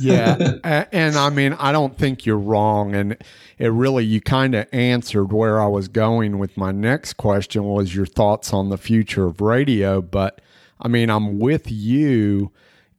yeah, 0.00 0.86
and 0.92 1.16
I 1.16 1.30
mean, 1.30 1.54
I 1.54 1.72
don't 1.72 1.96
think 1.96 2.24
you're 2.24 2.38
wrong, 2.38 2.94
and 2.94 3.16
it 3.58 3.68
really 3.68 4.04
you 4.04 4.20
kind 4.20 4.54
of 4.54 4.66
answered 4.72 5.32
where 5.32 5.60
I 5.60 5.66
was 5.66 5.88
going 5.88 6.38
with 6.38 6.56
my 6.56 6.72
next 6.72 7.14
question 7.14 7.64
was 7.64 7.94
your 7.94 8.06
thoughts 8.06 8.52
on 8.52 8.70
the 8.70 8.78
future 8.78 9.26
of 9.26 9.40
radio. 9.40 10.00
But 10.00 10.40
I 10.80 10.88
mean, 10.88 11.10
I'm 11.10 11.38
with 11.38 11.70
you 11.70 12.52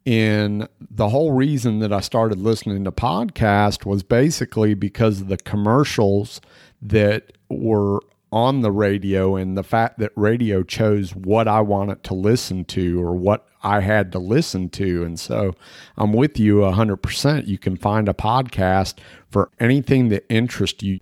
in 0.05 0.67
the 0.79 1.09
whole 1.09 1.31
reason 1.31 1.79
that 1.79 1.93
I 1.93 1.99
started 1.99 2.39
listening 2.39 2.83
to 2.83 2.91
podcast 2.91 3.85
was 3.85 4.03
basically 4.03 4.73
because 4.73 5.21
of 5.21 5.27
the 5.27 5.37
commercials 5.37 6.41
that 6.81 7.33
were 7.49 7.99
on 8.31 8.61
the 8.61 8.71
radio 8.71 9.35
and 9.35 9.57
the 9.57 9.63
fact 9.63 9.99
that 9.99 10.11
radio 10.15 10.63
chose 10.63 11.13
what 11.13 11.47
I 11.47 11.61
wanted 11.61 12.03
to 12.05 12.13
listen 12.13 12.63
to 12.65 13.01
or 13.01 13.13
what 13.13 13.45
I 13.61 13.81
had 13.81 14.11
to 14.13 14.19
listen 14.19 14.69
to. 14.69 15.03
And 15.03 15.19
so 15.19 15.53
I'm 15.97 16.13
with 16.13 16.39
you 16.39 16.57
100%. 16.57 17.47
You 17.47 17.57
can 17.57 17.75
find 17.75 18.07
a 18.07 18.13
podcast 18.13 18.95
for 19.29 19.51
anything 19.59 20.09
that 20.09 20.25
interests 20.29 20.81
you. 20.81 20.99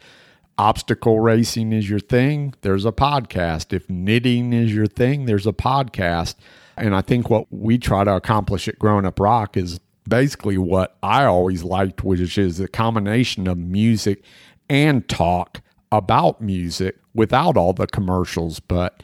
Obstacle 0.58 1.22
racing 1.22 1.72
is 1.72 1.90
your 1.90 2.00
thing, 2.00 2.54
there's 2.62 2.86
a 2.86 2.92
podcast. 2.92 3.72
If 3.72 3.90
knitting 3.90 4.52
is 4.52 4.74
your 4.74 4.88
thing, 4.88 5.26
there's 5.26 5.48
a 5.48 5.54
podcast. 5.54 6.36
And 6.76 6.94
I 6.94 7.02
think 7.02 7.30
what 7.30 7.46
we 7.50 7.78
try 7.78 8.04
to 8.04 8.14
accomplish 8.16 8.68
at 8.68 8.78
Growing 8.78 9.06
Up 9.06 9.20
Rock 9.22 9.56
is 9.56 9.80
basically 10.08 10.58
what 10.58 10.98
I 11.02 11.24
always 11.24 11.64
liked, 11.64 12.04
which 12.04 12.38
is 12.38 12.60
a 12.60 12.68
combination 12.68 13.48
of 13.48 13.58
music 13.58 14.24
and 14.70 15.08
talk 15.08 15.62
about 15.92 16.42
music 16.42 16.98
without 17.14 17.58
all 17.58 17.74
the 17.74 17.88
commercials. 17.88 18.60
But 18.60 19.02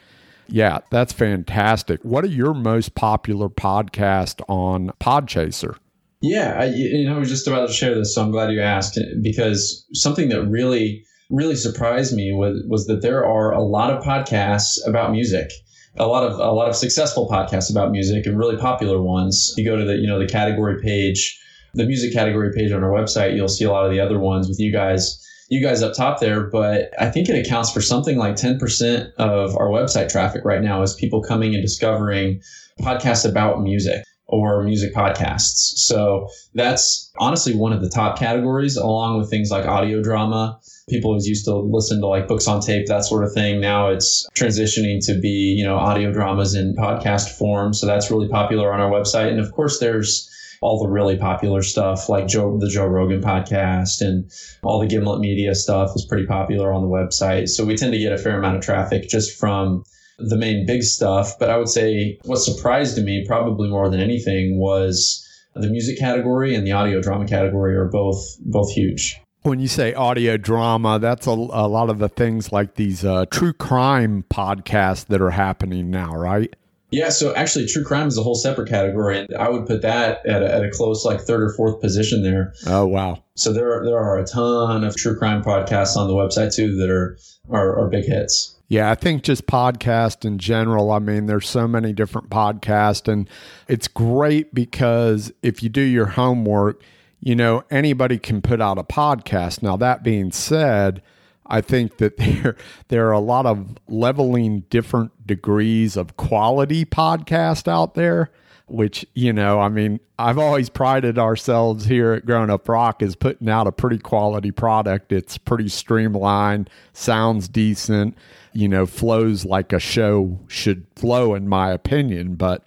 yeah, 0.48 0.78
that's 0.90 1.12
fantastic. 1.12 2.00
What 2.02 2.24
are 2.24 2.28
your 2.28 2.54
most 2.54 2.94
popular 2.94 3.48
podcast 3.48 4.40
on 4.48 4.90
Podchaser? 5.00 5.76
Yeah, 6.22 6.56
I, 6.58 6.64
you 6.66 7.06
know, 7.08 7.16
I 7.16 7.18
was 7.18 7.28
just 7.28 7.46
about 7.46 7.68
to 7.68 7.74
share 7.74 7.94
this, 7.94 8.14
so 8.14 8.22
I'm 8.22 8.30
glad 8.30 8.50
you 8.50 8.60
asked 8.60 8.98
because 9.22 9.86
something 9.92 10.28
that 10.30 10.44
really, 10.44 11.04
really 11.30 11.56
surprised 11.56 12.14
me 12.14 12.32
was 12.32 12.64
was 12.68 12.86
that 12.86 13.02
there 13.02 13.26
are 13.26 13.52
a 13.52 13.62
lot 13.62 13.90
of 13.90 14.02
podcasts 14.02 14.78
about 14.86 15.12
music, 15.12 15.50
a 15.96 16.06
lot 16.06 16.24
of 16.24 16.38
a 16.38 16.52
lot 16.52 16.68
of 16.68 16.76
successful 16.76 17.28
podcasts 17.28 17.70
about 17.70 17.90
music, 17.90 18.24
and 18.24 18.38
really 18.38 18.56
popular 18.56 19.02
ones. 19.02 19.52
You 19.58 19.64
go 19.64 19.76
to 19.76 19.84
the 19.84 19.96
you 19.96 20.06
know 20.06 20.18
the 20.18 20.26
category 20.26 20.80
page, 20.82 21.38
the 21.74 21.84
music 21.84 22.14
category 22.14 22.50
page 22.56 22.72
on 22.72 22.82
our 22.82 22.90
website, 22.90 23.36
you'll 23.36 23.48
see 23.48 23.64
a 23.64 23.70
lot 23.70 23.84
of 23.84 23.90
the 23.90 24.00
other 24.00 24.18
ones 24.18 24.48
with 24.48 24.58
you 24.58 24.72
guys 24.72 25.22
you 25.48 25.62
guys 25.62 25.82
up 25.82 25.94
top 25.94 26.20
there, 26.20 26.42
but 26.42 26.90
I 26.98 27.10
think 27.10 27.28
it 27.28 27.46
accounts 27.46 27.72
for 27.72 27.80
something 27.80 28.16
like 28.16 28.34
10% 28.34 29.12
of 29.14 29.56
our 29.56 29.68
website 29.68 30.10
traffic 30.10 30.44
right 30.44 30.62
now 30.62 30.82
is 30.82 30.94
people 30.94 31.22
coming 31.22 31.54
and 31.54 31.62
discovering 31.62 32.40
podcasts 32.80 33.28
about 33.28 33.62
music 33.62 34.04
or 34.26 34.62
music 34.64 34.92
podcasts. 34.92 35.78
So 35.78 36.28
that's 36.54 37.12
honestly 37.18 37.54
one 37.54 37.72
of 37.72 37.80
the 37.80 37.88
top 37.88 38.18
categories, 38.18 38.76
along 38.76 39.18
with 39.18 39.30
things 39.30 39.50
like 39.50 39.66
audio 39.66 40.02
drama. 40.02 40.58
People 40.88 41.10
always 41.10 41.28
used 41.28 41.44
to 41.44 41.54
listen 41.54 42.00
to 42.00 42.06
like 42.06 42.26
books 42.26 42.48
on 42.48 42.60
tape, 42.60 42.86
that 42.86 43.04
sort 43.04 43.24
of 43.24 43.32
thing. 43.32 43.60
Now 43.60 43.88
it's 43.88 44.26
transitioning 44.34 45.04
to 45.06 45.18
be, 45.20 45.54
you 45.56 45.64
know, 45.64 45.76
audio 45.76 46.12
dramas 46.12 46.54
in 46.54 46.74
podcast 46.74 47.36
form. 47.38 47.72
So 47.72 47.86
that's 47.86 48.10
really 48.10 48.28
popular 48.28 48.72
on 48.72 48.80
our 48.80 48.90
website. 48.90 49.30
And 49.30 49.40
of 49.40 49.52
course, 49.52 49.78
there's 49.78 50.28
all 50.60 50.82
the 50.82 50.88
really 50.88 51.16
popular 51.16 51.62
stuff 51.62 52.08
like 52.08 52.26
Joe, 52.26 52.58
the 52.58 52.68
Joe 52.68 52.86
Rogan 52.86 53.20
podcast 53.20 54.00
and 54.00 54.30
all 54.62 54.80
the 54.80 54.86
Gimlet 54.86 55.20
Media 55.20 55.54
stuff 55.54 55.90
is 55.94 56.06
pretty 56.08 56.26
popular 56.26 56.72
on 56.72 56.82
the 56.82 56.88
website. 56.88 57.48
So 57.48 57.64
we 57.64 57.76
tend 57.76 57.92
to 57.92 57.98
get 57.98 58.12
a 58.12 58.18
fair 58.18 58.38
amount 58.38 58.56
of 58.56 58.62
traffic 58.62 59.08
just 59.08 59.38
from 59.38 59.84
the 60.18 60.36
main 60.36 60.66
big 60.66 60.82
stuff. 60.82 61.38
But 61.38 61.50
I 61.50 61.58
would 61.58 61.68
say 61.68 62.18
what 62.24 62.36
surprised 62.36 63.02
me 63.02 63.24
probably 63.26 63.68
more 63.68 63.88
than 63.88 64.00
anything 64.00 64.58
was 64.58 65.22
the 65.54 65.68
music 65.68 65.98
category 65.98 66.54
and 66.54 66.66
the 66.66 66.72
audio 66.72 67.00
drama 67.00 67.26
category 67.26 67.74
are 67.74 67.88
both 67.88 68.36
both 68.40 68.70
huge. 68.72 69.20
When 69.42 69.60
you 69.60 69.68
say 69.68 69.94
audio 69.94 70.36
drama, 70.36 70.98
that's 70.98 71.26
a, 71.26 71.30
a 71.30 71.68
lot 71.68 71.88
of 71.88 72.00
the 72.00 72.08
things 72.08 72.50
like 72.50 72.74
these 72.74 73.04
uh, 73.04 73.26
true 73.26 73.52
crime 73.52 74.24
podcasts 74.28 75.06
that 75.06 75.22
are 75.22 75.30
happening 75.30 75.88
now, 75.88 76.16
right? 76.16 76.54
Yeah, 76.96 77.10
so 77.10 77.34
actually, 77.34 77.66
true 77.66 77.84
crime 77.84 78.08
is 78.08 78.16
a 78.16 78.22
whole 78.22 78.34
separate 78.34 78.70
category, 78.70 79.18
and 79.18 79.28
I 79.38 79.50
would 79.50 79.66
put 79.66 79.82
that 79.82 80.24
at 80.24 80.42
a, 80.42 80.50
at 80.50 80.64
a 80.64 80.70
close, 80.70 81.04
like 81.04 81.20
third 81.20 81.42
or 81.42 81.50
fourth 81.50 81.78
position 81.78 82.22
there. 82.22 82.54
Oh 82.66 82.86
wow! 82.86 83.22
So 83.34 83.52
there 83.52 83.70
are, 83.70 83.84
there 83.84 83.98
are 83.98 84.16
a 84.16 84.24
ton 84.24 84.82
of 84.82 84.96
true 84.96 85.14
crime 85.14 85.44
podcasts 85.44 85.94
on 85.94 86.08
the 86.08 86.14
website 86.14 86.54
too 86.54 86.74
that 86.76 86.88
are 86.88 87.18
are, 87.50 87.80
are 87.80 87.90
big 87.90 88.06
hits. 88.06 88.56
Yeah, 88.68 88.90
I 88.90 88.94
think 88.94 89.24
just 89.24 89.46
podcast 89.46 90.24
in 90.24 90.38
general. 90.38 90.90
I 90.90 90.98
mean, 90.98 91.26
there's 91.26 91.46
so 91.46 91.68
many 91.68 91.92
different 91.92 92.30
podcasts, 92.30 93.12
and 93.12 93.28
it's 93.68 93.88
great 93.88 94.54
because 94.54 95.30
if 95.42 95.62
you 95.62 95.68
do 95.68 95.82
your 95.82 96.06
homework, 96.06 96.82
you 97.20 97.36
know, 97.36 97.62
anybody 97.70 98.18
can 98.18 98.40
put 98.40 98.62
out 98.62 98.78
a 98.78 98.84
podcast. 98.84 99.62
Now, 99.62 99.76
that 99.76 100.02
being 100.02 100.32
said, 100.32 101.02
I 101.48 101.60
think 101.60 101.98
that 101.98 102.16
there 102.18 102.56
there 102.88 103.08
are 103.08 103.12
a 103.12 103.20
lot 103.20 103.46
of 103.46 103.76
leveling 103.88 104.60
different 104.70 105.26
degrees 105.26 105.96
of 105.96 106.16
quality 106.16 106.84
podcast 106.84 107.68
out 107.68 107.94
there 107.94 108.30
which 108.68 109.06
you 109.14 109.32
know 109.32 109.60
i 109.60 109.68
mean 109.68 110.00
i've 110.18 110.38
always 110.38 110.68
prided 110.68 111.18
ourselves 111.18 111.84
here 111.84 112.12
at 112.12 112.26
grown 112.26 112.50
up 112.50 112.68
rock 112.68 113.00
is 113.00 113.14
putting 113.14 113.48
out 113.48 113.66
a 113.66 113.72
pretty 113.72 113.98
quality 113.98 114.50
product. 114.50 115.12
It's 115.12 115.38
pretty 115.38 115.68
streamlined 115.68 116.68
sounds 116.92 117.48
decent 117.48 118.16
you 118.52 118.68
know 118.68 118.84
flows 118.84 119.44
like 119.44 119.72
a 119.72 119.78
show 119.78 120.40
should 120.48 120.86
flow 120.96 121.34
in 121.34 121.48
my 121.48 121.70
opinion 121.70 122.34
but 122.34 122.66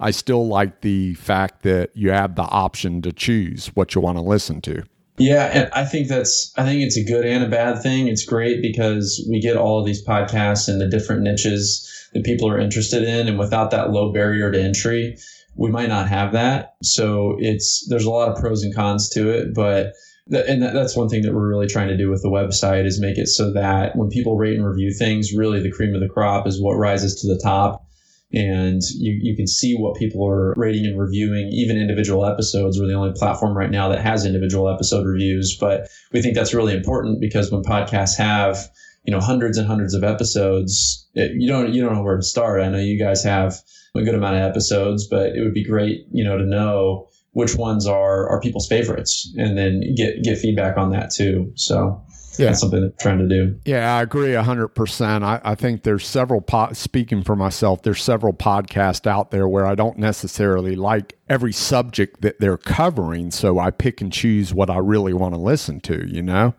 i 0.00 0.10
still 0.10 0.48
like 0.48 0.80
the 0.80 1.14
fact 1.14 1.62
that 1.62 1.90
you 1.94 2.10
have 2.10 2.34
the 2.34 2.42
option 2.42 3.00
to 3.02 3.12
choose 3.12 3.68
what 3.68 3.94
you 3.94 4.00
want 4.00 4.18
to 4.18 4.22
listen 4.22 4.60
to 4.60 4.82
yeah, 5.18 5.50
and 5.52 5.70
I 5.72 5.84
think 5.84 6.08
that's 6.08 6.52
I 6.56 6.64
think 6.64 6.82
it's 6.82 6.96
a 6.96 7.04
good 7.04 7.24
and 7.24 7.42
a 7.44 7.48
bad 7.48 7.82
thing. 7.82 8.08
It's 8.08 8.24
great 8.24 8.60
because 8.60 9.26
we 9.30 9.40
get 9.40 9.56
all 9.56 9.80
of 9.80 9.86
these 9.86 10.04
podcasts 10.04 10.68
and 10.68 10.80
the 10.80 10.88
different 10.88 11.22
niches 11.22 11.90
that 12.12 12.24
people 12.24 12.48
are 12.48 12.58
interested 12.58 13.02
in, 13.02 13.28
and 13.28 13.38
without 13.38 13.70
that 13.70 13.90
low 13.90 14.12
barrier 14.12 14.50
to 14.50 14.60
entry, 14.60 15.16
we 15.54 15.70
might 15.70 15.88
not 15.88 16.08
have 16.08 16.32
that. 16.32 16.76
So 16.82 17.36
it's 17.38 17.86
there's 17.88 18.04
a 18.04 18.10
lot 18.10 18.28
of 18.28 18.38
pros 18.38 18.62
and 18.62 18.74
cons 18.74 19.08
to 19.10 19.30
it, 19.30 19.54
but 19.54 19.92
and 20.30 20.62
that's 20.62 20.96
one 20.96 21.08
thing 21.08 21.22
that 21.22 21.32
we're 21.32 21.48
really 21.48 21.68
trying 21.68 21.88
to 21.88 21.96
do 21.96 22.10
with 22.10 22.22
the 22.22 22.28
website 22.28 22.84
is 22.84 23.00
make 23.00 23.16
it 23.16 23.28
so 23.28 23.52
that 23.52 23.94
when 23.96 24.10
people 24.10 24.36
rate 24.36 24.56
and 24.56 24.66
review 24.66 24.92
things, 24.92 25.32
really 25.32 25.62
the 25.62 25.70
cream 25.70 25.94
of 25.94 26.00
the 26.00 26.08
crop 26.08 26.46
is 26.46 26.60
what 26.60 26.74
rises 26.74 27.20
to 27.20 27.28
the 27.28 27.40
top. 27.40 27.85
And 28.32 28.82
you, 28.96 29.18
you 29.22 29.36
can 29.36 29.46
see 29.46 29.76
what 29.76 29.96
people 29.96 30.26
are 30.28 30.52
rating 30.56 30.84
and 30.84 30.98
reviewing. 30.98 31.48
Even 31.52 31.76
individual 31.76 32.26
episodes, 32.26 32.78
we're 32.78 32.88
the 32.88 32.94
only 32.94 33.12
platform 33.12 33.56
right 33.56 33.70
now 33.70 33.88
that 33.88 34.00
has 34.00 34.26
individual 34.26 34.68
episode 34.68 35.06
reviews. 35.06 35.56
But 35.58 35.88
we 36.12 36.22
think 36.22 36.34
that's 36.34 36.52
really 36.54 36.74
important 36.74 37.20
because 37.20 37.52
when 37.52 37.62
podcasts 37.62 38.16
have, 38.18 38.68
you 39.04 39.12
know, 39.12 39.20
hundreds 39.20 39.58
and 39.58 39.66
hundreds 39.66 39.94
of 39.94 40.02
episodes, 40.02 41.08
it, 41.14 41.32
you 41.36 41.48
don't 41.48 41.72
you 41.72 41.82
don't 41.82 41.94
know 41.94 42.02
where 42.02 42.16
to 42.16 42.22
start. 42.22 42.60
I 42.60 42.68
know 42.68 42.78
you 42.78 42.98
guys 42.98 43.22
have 43.22 43.54
a 43.94 44.02
good 44.02 44.14
amount 44.14 44.36
of 44.36 44.42
episodes, 44.42 45.06
but 45.06 45.36
it 45.36 45.42
would 45.42 45.54
be 45.54 45.64
great, 45.64 46.06
you 46.10 46.24
know, 46.24 46.36
to 46.36 46.44
know 46.44 47.08
which 47.32 47.54
ones 47.54 47.86
are 47.86 48.28
are 48.28 48.40
people's 48.40 48.66
favorites, 48.66 49.32
and 49.36 49.56
then 49.56 49.94
get 49.94 50.22
get 50.22 50.38
feedback 50.38 50.76
on 50.76 50.90
that 50.90 51.10
too. 51.10 51.52
So 51.54 52.02
yeah. 52.38 52.46
that's 52.46 52.60
something 52.60 52.80
that 52.80 52.98
trying 52.98 53.18
to 53.18 53.28
do. 53.28 53.58
Yeah, 53.64 53.96
I 53.96 54.02
agree 54.02 54.34
hundred 54.34 54.68
percent. 54.68 55.24
I, 55.24 55.40
I 55.44 55.54
think 55.54 55.82
there's 55.82 56.06
several 56.06 56.40
po- 56.40 56.72
speaking 56.72 57.22
for 57.22 57.36
myself. 57.36 57.82
There's 57.82 58.02
several 58.02 58.32
podcasts 58.32 59.06
out 59.06 59.30
there 59.30 59.48
where 59.48 59.66
I 59.66 59.74
don't 59.74 59.98
necessarily 59.98 60.76
like 60.76 61.18
every 61.28 61.52
subject 61.52 62.20
that 62.22 62.40
they're 62.40 62.58
covering, 62.58 63.30
so 63.30 63.58
I 63.58 63.70
pick 63.70 64.00
and 64.00 64.12
choose 64.12 64.52
what 64.52 64.70
I 64.70 64.78
really 64.78 65.12
want 65.12 65.34
to 65.34 65.40
listen 65.40 65.80
to. 65.80 66.06
You 66.06 66.22
know. 66.22 66.54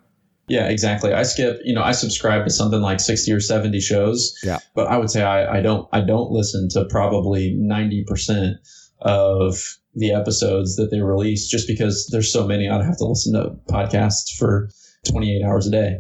Yeah, 0.47 0.69
exactly. 0.69 1.13
I 1.13 1.23
skip, 1.23 1.59
you 1.65 1.75
know, 1.75 1.84
I 1.84 1.91
subscribe 1.91 2.45
to 2.45 2.49
something 2.49 2.80
like 2.80 3.01
60 3.01 3.32
or 3.34 3.41
70 3.41 3.82
shows. 3.82 4.34
Yeah. 4.43 4.59
But 4.75 4.88
I 4.88 4.97
would 4.97 5.09
say 5.09 5.21
I, 5.21 5.57
I 5.57 5.61
don't, 5.61 5.89
I 5.91 5.99
don't 5.99 6.32
listen 6.32 6.69
to 6.69 6.86
probably 6.86 7.53
90% 7.53 8.53
of 9.01 9.78
the 9.95 10.13
episodes 10.13 10.75
that 10.78 10.89
they 10.91 11.01
release 11.01 11.47
just 11.47 11.67
because 11.67 12.07
there's 12.11 12.32
so 12.32 12.47
many. 12.47 12.69
I'd 12.69 12.86
have 12.86 12.97
to 12.97 13.05
listen 13.05 13.34
to 13.34 13.55
podcasts 13.71 14.36
for 14.38 14.69
28 15.09 15.43
hours 15.43 15.67
a 15.67 15.71
day. 15.71 15.97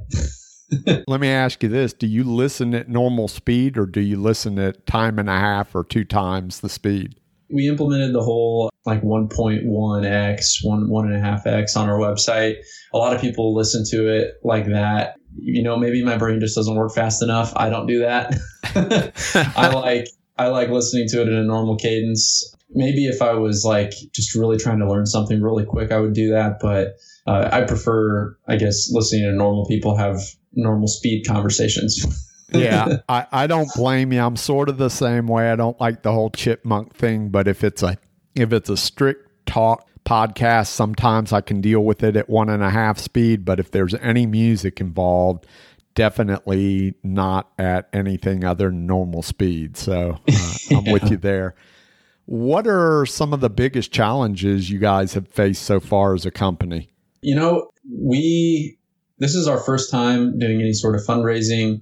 Let 1.07 1.21
me 1.21 1.29
ask 1.29 1.63
you 1.63 1.69
this. 1.69 1.93
Do 1.93 2.07
you 2.07 2.23
listen 2.23 2.73
at 2.73 2.89
normal 2.89 3.27
speed 3.27 3.77
or 3.77 3.85
do 3.85 4.01
you 4.01 4.17
listen 4.17 4.59
at 4.59 4.85
time 4.85 5.17
and 5.17 5.29
a 5.29 5.39
half 5.39 5.73
or 5.73 5.83
two 5.83 6.03
times 6.03 6.59
the 6.59 6.69
speed? 6.69 7.19
we 7.49 7.67
implemented 7.67 8.13
the 8.13 8.21
whole 8.21 8.69
like 8.85 9.01
1.1x, 9.01 10.63
one 10.63 10.89
one 10.89 11.07
and 11.07 11.15
a 11.15 11.19
half 11.19 11.45
x 11.45 11.75
on 11.75 11.89
our 11.89 11.97
website. 11.97 12.57
A 12.93 12.97
lot 12.97 13.15
of 13.15 13.21
people 13.21 13.55
listen 13.55 13.83
to 13.91 14.07
it 14.07 14.35
like 14.43 14.65
that. 14.67 15.15
You 15.37 15.63
know, 15.63 15.77
maybe 15.77 16.03
my 16.03 16.17
brain 16.17 16.39
just 16.39 16.55
doesn't 16.55 16.75
work 16.75 16.93
fast 16.93 17.21
enough. 17.21 17.53
I 17.55 17.69
don't 17.69 17.87
do 17.87 17.99
that. 17.99 18.35
I 19.55 19.67
like 19.73 20.07
I 20.37 20.47
like 20.47 20.69
listening 20.69 21.07
to 21.09 21.21
it 21.21 21.27
in 21.27 21.35
a 21.35 21.43
normal 21.43 21.77
cadence. 21.77 22.53
Maybe 22.69 23.05
if 23.05 23.21
I 23.21 23.33
was 23.33 23.63
like 23.63 23.93
just 24.13 24.35
really 24.35 24.57
trying 24.57 24.79
to 24.79 24.89
learn 24.89 25.05
something 25.05 25.41
really 25.41 25.65
quick, 25.65 25.91
I 25.91 25.99
would 25.99 26.13
do 26.13 26.31
that. 26.31 26.59
But 26.61 26.95
uh, 27.27 27.49
I 27.51 27.61
prefer, 27.63 28.37
I 28.47 28.55
guess, 28.55 28.89
listening 28.91 29.23
to 29.23 29.33
normal 29.33 29.65
people 29.65 29.95
have 29.97 30.21
normal 30.53 30.87
speed 30.87 31.25
conversations. 31.27 32.33
yeah, 32.49 32.97
I, 33.09 33.27
I 33.31 33.47
don't 33.47 33.69
blame 33.75 34.13
you. 34.13 34.21
I'm 34.21 34.37
sort 34.37 34.69
of 34.69 34.77
the 34.77 34.89
same 34.89 35.27
way. 35.27 35.51
I 35.51 35.55
don't 35.55 35.79
like 35.79 36.03
the 36.03 36.13
whole 36.13 36.29
chipmunk 36.29 36.95
thing, 36.95 37.29
but 37.29 37.47
if 37.47 37.63
it's 37.63 37.83
a 37.83 37.97
if 38.33 38.53
it's 38.53 38.69
a 38.69 38.77
strict 38.77 39.45
talk 39.45 39.87
podcast, 40.05 40.67
sometimes 40.67 41.33
I 41.33 41.41
can 41.41 41.59
deal 41.59 41.83
with 41.83 42.01
it 42.01 42.15
at 42.15 42.29
one 42.29 42.49
and 42.49 42.63
a 42.63 42.69
half 42.69 42.97
speed. 42.97 43.43
But 43.43 43.59
if 43.59 43.71
there's 43.71 43.93
any 43.95 44.25
music 44.25 44.79
involved, 44.79 45.45
definitely 45.95 46.93
not 47.03 47.51
at 47.59 47.89
anything 47.91 48.45
other 48.45 48.67
than 48.67 48.85
normal 48.87 49.21
speed. 49.21 49.75
So 49.75 50.17
uh, 50.29 50.53
I'm 50.71 50.85
yeah. 50.85 50.93
with 50.93 51.11
you 51.11 51.17
there. 51.17 51.55
What 52.25 52.67
are 52.67 53.05
some 53.05 53.33
of 53.33 53.41
the 53.41 53.49
biggest 53.49 53.91
challenges 53.91 54.69
you 54.69 54.79
guys 54.79 55.13
have 55.13 55.27
faced 55.27 55.63
so 55.63 55.79
far 55.79 56.13
as 56.13 56.25
a 56.25 56.31
company? 56.31 56.89
You 57.21 57.35
know, 57.35 57.69
we 57.89 58.77
this 59.19 59.35
is 59.35 59.47
our 59.47 59.57
first 59.57 59.89
time 59.89 60.37
doing 60.37 60.61
any 60.61 60.73
sort 60.73 60.95
of 60.95 61.01
fundraising 61.01 61.81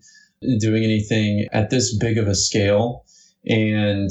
doing 0.60 0.84
anything 0.84 1.48
at 1.52 1.70
this 1.70 1.96
big 1.96 2.18
of 2.18 2.28
a 2.28 2.36
scale. 2.36 3.06
And 3.46 4.10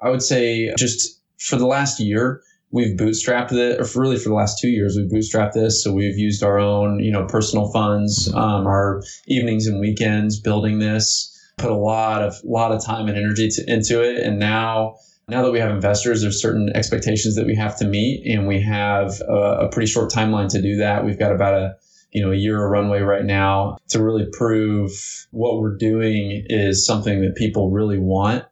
I 0.00 0.10
would 0.10 0.22
say 0.22 0.72
just 0.78 1.20
for 1.38 1.56
the 1.56 1.66
last 1.66 2.00
year, 2.00 2.42
we've 2.70 2.96
bootstrapped 2.96 3.52
it, 3.52 3.80
or 3.80 3.84
for 3.84 4.00
really 4.00 4.18
for 4.18 4.28
the 4.28 4.34
last 4.34 4.58
two 4.58 4.68
years, 4.68 4.96
we've 4.96 5.10
bootstrapped 5.10 5.52
this. 5.52 5.82
So 5.82 5.92
we've 5.92 6.18
used 6.18 6.42
our 6.42 6.58
own, 6.58 7.00
you 7.00 7.10
know, 7.10 7.26
personal 7.26 7.70
funds, 7.72 8.32
um, 8.34 8.66
our 8.66 9.02
evenings 9.26 9.66
and 9.66 9.80
weekends 9.80 10.40
building 10.40 10.78
this, 10.78 11.32
put 11.58 11.70
a 11.70 11.76
lot 11.76 12.22
of, 12.22 12.34
lot 12.44 12.72
of 12.72 12.84
time 12.84 13.08
and 13.08 13.16
energy 13.16 13.48
to, 13.48 13.72
into 13.72 14.02
it. 14.02 14.22
And 14.22 14.38
now, 14.38 14.96
now 15.28 15.42
that 15.42 15.50
we 15.50 15.58
have 15.58 15.70
investors, 15.70 16.22
there's 16.22 16.40
certain 16.40 16.70
expectations 16.74 17.34
that 17.34 17.46
we 17.46 17.56
have 17.56 17.76
to 17.78 17.84
meet, 17.84 18.24
and 18.26 18.46
we 18.46 18.60
have 18.60 19.20
a, 19.28 19.66
a 19.66 19.68
pretty 19.70 19.90
short 19.90 20.10
timeline 20.10 20.48
to 20.50 20.62
do 20.62 20.76
that. 20.76 21.04
We've 21.04 21.18
got 21.18 21.32
about 21.32 21.54
a 21.54 21.76
you 22.12 22.24
know, 22.24 22.32
a 22.32 22.36
year 22.36 22.64
of 22.64 22.70
runway 22.70 23.00
right 23.00 23.24
now 23.24 23.76
to 23.88 24.02
really 24.02 24.26
prove 24.32 24.90
what 25.32 25.60
we're 25.60 25.76
doing 25.76 26.46
is 26.48 26.86
something 26.86 27.20
that 27.20 27.34
people 27.34 27.70
really 27.70 27.98
want. 27.98 28.44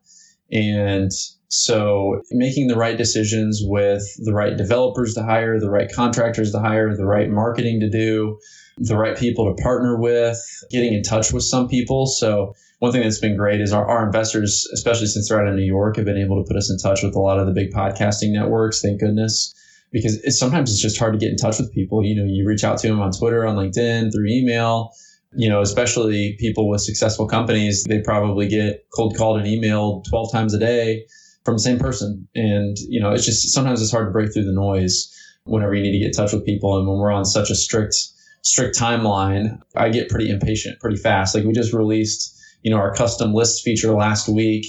And 0.52 1.10
so 1.48 2.20
making 2.32 2.66
the 2.66 2.76
right 2.76 2.98
decisions 2.98 3.60
with 3.62 4.02
the 4.18 4.34
right 4.34 4.56
developers 4.56 5.14
to 5.14 5.22
hire, 5.22 5.58
the 5.58 5.70
right 5.70 5.90
contractors 5.90 6.52
to 6.52 6.58
hire, 6.58 6.94
the 6.94 7.06
right 7.06 7.30
marketing 7.30 7.80
to 7.80 7.88
do, 7.88 8.38
the 8.76 8.98
right 8.98 9.16
people 9.16 9.46
to 9.46 9.62
partner 9.62 9.98
with, 9.98 10.38
getting 10.70 10.92
in 10.92 11.02
touch 11.02 11.32
with 11.32 11.44
some 11.44 11.68
people. 11.68 12.06
So 12.06 12.54
one 12.84 12.92
thing 12.92 13.00
that's 13.00 13.18
been 13.18 13.34
great 13.34 13.62
is 13.62 13.72
our, 13.72 13.88
our 13.88 14.04
investors, 14.04 14.68
especially 14.74 15.06
since 15.06 15.26
they're 15.26 15.40
out 15.40 15.48
of 15.48 15.54
New 15.54 15.64
York, 15.64 15.96
have 15.96 16.04
been 16.04 16.18
able 16.18 16.36
to 16.36 16.46
put 16.46 16.54
us 16.54 16.70
in 16.70 16.76
touch 16.76 17.02
with 17.02 17.14
a 17.14 17.18
lot 17.18 17.38
of 17.38 17.46
the 17.46 17.52
big 17.52 17.72
podcasting 17.72 18.30
networks. 18.30 18.82
Thank 18.82 19.00
goodness 19.00 19.54
because 19.90 20.16
it's, 20.22 20.38
sometimes 20.38 20.70
it's 20.70 20.82
just 20.82 20.98
hard 20.98 21.14
to 21.14 21.18
get 21.18 21.30
in 21.30 21.36
touch 21.38 21.58
with 21.58 21.72
people. 21.72 22.04
You 22.04 22.14
know, 22.14 22.24
you 22.26 22.46
reach 22.46 22.62
out 22.62 22.76
to 22.80 22.88
them 22.88 23.00
on 23.00 23.10
Twitter, 23.10 23.46
on 23.46 23.56
LinkedIn, 23.56 24.12
through 24.12 24.26
email. 24.28 24.90
You 25.34 25.48
know, 25.48 25.62
especially 25.62 26.36
people 26.38 26.68
with 26.68 26.82
successful 26.82 27.26
companies, 27.26 27.84
they 27.84 28.02
probably 28.02 28.48
get 28.48 28.84
cold 28.94 29.16
called 29.16 29.38
and 29.38 29.46
emailed 29.46 30.04
12 30.10 30.30
times 30.30 30.52
a 30.52 30.58
day 30.58 31.06
from 31.46 31.54
the 31.54 31.60
same 31.60 31.78
person. 31.78 32.28
And, 32.34 32.76
you 32.86 33.00
know, 33.00 33.12
it's 33.12 33.24
just 33.24 33.50
sometimes 33.54 33.80
it's 33.80 33.92
hard 33.92 34.08
to 34.08 34.12
break 34.12 34.34
through 34.34 34.44
the 34.44 34.52
noise 34.52 35.10
whenever 35.44 35.74
you 35.74 35.82
need 35.82 35.92
to 35.92 36.00
get 36.00 36.08
in 36.08 36.12
touch 36.12 36.34
with 36.34 36.44
people. 36.44 36.76
And 36.76 36.86
when 36.86 36.98
we're 36.98 37.10
on 37.10 37.24
such 37.24 37.48
a 37.48 37.54
strict, 37.54 37.96
strict 38.42 38.78
timeline, 38.78 39.58
I 39.74 39.88
get 39.88 40.10
pretty 40.10 40.28
impatient 40.28 40.80
pretty 40.80 40.98
fast. 40.98 41.34
Like 41.34 41.44
we 41.44 41.54
just 41.54 41.72
released, 41.72 42.34
you 42.64 42.72
know, 42.72 42.78
our 42.78 42.92
custom 42.92 43.32
lists 43.32 43.62
feature 43.62 43.92
last 43.92 44.28
week 44.28 44.66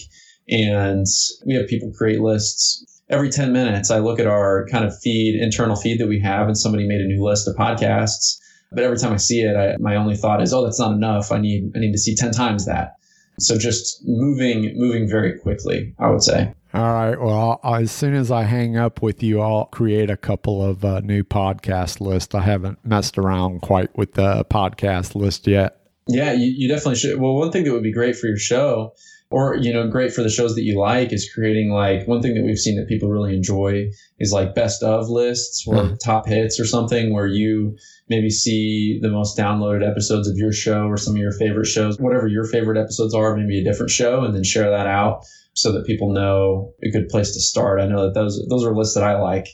and 0.48 1.08
we 1.48 1.56
have 1.56 1.68
people 1.68 1.92
create 1.98 2.22
lists 2.22 2.86
every 3.10 3.30
10 3.30 3.52
minutes, 3.52 3.92
I 3.92 4.00
look 4.00 4.20
at 4.20 4.28
our 4.28 4.68
kind 4.72 4.86
of 4.86 4.98
feed, 5.00 5.40
internal 5.42 5.76
feed 5.76 6.00
that 6.00 6.08
we 6.08 6.20
have, 6.22 6.48
and 6.48 6.58
somebody 6.58 6.88
made 6.88 7.02
a 7.02 7.08
new 7.08 7.24
list 7.24 7.48
of 7.48 7.56
podcasts. 7.56 8.40
But 8.72 8.84
every 8.84 8.98
time 8.98 9.14
I 9.14 9.18
see 9.18 9.42
it, 9.42 9.56
I, 9.56 9.78
my 9.78 9.96
only 9.96 10.16
thought 10.16 10.42
is, 10.42 10.54
oh, 10.54 10.64
that's 10.64 10.80
not 10.80 10.94
enough. 10.94 11.32
I 11.32 11.38
need, 11.38 11.72
I 11.76 11.80
need 11.80 11.92
to 11.92 11.98
see 11.98 12.16
10 12.16 12.32
times 12.32 12.66
that. 12.66 12.96
So 13.40 13.58
just 13.58 14.02
moving, 14.06 14.74
moving 14.76 15.08
very 15.10 15.38
quickly, 15.40 15.94
I 16.00 16.10
would 16.10 16.24
say. 16.24 16.54
All 16.74 16.94
right. 16.94 17.20
Well, 17.20 17.60
as 17.64 17.92
soon 17.92 18.16
as 18.16 18.32
I 18.32 18.44
hang 18.44 18.76
up 18.76 19.02
with 19.02 19.22
you, 19.24 19.40
I'll 19.40 19.66
create 19.66 20.10
a 20.10 20.18
couple 20.18 20.64
of 20.64 20.84
uh, 20.84 21.00
new 21.02 21.24
podcast 21.24 22.02
lists. 22.02 22.34
I 22.36 22.42
haven't 22.42 22.84
messed 22.84 23.18
around 23.18 23.62
quite 23.62 23.96
with 23.98 24.14
the 24.14 24.46
podcast 24.46 25.16
list 25.16 25.48
yet. 25.48 25.85
Yeah, 26.08 26.34
you, 26.34 26.54
you 26.56 26.68
definitely 26.68 26.96
should. 26.96 27.20
Well, 27.20 27.36
one 27.36 27.52
thing 27.52 27.64
that 27.64 27.74
would 27.74 27.84
be 27.84 27.94
great 27.94 28.16
for 28.16 28.28
your 28.28 28.38
show 28.38 28.94
or 29.32 29.58
you 29.58 29.74
know 29.74 29.88
great 29.88 30.14
for 30.14 30.22
the 30.22 30.30
shows 30.30 30.56
that 30.56 30.64
you 30.64 30.80
like 30.80 31.12
is 31.12 31.32
creating 31.34 31.72
like 31.72 32.08
one 32.08 32.22
thing 32.22 32.36
that 32.36 32.44
we've 32.44 32.60
seen 32.60 32.78
that 32.78 32.88
people 32.88 33.10
really 33.10 33.36
enjoy 33.36 33.90
is 34.20 34.32
like 34.32 34.56
best 34.56 34.84
of 34.84 35.10
lists 35.10 35.66
or 35.68 35.76
mm. 35.76 36.00
top 36.00 36.28
hits 36.28 36.60
or 36.60 36.66
something 36.66 37.14
where 37.14 37.28
you 37.28 37.76
maybe 38.08 38.30
see 38.30 39.00
the 39.02 39.10
most 39.10 39.38
downloaded 39.38 39.88
episodes 39.88 40.28
of 40.28 40.38
your 40.38 40.52
show 40.52 40.86
or 40.88 40.98
some 40.98 41.16
of 41.16 41.20
your 41.20 41.32
favorite 41.32 41.66
shows 41.66 42.00
whatever 42.00 42.28
your 42.28 42.46
favorite 42.46 42.78
episodes 42.78 43.14
are 43.14 43.36
maybe 43.36 43.60
a 43.60 43.64
different 43.64 43.92
show 43.92 44.24
and 44.24 44.36
then 44.36 44.44
share 44.44 44.70
that 44.70 44.88
out 44.88 45.26
so 45.54 45.72
that 45.72 45.86
people 45.86 46.12
know 46.12 46.74
a 46.84 46.92
good 46.92 47.10
place 47.10 47.34
to 47.34 47.42
start 47.42 47.82
i 47.82 47.88
know 47.88 48.06
that 48.06 48.14
those 48.14 48.46
those 48.50 48.64
are 48.64 48.76
lists 48.76 48.94
that 48.94 49.04
i 49.04 49.20
like 49.20 49.48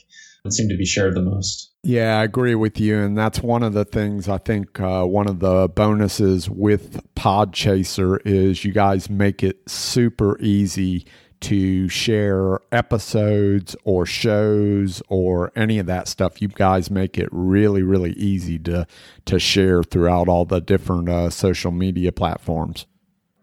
and 0.44 0.52
seem 0.52 0.68
to 0.68 0.76
be 0.76 0.86
shared 0.86 1.14
the 1.14 1.22
most 1.22 1.71
yeah, 1.82 2.20
I 2.20 2.24
agree 2.24 2.54
with 2.54 2.78
you. 2.78 2.98
And 2.98 3.18
that's 3.18 3.40
one 3.40 3.62
of 3.62 3.72
the 3.72 3.84
things 3.84 4.28
I 4.28 4.38
think 4.38 4.78
uh, 4.78 5.04
one 5.04 5.28
of 5.28 5.40
the 5.40 5.68
bonuses 5.68 6.48
with 6.48 7.00
Podchaser 7.14 8.18
is 8.24 8.64
you 8.64 8.72
guys 8.72 9.10
make 9.10 9.42
it 9.42 9.68
super 9.68 10.38
easy 10.40 11.04
to 11.40 11.88
share 11.88 12.60
episodes 12.70 13.74
or 13.82 14.06
shows 14.06 15.02
or 15.08 15.50
any 15.56 15.80
of 15.80 15.86
that 15.86 16.06
stuff. 16.06 16.40
You 16.40 16.48
guys 16.48 16.88
make 16.88 17.18
it 17.18 17.28
really, 17.32 17.82
really 17.82 18.12
easy 18.12 18.60
to 18.60 18.86
to 19.24 19.38
share 19.40 19.82
throughout 19.82 20.28
all 20.28 20.44
the 20.44 20.60
different 20.60 21.08
uh, 21.08 21.30
social 21.30 21.72
media 21.72 22.12
platforms. 22.12 22.86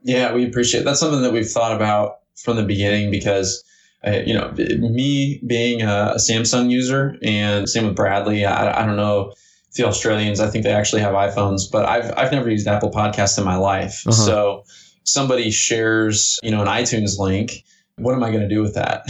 Yeah, 0.04 0.34
we 0.34 0.46
appreciate 0.46 0.82
it. 0.82 0.84
that's 0.86 1.02
something 1.02 1.24
that 1.24 1.34
we've 1.34 1.50
thought 1.50 1.76
about 1.76 2.20
from 2.38 2.56
the 2.56 2.64
beginning 2.64 3.12
because 3.12 3.66
uh, 4.06 4.22
you 4.26 4.34
know, 4.34 4.52
me 4.52 5.42
being 5.46 5.82
a, 5.82 6.16
Samsung 6.18 6.70
user 6.70 7.18
and 7.22 7.68
same 7.68 7.86
with 7.86 7.96
Bradley, 7.96 8.46
I, 8.46 8.82
I 8.82 8.86
don't 8.86 8.96
know 8.96 9.34
the 9.76 9.86
Australians, 9.86 10.40
I 10.40 10.48
think 10.48 10.64
they 10.64 10.72
actually 10.72 11.02
have 11.02 11.14
iPhones, 11.14 11.70
but 11.72 11.86
I've, 11.86 12.12
I've 12.18 12.32
never 12.32 12.50
used 12.50 12.68
Apple 12.68 12.92
Podcast 12.92 13.38
in 13.38 13.44
my 13.44 13.56
life. 13.56 14.04
Uh-huh. 14.08 14.12
So 14.12 14.64
somebody 15.04 15.52
shares, 15.52 16.40
you 16.42 16.52
know, 16.52 16.62
an 16.62 16.68
iTunes 16.68 17.20
link. 17.20 17.64
What 17.98 18.16
am 18.16 18.24
I 18.24 18.30
going 18.30 18.42
to 18.42 18.50
do 18.50 18.62
with 18.62 18.76
that? 18.76 19.04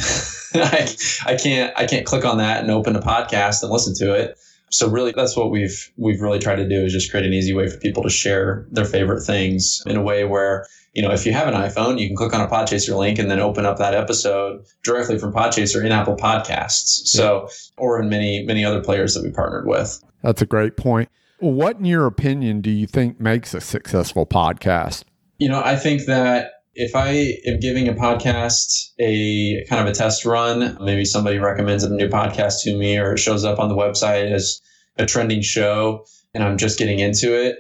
I, 0.54 1.32
I 1.32 1.36
can't, 1.36 1.74
I 1.78 1.86
can't 1.86 2.06
click 2.06 2.26
on 2.26 2.40
that 2.40 2.62
and 2.62 2.72
open 2.72 2.96
a 2.96 3.02
podcast 3.02 3.62
and 3.62 3.72
listen 3.72 3.94
to 3.96 4.14
it. 4.14 4.38
So 4.72 4.90
really, 4.90 5.14
that's 5.16 5.36
what 5.36 5.52
we've 5.52 5.92
we've 5.98 6.22
really 6.22 6.40
tried 6.40 6.58
to 6.58 6.68
do 6.68 6.86
is 6.86 6.94
just 6.94 7.12
create 7.12 7.26
an 7.26 7.34
easy 7.34 7.54
way 7.54 7.68
for 7.68 7.78
people 7.78 8.04
to 8.04 8.10
share 8.10 8.68
their 8.72 8.86
favorite 8.86 9.22
things 9.22 9.82
in 9.86 9.96
a 9.98 10.02
way 10.02 10.24
where 10.26 10.66
you 10.94 11.02
know, 11.02 11.12
if 11.12 11.26
you 11.26 11.32
have 11.34 11.48
an 11.48 11.54
iPhone, 11.54 12.00
you 12.00 12.08
can 12.08 12.16
click 12.16 12.34
on 12.34 12.42
a 12.42 12.48
Podchaser 12.48 12.98
link 12.98 13.20
and 13.20 13.30
then 13.30 13.40
open 13.40 13.66
up 13.66 13.78
that 13.78 13.94
episode 13.94 14.66
directly 14.84 15.20
from 15.20 15.32
Podchaser 15.32 15.86
in 15.86 15.92
Apple 15.92 16.16
Podcasts. 16.16 17.06
So, 17.06 17.48
or 17.78 18.02
in 18.02 18.10
many, 18.10 18.44
many 18.44 18.66
other 18.66 18.82
players 18.82 19.14
that 19.14 19.24
we 19.24 19.32
partnered 19.32 19.68
with. 19.68 20.04
That's 20.24 20.42
a 20.42 20.46
great 20.46 20.78
point. 20.78 21.10
What, 21.40 21.78
in 21.78 21.86
your 21.86 22.06
opinion, 22.06 22.62
do 22.62 22.70
you 22.70 22.88
think 22.88 23.20
makes 23.20 23.54
a 23.54 23.62
successful 23.62 24.26
podcast? 24.26 25.04
You 25.38 25.50
know, 25.50 25.62
I 25.64 25.76
think 25.76 26.06
that 26.08 26.52
if 26.80 26.96
I 26.96 27.34
am 27.46 27.60
giving 27.60 27.90
a 27.90 27.94
podcast 27.94 28.92
a 29.00 29.66
kind 29.68 29.82
of 29.86 29.88
a 29.88 29.92
test 29.94 30.24
run, 30.24 30.78
maybe 30.80 31.04
somebody 31.04 31.38
recommends 31.38 31.84
a 31.84 31.94
new 31.94 32.08
podcast 32.08 32.62
to 32.64 32.78
me 32.78 32.98
or 32.98 33.14
it 33.14 33.20
shows 33.20 33.44
up 33.44 33.60
on 33.60 33.68
the 33.68 33.76
website 33.76 34.32
as 34.32 34.62
a 34.98 35.06
trending 35.06 35.42
show 35.42 36.06
and 36.34 36.42
I'm 36.42 36.58
just 36.58 36.80
getting 36.80 37.00
into 37.00 37.36
it, 37.36 37.58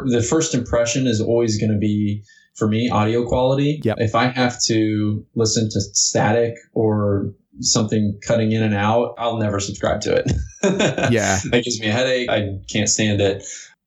the 0.00 0.22
first 0.22 0.54
impression 0.54 1.06
is 1.06 1.22
always 1.22 1.58
going 1.58 1.72
to 1.72 1.78
be 1.78 2.22
for 2.54 2.68
me, 2.68 2.90
audio 2.90 3.26
quality. 3.26 3.80
Yep. 3.82 3.96
If 3.98 4.14
I 4.14 4.26
have 4.26 4.62
to 4.64 5.24
listen 5.34 5.70
to 5.70 5.80
static 5.94 6.52
or 6.74 7.32
something 7.60 8.20
cutting 8.26 8.52
in 8.52 8.62
and 8.62 8.74
out, 8.74 9.14
I'll 9.16 9.38
never 9.38 9.58
subscribe 9.58 10.02
to 10.02 10.16
it. 10.16 10.32
yeah. 11.10 11.40
That 11.50 11.64
gives 11.64 11.80
me 11.80 11.88
a 11.88 11.92
headache. 11.92 12.28
I 12.28 12.58
can't 12.70 12.90
stand 12.90 13.22
it. 13.22 13.42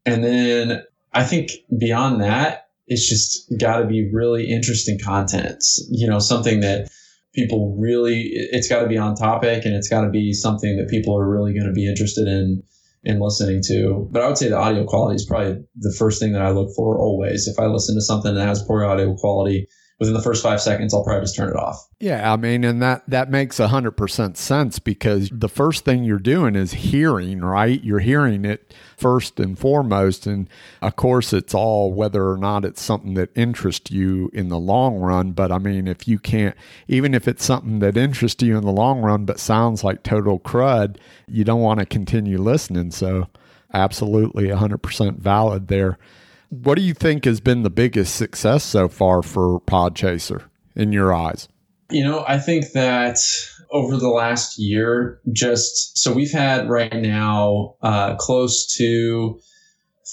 And 0.07 0.23
then 0.23 0.83
I 1.13 1.25
think 1.25 1.51
beyond 1.77 2.23
that, 2.23 2.62
it's 2.87 3.07
just 3.07 3.51
got 3.59 3.77
to 3.77 3.85
be 3.85 4.09
really 4.11 4.49
interesting 4.49 4.99
content. 5.03 5.63
You 5.89 6.07
know, 6.07 6.19
something 6.19 6.59
that 6.61 6.89
people 7.33 7.75
really, 7.79 8.29
it's 8.33 8.67
got 8.67 8.81
to 8.81 8.87
be 8.87 8.97
on 8.97 9.15
topic 9.15 9.65
and 9.65 9.73
it's 9.73 9.89
got 9.89 10.01
to 10.01 10.09
be 10.09 10.33
something 10.33 10.77
that 10.77 10.89
people 10.89 11.17
are 11.17 11.29
really 11.29 11.53
going 11.53 11.67
to 11.67 11.73
be 11.73 11.87
interested 11.87 12.27
in 12.27 12.63
in 13.05 13.19
listening 13.19 13.61
to. 13.67 14.07
But 14.11 14.21
I 14.21 14.27
would 14.27 14.37
say 14.37 14.47
the 14.47 14.57
audio 14.57 14.85
quality 14.85 15.15
is 15.15 15.25
probably 15.25 15.61
the 15.75 15.93
first 15.97 16.21
thing 16.21 16.31
that 16.33 16.41
I 16.41 16.51
look 16.51 16.69
for 16.75 16.97
always. 16.97 17.47
If 17.47 17.59
I 17.59 17.65
listen 17.65 17.95
to 17.95 18.01
something 18.01 18.33
that 18.33 18.47
has 18.47 18.63
poor 18.63 18.85
audio 18.85 19.13
quality, 19.15 19.67
within 20.03 20.13
the 20.13 20.21
first 20.21 20.43
five 20.43 20.61
seconds, 20.61 20.93
I'll 20.93 21.03
probably 21.03 21.21
just 21.21 21.35
turn 21.35 21.49
it 21.49 21.55
off. 21.55 21.87
Yeah, 21.99 22.31
I 22.31 22.35
mean, 22.35 22.63
and 22.63 22.81
that 22.81 23.03
that 23.07 23.29
makes 23.29 23.57
hundred 23.57 23.91
percent 23.91 24.37
sense 24.37 24.77
because 24.79 25.29
the 25.31 25.47
first 25.47 25.85
thing 25.85 26.03
you're 26.03 26.19
doing 26.19 26.55
is 26.55 26.73
hearing, 26.73 27.41
right? 27.41 27.81
You're 27.83 27.99
hearing 27.99 28.45
it 28.45 28.73
first 28.97 29.39
and 29.39 29.57
foremost, 29.57 30.27
and 30.27 30.49
of 30.81 30.95
course, 30.95 31.31
it's 31.31 31.53
all 31.53 31.93
whether 31.93 32.29
or 32.29 32.37
not 32.37 32.65
it's 32.65 32.81
something 32.81 33.13
that 33.13 33.29
interests 33.35 33.91
you 33.91 34.29
in 34.33 34.49
the 34.49 34.59
long 34.59 34.97
run. 34.97 35.31
But 35.31 35.51
I 35.51 35.57
mean, 35.57 35.87
if 35.87 36.07
you 36.07 36.19
can't, 36.19 36.55
even 36.87 37.13
if 37.13 37.27
it's 37.27 37.45
something 37.45 37.79
that 37.79 37.97
interests 37.97 38.43
you 38.43 38.57
in 38.57 38.65
the 38.65 38.71
long 38.71 39.01
run, 39.01 39.25
but 39.25 39.39
sounds 39.39 39.83
like 39.83 40.03
total 40.03 40.39
crud, 40.39 40.97
you 41.27 41.43
don't 41.43 41.61
want 41.61 41.79
to 41.79 41.85
continue 41.85 42.37
listening. 42.37 42.91
So, 42.91 43.29
absolutely, 43.73 44.49
hundred 44.49 44.79
percent 44.79 45.19
valid 45.19 45.69
there 45.69 45.97
what 46.61 46.75
do 46.75 46.83
you 46.83 46.93
think 46.93 47.25
has 47.25 47.39
been 47.39 47.63
the 47.63 47.69
biggest 47.69 48.15
success 48.15 48.63
so 48.63 48.87
far 48.87 49.23
for 49.23 49.59
Podchaser 49.61 50.43
in 50.75 50.91
your 50.91 51.13
eyes? 51.13 51.47
You 51.89 52.03
know, 52.03 52.23
I 52.27 52.37
think 52.39 52.71
that 52.73 53.17
over 53.71 53.97
the 53.97 54.09
last 54.09 54.59
year, 54.59 55.19
just 55.31 55.97
so 55.97 56.13
we've 56.13 56.31
had 56.31 56.69
right 56.69 56.95
now 56.95 57.75
uh, 57.81 58.15
close 58.15 58.67
to 58.77 59.39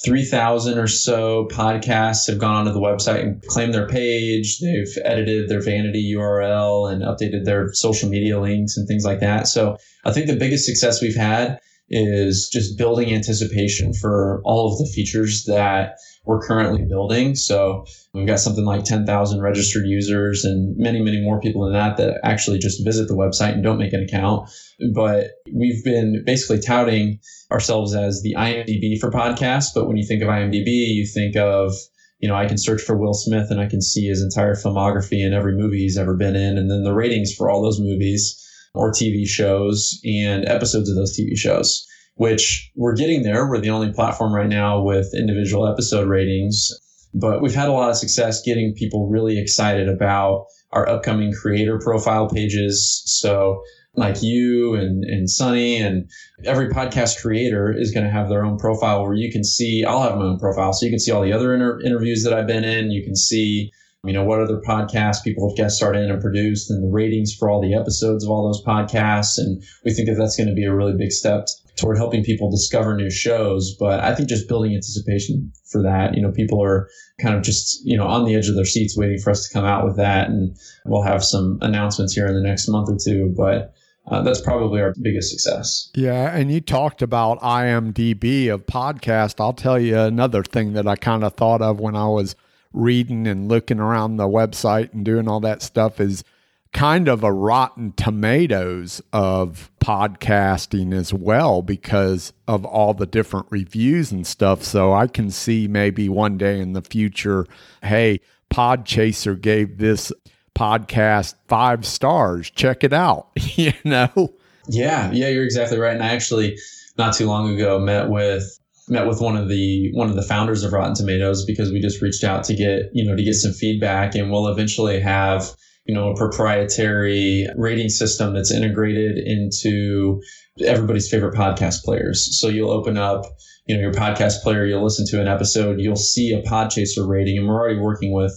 3,000 0.05 0.79
or 0.79 0.87
so 0.87 1.47
podcasts 1.51 2.27
have 2.27 2.39
gone 2.39 2.55
onto 2.55 2.73
the 2.73 2.81
website 2.81 3.21
and 3.21 3.43
claimed 3.43 3.75
their 3.75 3.87
page. 3.87 4.61
They've 4.61 4.97
edited 5.05 5.51
their 5.51 5.61
vanity 5.61 6.15
URL 6.17 6.91
and 6.91 7.03
updated 7.03 7.45
their 7.45 7.73
social 7.75 8.09
media 8.09 8.41
links 8.41 8.79
and 8.79 8.89
things 8.89 9.05
like 9.05 9.21
that. 9.21 9.47
So 9.47 9.77
I 10.05 10.13
think 10.13 10.27
the 10.27 10.37
biggest 10.37 10.65
success 10.65 11.03
we've 11.03 11.17
had 11.17 11.61
is 11.91 12.49
just 12.51 12.79
building 12.79 13.13
anticipation 13.13 13.93
for 13.93 14.41
all 14.45 14.73
of 14.73 14.79
the 14.79 14.91
features 14.95 15.45
that 15.45 15.97
we're 16.25 16.41
currently 16.41 16.85
building. 16.85 17.35
So 17.35 17.87
we've 18.13 18.27
got 18.27 18.41
something 18.41 18.65
like 18.65 18.85
10,000 18.85 19.41
registered 19.41 19.87
users 19.87 20.45
and 20.45 20.77
many, 20.77 21.01
many 21.01 21.23
more 21.23 21.41
people 21.41 21.65
than 21.65 21.73
that 21.73 21.97
that 21.97 22.21
actually 22.23 22.59
just 22.59 22.85
visit 22.85 23.09
the 23.09 23.15
website 23.15 23.55
and 23.55 23.63
don't 23.63 23.79
make 23.79 23.93
an 23.93 24.03
account. 24.03 24.51
But 24.95 25.29
we've 25.53 25.83
been 25.83 26.23
basically 26.25 26.61
touting 26.61 27.21
ourselves 27.51 27.95
as 27.95 28.23
the 28.23 28.35
IMDb 28.37 28.99
for 29.01 29.11
podcasts. 29.11 29.75
But 29.75 29.89
when 29.89 29.97
you 29.97 30.07
think 30.07 30.23
of 30.23 30.29
IMDb, 30.29 30.67
you 30.67 31.07
think 31.07 31.37
of 31.37 31.73
you 32.21 32.29
know, 32.29 32.37
I 32.37 32.47
can 32.47 32.59
search 32.59 32.83
for 32.83 32.99
Will 32.99 33.15
Smith 33.15 33.51
and 33.51 33.59
I 33.59 33.67
can 33.67 33.81
see 33.81 34.07
his 34.07 34.23
entire 34.23 34.55
filmography 34.55 35.25
and 35.25 35.35
every 35.35 35.57
movie 35.57 35.79
he's 35.79 35.97
ever 35.97 36.15
been 36.15 36.37
in, 36.37 36.59
and 36.59 36.71
then 36.71 36.85
the 36.85 36.93
ratings 36.93 37.33
for 37.35 37.49
all 37.49 37.63
those 37.63 37.81
movies 37.81 38.37
or 38.75 38.93
TV 38.93 39.27
shows 39.27 39.99
and 40.05 40.47
episodes 40.47 40.91
of 40.91 40.97
those 40.97 41.19
TV 41.19 41.35
shows 41.35 41.87
which 42.21 42.71
we're 42.77 42.95
getting 42.95 43.23
there. 43.23 43.49
We're 43.49 43.63
the 43.63 43.71
only 43.71 43.95
platform 43.95 44.35
right 44.35 44.47
now 44.47 44.83
with 44.83 45.15
individual 45.15 45.67
episode 45.67 46.07
ratings, 46.07 46.71
but 47.15 47.41
we've 47.41 47.55
had 47.55 47.71
a 47.71 47.73
lot 47.73 47.89
of 47.89 47.97
success 47.97 48.43
getting 48.43 48.75
people 48.75 49.09
really 49.09 49.41
excited 49.41 49.89
about 49.89 50.45
our 50.71 50.87
upcoming 50.87 51.33
creator 51.33 51.79
profile 51.79 52.29
pages. 52.29 53.03
So 53.07 53.63
like 53.95 54.23
you 54.23 54.75
and, 54.75 55.03
and 55.03 55.31
Sunny 55.31 55.79
and 55.79 56.11
every 56.45 56.69
podcast 56.69 57.23
creator 57.23 57.75
is 57.75 57.91
going 57.91 58.05
to 58.05 58.13
have 58.13 58.29
their 58.29 58.45
own 58.45 58.59
profile 58.59 59.03
where 59.03 59.15
you 59.15 59.33
can 59.33 59.43
see, 59.43 59.83
I'll 59.83 60.03
have 60.03 60.19
my 60.19 60.25
own 60.25 60.39
profile. 60.39 60.75
So 60.75 60.85
you 60.85 60.93
can 60.93 60.99
see 60.99 61.13
all 61.13 61.23
the 61.23 61.33
other 61.33 61.55
inter- 61.55 61.81
interviews 61.81 62.23
that 62.25 62.35
I've 62.35 62.47
been 62.47 62.65
in. 62.65 62.91
You 62.91 63.03
can 63.03 63.17
see, 63.17 63.70
you 64.05 64.15
know, 64.15 64.25
what 64.25 64.41
other 64.41 64.61
podcasts 64.67 65.23
people 65.23 65.49
have 65.49 65.57
guest 65.57 65.77
starred 65.77 65.97
in 65.97 66.11
and 66.11 66.23
produced 66.23 66.71
and 66.71 66.83
the 66.83 66.91
ratings 66.91 67.35
for 67.35 67.51
all 67.51 67.61
the 67.61 67.75
episodes 67.75 68.25
of 68.25 68.31
all 68.31 68.47
those 68.47 68.65
podcasts. 68.65 69.37
And 69.37 69.63
we 69.85 69.93
think 69.93 70.09
that 70.09 70.17
that's 70.17 70.37
going 70.37 70.49
to 70.49 70.55
be 70.55 70.65
a 70.65 70.75
really 70.75 70.95
big 70.97 71.13
step 71.13 71.49
toward 71.77 71.99
helping 71.99 72.25
people 72.25 72.51
discover 72.51 72.97
new 72.97 73.11
shows. 73.11 73.77
But 73.79 74.01
I 74.01 74.15
think 74.15 74.29
just 74.29 74.49
building 74.49 74.73
anticipation 74.73 75.53
for 75.71 75.83
that, 75.83 76.15
you 76.15 76.23
know, 76.23 76.33
people 76.33 76.63
are 76.63 76.89
kind 77.21 77.35
of 77.35 77.43
just, 77.43 77.85
you 77.85 77.97
know, 77.97 78.07
on 78.07 78.25
the 78.25 78.35
edge 78.35 78.49
of 78.49 78.55
their 78.55 78.65
seats 78.65 78.97
waiting 78.97 79.19
for 79.19 79.31
us 79.31 79.47
to 79.47 79.53
come 79.53 79.67
out 79.67 79.85
with 79.85 79.97
that. 79.97 80.31
And 80.31 80.57
we'll 80.87 81.03
have 81.03 81.23
some 81.23 81.59
announcements 81.61 82.15
here 82.15 82.27
in 82.27 82.35
the 82.35 82.43
next 82.43 82.69
month 82.69 82.89
or 82.89 82.97
two. 83.03 83.35
But 83.37 83.75
uh, 84.07 84.23
that's 84.23 84.41
probably 84.41 84.81
our 84.81 84.95
biggest 85.03 85.31
success. 85.31 85.91
Yeah. 85.95 86.35
And 86.35 86.51
you 86.51 86.63
talked 86.63 87.03
about 87.03 87.39
IMDb 87.41 88.49
of 88.53 88.65
podcast. 88.65 89.41
I'll 89.41 89.53
tell 89.53 89.79
you 89.79 89.99
another 89.99 90.43
thing 90.43 90.73
that 90.73 90.87
I 90.87 90.97
kind 90.97 91.23
of 91.23 91.35
thought 91.35 91.61
of 91.61 91.81
when 91.81 91.97
I 91.97 92.07
was 92.07 92.35
reading 92.73 93.27
and 93.27 93.49
looking 93.49 93.81
around 93.81 94.17
the 94.17 94.29
website 94.29 94.93
and 94.93 95.05
doing 95.05 95.29
all 95.29 95.41
that 95.41 95.63
stuff 95.63 96.01
is 96.01 96.25
kind 96.73 97.09
of 97.09 97.25
a 97.25 97.33
rotten 97.33 97.93
tomatoes 97.97 99.03
of 99.13 99.71
podcasting 99.81 100.95
as 100.95 101.13
well 101.13 101.63
because 101.63 102.33
of 102.47 102.65
all 102.65 102.95
the 102.95 103.07
different 103.07 103.47
reviews 103.51 104.13
and 104.13 104.27
stuff. 104.27 104.63
So 104.63 104.93
I 104.93 105.09
can 105.09 105.31
see 105.31 105.67
maybe 105.67 106.09
one 106.09 106.39
day 106.39 106.61
in 106.61 106.73
the 106.75 106.83
future, 106.83 107.47
hey, 107.83 108.21
Podchaser 108.51 109.41
gave 109.41 109.79
this 109.79 110.13
podcast 110.55 111.35
five 111.49 111.85
stars. 111.85 112.51
Check 112.51 112.85
it 112.85 112.93
out. 112.93 113.29
you 113.37 113.73
know? 113.85 114.35
Yeah, 114.69 115.11
yeah, 115.11 115.29
you're 115.29 115.45
exactly 115.45 115.79
right. 115.79 115.95
And 115.95 116.03
I 116.03 116.15
actually 116.15 116.57
not 116.97 117.15
too 117.15 117.27
long 117.27 117.53
ago 117.55 117.79
met 117.81 118.09
with 118.09 118.60
met 118.91 119.07
with 119.07 119.21
one 119.21 119.37
of 119.37 119.49
the 119.49 119.91
one 119.95 120.11
of 120.11 120.17
the 120.17 120.23
founders 120.23 120.65
of 120.65 120.73
Rotten 120.73 120.95
Tomatoes 120.95 121.45
because 121.45 121.73
we 121.73 121.81
just 121.81 122.03
reached 122.03 122.25
out 122.25 122.45
to 122.45 122.55
get 122.55 122.91
you 122.93 123.05
know 123.05 123.17
to 123.17 123.23
get 123.23 123.35
some 123.35 123.53
feedback, 123.53 124.15
and 124.15 124.31
we'll 124.31 124.49
eventually 124.49 125.01
have 125.01 125.51
you 125.87 125.95
know 125.95 126.11
a 126.11 126.17
proprietary 126.17 127.47
rating 127.57 127.89
system 127.89 128.35
that's 128.35 128.53
integrated 128.53 129.17
into 129.19 130.21
everybody's 130.65 131.09
favorite 131.09 131.35
podcast 131.35 131.83
players. 131.85 132.39
So 132.39 132.49
you'll 132.49 132.73
open 132.73 132.99
up 132.99 133.25
you 133.67 133.77
know 133.77 133.81
your 133.81 133.93
podcast 133.93 134.43
player, 134.43 134.67
you'll 134.67 134.85
listen 134.85 135.07
to 135.09 135.21
an 135.21 135.29
episode, 135.29 135.81
you'll 135.81 135.97
see 135.97 136.33
a 136.33 136.43
Podchaser 136.43 137.09
rating, 137.09 137.39
and 137.39 137.47
we're 137.47 137.61
already 137.61 137.79
working 137.79 138.13
with 138.13 138.33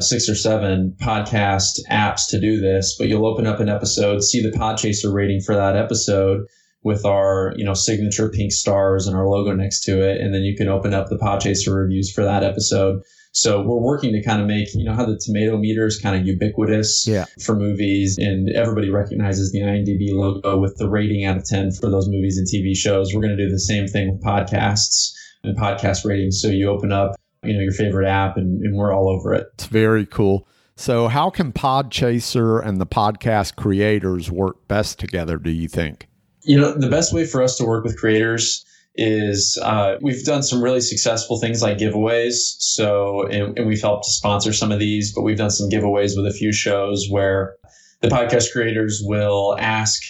six 0.00 0.28
or 0.28 0.34
seven 0.34 0.94
podcast 1.00 1.78
apps 1.90 2.28
to 2.28 2.38
do 2.38 2.60
this, 2.60 2.96
but 2.98 3.08
you'll 3.08 3.26
open 3.26 3.46
up 3.46 3.60
an 3.60 3.68
episode, 3.68 4.22
see 4.22 4.42
the 4.42 4.56
Podchaser 4.56 5.12
rating 5.12 5.40
for 5.40 5.54
that 5.54 5.74
episode 5.74 6.46
with 6.86 7.04
our, 7.04 7.52
you 7.56 7.64
know, 7.64 7.74
signature 7.74 8.28
pink 8.28 8.52
stars 8.52 9.08
and 9.08 9.16
our 9.16 9.26
logo 9.26 9.52
next 9.52 9.80
to 9.80 10.08
it. 10.08 10.20
And 10.20 10.32
then 10.32 10.42
you 10.42 10.56
can 10.56 10.68
open 10.68 10.94
up 10.94 11.08
the 11.08 11.18
Podchaser 11.18 11.74
reviews 11.74 12.12
for 12.12 12.22
that 12.22 12.44
episode. 12.44 13.02
So 13.32 13.60
we're 13.60 13.82
working 13.82 14.12
to 14.12 14.22
kind 14.22 14.40
of 14.40 14.46
make, 14.46 14.68
you 14.72 14.84
know, 14.84 14.94
how 14.94 15.04
the 15.04 15.18
tomato 15.18 15.58
meter 15.58 15.84
is 15.84 15.98
kind 15.98 16.14
of 16.14 16.24
ubiquitous 16.24 17.04
yeah. 17.08 17.24
for 17.42 17.56
movies 17.56 18.18
and 18.18 18.48
everybody 18.50 18.88
recognizes 18.88 19.50
the 19.50 19.62
IMDb 19.62 20.14
logo 20.14 20.60
with 20.60 20.76
the 20.76 20.88
rating 20.88 21.24
out 21.24 21.36
of 21.36 21.44
10 21.44 21.72
for 21.72 21.90
those 21.90 22.08
movies 22.08 22.38
and 22.38 22.46
TV 22.46 22.76
shows. 22.76 23.12
We're 23.12 23.20
going 23.20 23.36
to 23.36 23.44
do 23.44 23.50
the 23.50 23.58
same 23.58 23.88
thing 23.88 24.12
with 24.12 24.22
podcasts 24.22 25.10
and 25.42 25.58
podcast 25.58 26.04
ratings. 26.04 26.40
So 26.40 26.46
you 26.46 26.70
open 26.70 26.92
up 26.92 27.16
you 27.42 27.52
know 27.52 27.60
your 27.60 27.72
favorite 27.72 28.08
app 28.08 28.36
and, 28.36 28.62
and 28.62 28.76
we're 28.76 28.92
all 28.92 29.08
over 29.08 29.32
it 29.32 29.46
it's 29.54 29.66
very 29.66 30.04
cool 30.04 30.48
so 30.74 31.06
how 31.06 31.30
can 31.30 31.52
podchaser 31.52 32.64
and 32.64 32.80
the 32.80 32.86
podcast 32.86 33.54
creators 33.54 34.32
work 34.32 34.66
best 34.66 34.98
together 34.98 35.36
do 35.36 35.50
you 35.50 35.68
think 35.68 36.08
you 36.46 36.56
know 36.58 36.72
the 36.72 36.88
best 36.88 37.12
way 37.12 37.26
for 37.26 37.42
us 37.42 37.56
to 37.56 37.64
work 37.64 37.84
with 37.84 37.98
creators 37.98 38.64
is 38.94 39.58
uh, 39.62 39.96
we've 40.00 40.24
done 40.24 40.42
some 40.42 40.62
really 40.62 40.80
successful 40.80 41.38
things 41.38 41.60
like 41.60 41.76
giveaways. 41.76 42.54
So 42.58 43.26
and, 43.26 43.58
and 43.58 43.66
we've 43.66 43.80
helped 43.80 44.04
to 44.04 44.10
sponsor 44.10 44.52
some 44.52 44.72
of 44.72 44.78
these 44.78 45.12
but 45.12 45.22
we've 45.22 45.36
done 45.36 45.50
some 45.50 45.68
giveaways 45.68 46.16
with 46.16 46.26
a 46.26 46.36
few 46.36 46.52
shows 46.52 47.06
where 47.10 47.56
the 48.00 48.08
podcast 48.08 48.52
creators 48.52 49.00
will 49.04 49.56
ask 49.58 50.02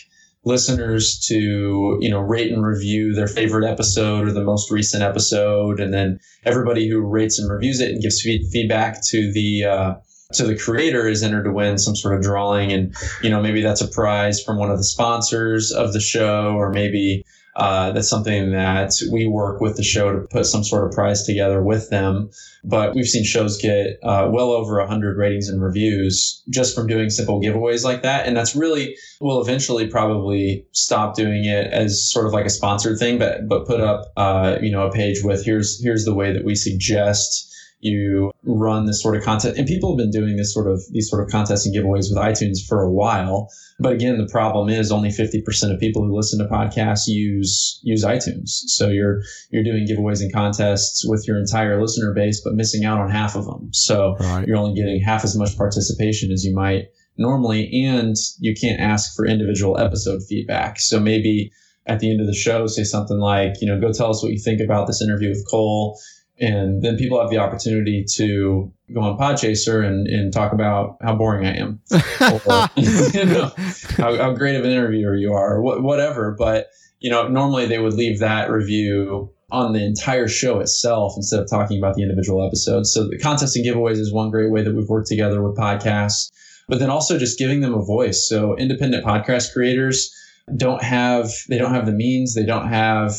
listeners 0.44 1.18
to 1.26 1.98
you 2.00 2.08
know 2.08 2.20
rate 2.20 2.52
and 2.52 2.64
review 2.64 3.12
their 3.12 3.26
favorite 3.26 3.68
episode 3.68 4.26
or 4.26 4.32
the 4.32 4.44
most 4.44 4.70
recent 4.70 5.02
episode. 5.02 5.80
And 5.80 5.92
then 5.92 6.18
everybody 6.44 6.88
who 6.88 7.00
rates 7.00 7.38
and 7.38 7.50
reviews 7.50 7.80
it 7.80 7.90
and 7.90 8.00
gives 8.00 8.22
feedback 8.22 9.04
to 9.08 9.32
the 9.32 9.64
uh, 9.64 9.94
to 10.32 10.44
the 10.44 10.58
creator 10.58 11.06
is 11.06 11.22
entered 11.22 11.44
to 11.44 11.52
win 11.52 11.78
some 11.78 11.94
sort 11.94 12.14
of 12.14 12.22
drawing 12.22 12.72
and 12.72 12.94
you 13.22 13.30
know 13.30 13.40
maybe 13.40 13.62
that's 13.62 13.80
a 13.80 13.88
prize 13.88 14.42
from 14.42 14.58
one 14.58 14.70
of 14.70 14.78
the 14.78 14.84
sponsors 14.84 15.70
of 15.70 15.92
the 15.92 16.00
show 16.00 16.54
or 16.56 16.70
maybe 16.70 17.24
uh, 17.56 17.90
that's 17.92 18.10
something 18.10 18.52
that 18.52 18.92
we 19.10 19.26
work 19.26 19.62
with 19.62 19.78
the 19.78 19.82
show 19.82 20.12
to 20.12 20.26
put 20.28 20.44
some 20.44 20.62
sort 20.62 20.86
of 20.86 20.92
prize 20.92 21.24
together 21.24 21.62
with 21.62 21.88
them. 21.88 22.28
But 22.62 22.94
we've 22.94 23.06
seen 23.06 23.24
shows 23.24 23.60
get 23.60 23.98
uh, 24.02 24.28
well 24.30 24.50
over 24.50 24.78
100 24.78 25.16
ratings 25.16 25.48
and 25.48 25.62
reviews 25.62 26.42
just 26.50 26.74
from 26.74 26.86
doing 26.86 27.08
simple 27.08 27.40
giveaways 27.40 27.82
like 27.82 28.02
that. 28.02 28.26
And 28.26 28.36
that's 28.36 28.54
really, 28.54 28.96
we'll 29.22 29.40
eventually 29.40 29.86
probably 29.86 30.66
stop 30.72 31.16
doing 31.16 31.46
it 31.46 31.72
as 31.72 32.10
sort 32.10 32.26
of 32.26 32.34
like 32.34 32.44
a 32.44 32.50
sponsored 32.50 32.98
thing, 32.98 33.18
but, 33.18 33.48
but 33.48 33.66
put 33.66 33.80
up, 33.80 34.12
uh, 34.18 34.58
you 34.60 34.70
know, 34.70 34.86
a 34.86 34.92
page 34.92 35.22
with 35.22 35.42
here's, 35.42 35.82
here's 35.82 36.04
the 36.04 36.14
way 36.14 36.34
that 36.34 36.44
we 36.44 36.54
suggest 36.54 37.55
you 37.80 38.32
run 38.44 38.86
this 38.86 39.02
sort 39.02 39.16
of 39.16 39.22
content. 39.22 39.58
And 39.58 39.66
people 39.66 39.92
have 39.92 39.98
been 39.98 40.10
doing 40.10 40.36
this 40.36 40.52
sort 40.52 40.66
of 40.66 40.80
these 40.90 41.08
sort 41.08 41.22
of 41.22 41.30
contests 41.30 41.66
and 41.66 41.74
giveaways 41.74 42.08
with 42.10 42.18
iTunes 42.18 42.58
for 42.66 42.82
a 42.82 42.90
while. 42.90 43.48
But 43.78 43.92
again, 43.92 44.18
the 44.18 44.28
problem 44.28 44.70
is 44.70 44.90
only 44.90 45.10
50% 45.10 45.72
of 45.72 45.78
people 45.78 46.02
who 46.02 46.16
listen 46.16 46.38
to 46.38 46.46
podcasts 46.46 47.06
use 47.06 47.78
use 47.82 48.04
iTunes. 48.04 48.48
So 48.48 48.88
you're 48.88 49.20
you're 49.50 49.64
doing 49.64 49.86
giveaways 49.86 50.20
and 50.20 50.32
contests 50.32 51.04
with 51.06 51.26
your 51.28 51.38
entire 51.38 51.80
listener 51.80 52.14
base, 52.14 52.40
but 52.42 52.54
missing 52.54 52.84
out 52.84 52.98
on 52.98 53.10
half 53.10 53.36
of 53.36 53.44
them. 53.44 53.68
So 53.72 54.16
right. 54.20 54.46
you're 54.46 54.56
only 54.56 54.74
getting 54.74 55.00
half 55.00 55.24
as 55.24 55.36
much 55.36 55.56
participation 55.56 56.32
as 56.32 56.44
you 56.44 56.54
might 56.54 56.86
normally, 57.18 57.70
and 57.86 58.14
you 58.38 58.54
can't 58.54 58.80
ask 58.80 59.14
for 59.14 59.26
individual 59.26 59.78
episode 59.78 60.22
feedback. 60.28 60.80
So 60.80 61.00
maybe 61.00 61.50
at 61.86 62.00
the 62.00 62.10
end 62.10 62.20
of 62.20 62.26
the 62.26 62.34
show, 62.34 62.66
say 62.66 62.84
something 62.84 63.18
like, 63.18 63.54
you 63.60 63.68
know, 63.68 63.80
go 63.80 63.92
tell 63.92 64.10
us 64.10 64.22
what 64.22 64.32
you 64.32 64.38
think 64.38 64.60
about 64.60 64.86
this 64.86 65.00
interview 65.00 65.28
with 65.28 65.46
Cole 65.48 65.98
and 66.38 66.82
then 66.82 66.96
people 66.96 67.20
have 67.20 67.30
the 67.30 67.38
opportunity 67.38 68.04
to 68.16 68.72
go 68.92 69.00
on 69.00 69.18
Podchaser 69.18 69.84
and, 69.84 70.06
and 70.06 70.32
talk 70.32 70.52
about 70.52 70.98
how 71.00 71.14
boring 71.14 71.46
I 71.46 71.56
am, 71.56 71.80
or 72.20 72.68
you 72.76 73.24
know, 73.24 73.52
how, 73.96 74.16
how, 74.16 74.32
great 74.32 74.56
of 74.56 74.64
an 74.64 74.70
interviewer 74.70 75.14
you 75.14 75.32
are, 75.32 75.58
or 75.58 75.62
wh- 75.62 75.82
whatever. 75.82 76.34
But 76.38 76.68
you 77.00 77.10
know, 77.10 77.28
normally 77.28 77.66
they 77.66 77.78
would 77.78 77.94
leave 77.94 78.18
that 78.20 78.50
review 78.50 79.32
on 79.50 79.72
the 79.72 79.84
entire 79.84 80.28
show 80.28 80.60
itself 80.60 81.14
instead 81.16 81.40
of 81.40 81.48
talking 81.48 81.78
about 81.78 81.94
the 81.94 82.02
individual 82.02 82.44
episodes. 82.44 82.92
So 82.92 83.08
the 83.08 83.18
contest 83.18 83.56
and 83.56 83.64
giveaways 83.64 83.98
is 83.98 84.12
one 84.12 84.30
great 84.30 84.50
way 84.50 84.62
that 84.62 84.74
we've 84.74 84.88
worked 84.88 85.08
together 85.08 85.42
with 85.42 85.56
podcasts, 85.56 86.30
but 86.68 86.80
then 86.80 86.90
also 86.90 87.18
just 87.18 87.38
giving 87.38 87.60
them 87.60 87.74
a 87.74 87.84
voice. 87.84 88.28
So 88.28 88.56
independent 88.56 89.04
podcast 89.04 89.52
creators 89.52 90.12
don't 90.56 90.82
have 90.82 91.30
they 91.48 91.58
don't 91.58 91.74
have 91.74 91.86
the 91.86 91.92
means, 91.92 92.34
they 92.34 92.44
don't 92.44 92.68
have 92.68 93.14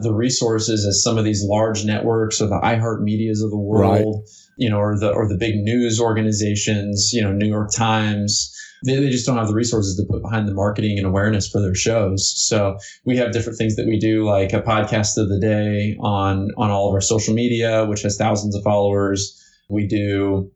the 0.00 0.12
resources 0.12 0.86
as 0.86 1.02
some 1.02 1.18
of 1.18 1.24
these 1.24 1.42
large 1.44 1.84
networks 1.84 2.40
or 2.40 2.46
the 2.46 2.60
iHeart 2.60 3.02
Medias 3.02 3.42
of 3.42 3.50
the 3.50 3.58
world, 3.58 4.22
right. 4.24 4.30
you 4.56 4.68
know, 4.68 4.78
or 4.78 4.98
the 4.98 5.10
or 5.12 5.28
the 5.28 5.36
big 5.36 5.56
news 5.56 6.00
organizations, 6.00 7.10
you 7.12 7.22
know, 7.22 7.32
New 7.32 7.48
York 7.48 7.70
Times. 7.74 8.54
They, 8.86 8.94
they 8.94 9.10
just 9.10 9.26
don't 9.26 9.36
have 9.36 9.48
the 9.48 9.54
resources 9.54 9.96
to 9.96 10.04
put 10.08 10.22
behind 10.22 10.46
the 10.46 10.54
marketing 10.54 10.98
and 10.98 11.06
awareness 11.06 11.48
for 11.48 11.60
their 11.60 11.74
shows. 11.74 12.32
So 12.36 12.78
we 13.04 13.16
have 13.16 13.32
different 13.32 13.58
things 13.58 13.74
that 13.74 13.88
we 13.88 13.98
do, 13.98 14.24
like 14.24 14.52
a 14.52 14.62
podcast 14.62 15.18
of 15.18 15.28
the 15.28 15.40
day 15.40 15.96
on 16.00 16.50
on 16.56 16.70
all 16.70 16.88
of 16.88 16.94
our 16.94 17.00
social 17.00 17.34
media, 17.34 17.86
which 17.86 18.02
has 18.02 18.16
thousands 18.16 18.54
of 18.54 18.62
followers. 18.62 19.34
We 19.68 19.86
do 19.86 20.50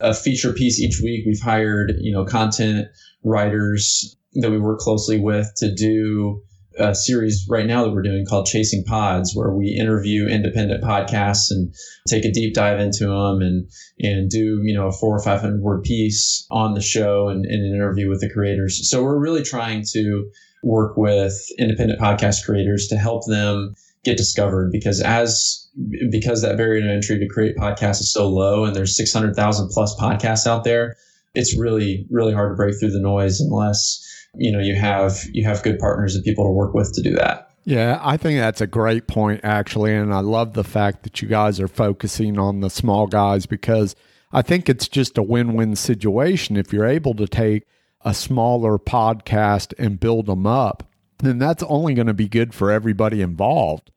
a 0.00 0.12
feature 0.12 0.52
piece 0.52 0.80
each 0.80 1.00
week. 1.02 1.24
We've 1.26 1.40
hired, 1.40 1.94
you 2.00 2.12
know, 2.12 2.24
content 2.24 2.88
writers 3.22 4.16
that 4.34 4.50
we 4.50 4.58
work 4.58 4.80
closely 4.80 5.20
with 5.20 5.50
to 5.56 5.72
do 5.72 6.42
a 6.78 6.94
series 6.94 7.46
right 7.48 7.66
now 7.66 7.84
that 7.84 7.92
we're 7.92 8.02
doing 8.02 8.26
called 8.26 8.46
Chasing 8.46 8.84
Pods, 8.84 9.34
where 9.34 9.52
we 9.52 9.68
interview 9.68 10.26
independent 10.26 10.82
podcasts 10.82 11.50
and 11.50 11.74
take 12.08 12.24
a 12.24 12.32
deep 12.32 12.54
dive 12.54 12.80
into 12.80 13.06
them 13.06 13.40
and 13.40 13.68
and 14.00 14.30
do 14.30 14.60
you 14.62 14.74
know 14.74 14.88
a 14.88 14.92
four 14.92 15.16
or 15.16 15.22
five 15.22 15.40
hundred 15.40 15.60
word 15.60 15.82
piece 15.82 16.46
on 16.50 16.74
the 16.74 16.80
show 16.80 17.28
and, 17.28 17.44
and 17.44 17.64
an 17.64 17.74
interview 17.74 18.08
with 18.08 18.20
the 18.20 18.30
creators. 18.30 18.88
So 18.88 19.02
we're 19.02 19.20
really 19.20 19.42
trying 19.42 19.84
to 19.92 20.30
work 20.62 20.96
with 20.96 21.34
independent 21.58 22.00
podcast 22.00 22.44
creators 22.44 22.88
to 22.88 22.96
help 22.96 23.26
them 23.26 23.74
get 24.04 24.16
discovered 24.16 24.70
because 24.70 25.00
as 25.00 25.68
because 26.10 26.42
that 26.42 26.56
barrier 26.56 26.82
to 26.82 26.90
entry 26.90 27.18
to 27.18 27.28
create 27.28 27.56
podcasts 27.56 28.00
is 28.00 28.12
so 28.12 28.28
low 28.28 28.64
and 28.64 28.76
there's 28.76 28.96
600,000 28.96 29.68
plus 29.70 29.94
podcasts 29.98 30.46
out 30.46 30.62
there 30.64 30.96
it's 31.34 31.56
really 31.58 32.06
really 32.10 32.32
hard 32.32 32.52
to 32.52 32.56
break 32.56 32.78
through 32.78 32.90
the 32.90 33.00
noise 33.00 33.40
unless 33.40 34.03
you 34.36 34.52
know 34.52 34.58
you 34.58 34.74
have 34.74 35.22
you 35.32 35.44
have 35.44 35.62
good 35.62 35.78
partners 35.78 36.14
and 36.14 36.24
people 36.24 36.44
to 36.44 36.50
work 36.50 36.74
with 36.74 36.92
to 36.92 37.02
do 37.02 37.14
that 37.14 37.50
yeah, 37.64 37.98
I 38.02 38.18
think 38.18 38.38
that's 38.38 38.60
a 38.60 38.66
great 38.66 39.06
point, 39.06 39.40
actually. 39.42 39.94
And 39.94 40.12
I 40.12 40.20
love 40.20 40.52
the 40.52 40.64
fact 40.64 41.02
that 41.02 41.22
you 41.22 41.28
guys 41.28 41.58
are 41.60 41.68
focusing 41.68 42.38
on 42.38 42.60
the 42.60 42.68
small 42.68 43.06
guys 43.06 43.46
because 43.46 43.96
I 44.32 44.42
think 44.42 44.68
it's 44.68 44.86
just 44.86 45.16
a 45.16 45.22
win 45.22 45.54
win 45.54 45.74
situation. 45.74 46.56
If 46.56 46.72
you're 46.72 46.84
able 46.84 47.14
to 47.14 47.26
take 47.26 47.64
a 48.02 48.12
smaller 48.12 48.78
podcast 48.78 49.72
and 49.78 49.98
build 49.98 50.26
them 50.26 50.46
up, 50.46 50.90
then 51.18 51.38
that's 51.38 51.62
only 51.62 51.94
going 51.94 52.06
to 52.06 52.14
be 52.14 52.28
good 52.28 52.52
for 52.52 52.70
everybody 52.70 53.22
involved, 53.22 53.90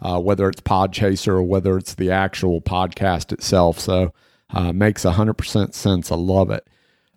uh, 0.00 0.20
whether 0.20 0.48
it's 0.48 0.60
Podchaser 0.60 1.28
or 1.28 1.42
whether 1.42 1.76
it's 1.76 1.94
the 1.94 2.12
actual 2.12 2.60
podcast 2.60 3.32
itself. 3.32 3.80
So 3.80 4.12
uh, 4.50 4.72
makes 4.72 5.04
100% 5.04 5.74
sense. 5.74 6.12
I 6.12 6.16
love 6.16 6.50
it. 6.52 6.68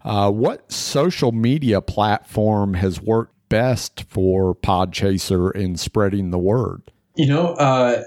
Uh, 0.04 0.32
what 0.32 0.72
social 0.72 1.32
media 1.32 1.82
platform 1.82 2.74
has 2.74 3.02
worked 3.02 3.36
best 3.50 4.06
for 4.08 4.56
Podchaser 4.56 5.54
in 5.56 5.76
spreading 5.76 6.32
the 6.32 6.40
word? 6.40 6.92
You 7.16 7.28
know, 7.28 7.54
uh, 7.56 8.04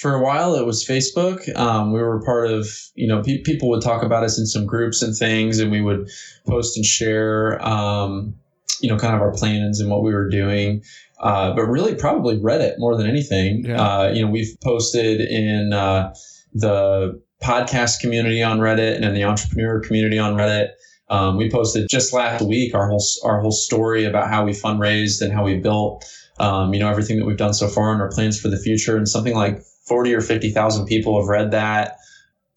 for 0.00 0.14
a 0.14 0.22
while 0.22 0.54
it 0.54 0.66
was 0.66 0.84
Facebook. 0.84 1.54
Um, 1.56 1.92
we 1.92 2.00
were 2.00 2.22
part 2.22 2.50
of, 2.50 2.68
you 2.94 3.06
know, 3.06 3.22
pe- 3.22 3.42
people 3.42 3.68
would 3.70 3.82
talk 3.82 4.02
about 4.02 4.24
us 4.24 4.38
in 4.38 4.46
some 4.46 4.66
groups 4.66 5.02
and 5.02 5.16
things, 5.16 5.58
and 5.58 5.70
we 5.70 5.80
would 5.80 6.08
post 6.46 6.76
and 6.76 6.84
share, 6.84 7.64
um, 7.64 8.34
you 8.80 8.88
know, 8.88 8.98
kind 8.98 9.14
of 9.14 9.20
our 9.20 9.32
plans 9.32 9.80
and 9.80 9.90
what 9.90 10.02
we 10.02 10.12
were 10.12 10.28
doing. 10.28 10.82
Uh, 11.20 11.52
but 11.54 11.64
really, 11.64 11.94
probably 11.94 12.38
Reddit 12.38 12.74
more 12.78 12.96
than 12.96 13.08
anything. 13.08 13.64
Yeah. 13.64 13.80
Uh, 13.80 14.12
you 14.12 14.24
know, 14.24 14.30
we've 14.30 14.56
posted 14.62 15.20
in 15.20 15.72
uh, 15.72 16.14
the 16.52 17.20
podcast 17.42 18.00
community 18.00 18.42
on 18.42 18.58
Reddit 18.58 18.96
and 18.96 19.04
in 19.04 19.14
the 19.14 19.24
entrepreneur 19.24 19.80
community 19.80 20.18
on 20.18 20.34
Reddit. 20.34 20.70
Um, 21.10 21.36
we 21.36 21.50
posted 21.50 21.88
just 21.88 22.12
last 22.12 22.42
week 22.42 22.74
our 22.74 22.88
whole 22.88 23.02
our 23.24 23.40
whole 23.40 23.52
story 23.52 24.04
about 24.04 24.28
how 24.28 24.44
we 24.44 24.52
fundraised 24.52 25.22
and 25.22 25.32
how 25.32 25.44
we 25.44 25.56
built, 25.56 26.04
um, 26.38 26.74
you 26.74 26.80
know, 26.80 26.88
everything 26.88 27.18
that 27.18 27.24
we've 27.24 27.36
done 27.36 27.54
so 27.54 27.68
far 27.68 27.92
and 27.92 28.02
our 28.02 28.10
plans 28.10 28.38
for 28.40 28.48
the 28.48 28.58
future. 28.58 28.96
And 28.96 29.08
something 29.08 29.34
like 29.34 29.62
forty 29.86 30.12
or 30.14 30.20
fifty 30.20 30.50
thousand 30.50 30.86
people 30.86 31.18
have 31.20 31.28
read 31.28 31.50
that 31.52 31.96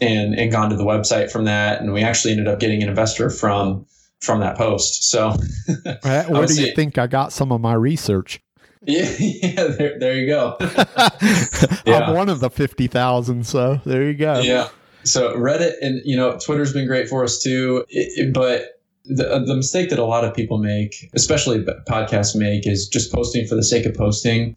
and 0.02 0.36
and 0.36 0.52
gone 0.52 0.70
to 0.70 0.76
the 0.76 0.84
website 0.84 1.32
from 1.32 1.45
that. 1.45 1.82
And 1.82 1.93
we 1.93 2.02
actually 2.02 2.32
ended 2.32 2.47
up 2.47 2.60
getting 2.60 2.84
an 2.84 2.89
investor 2.89 3.30
from 3.30 3.86
from 4.20 4.39
that 4.41 4.58
post. 4.58 5.10
So, 5.10 5.36
where 6.02 6.45
do 6.45 6.62
you 6.62 6.76
think 6.76 6.97
I 6.97 7.08
got 7.08 7.32
some 7.32 7.52
of 7.52 7.62
my 7.62 7.74
research? 7.74 8.41
Yeah, 8.84 9.10
yeah. 9.20 9.68
There, 9.68 9.99
there 9.99 10.16
you 10.16 10.28
go. 10.28 10.58
yeah. 11.86 11.99
I'm 12.08 12.16
one 12.16 12.30
of 12.30 12.39
the 12.39 12.49
fifty 12.49 12.88
thousand, 12.88 13.45
so 13.45 13.80
there 13.86 14.04
you 14.04 14.14
go. 14.14 14.39
Yeah. 14.39 14.70
So 15.04 15.36
Reddit 15.36 15.74
and 15.82 16.02
you 16.06 16.16
know 16.16 16.38
Twitter's 16.38 16.74
been 16.74 16.88
great 16.88 17.08
for 17.08 17.24
us 17.24 17.41
too, 17.41 17.86
it, 17.89 18.28
it, 18.28 18.34
but 18.34 18.82
the 19.06 19.43
the 19.45 19.56
mistake 19.56 19.89
that 19.89 19.99
a 19.99 20.06
lot 20.06 20.24
of 20.24 20.34
people 20.34 20.58
make, 20.58 21.10
especially 21.14 21.64
podcasts 21.89 22.36
make, 22.36 22.68
is 22.68 22.88
just 22.88 23.12
posting 23.12 23.47
for 23.47 23.56
the 23.56 23.64
sake 23.64 23.86
of 23.86 23.95
posting. 23.95 24.56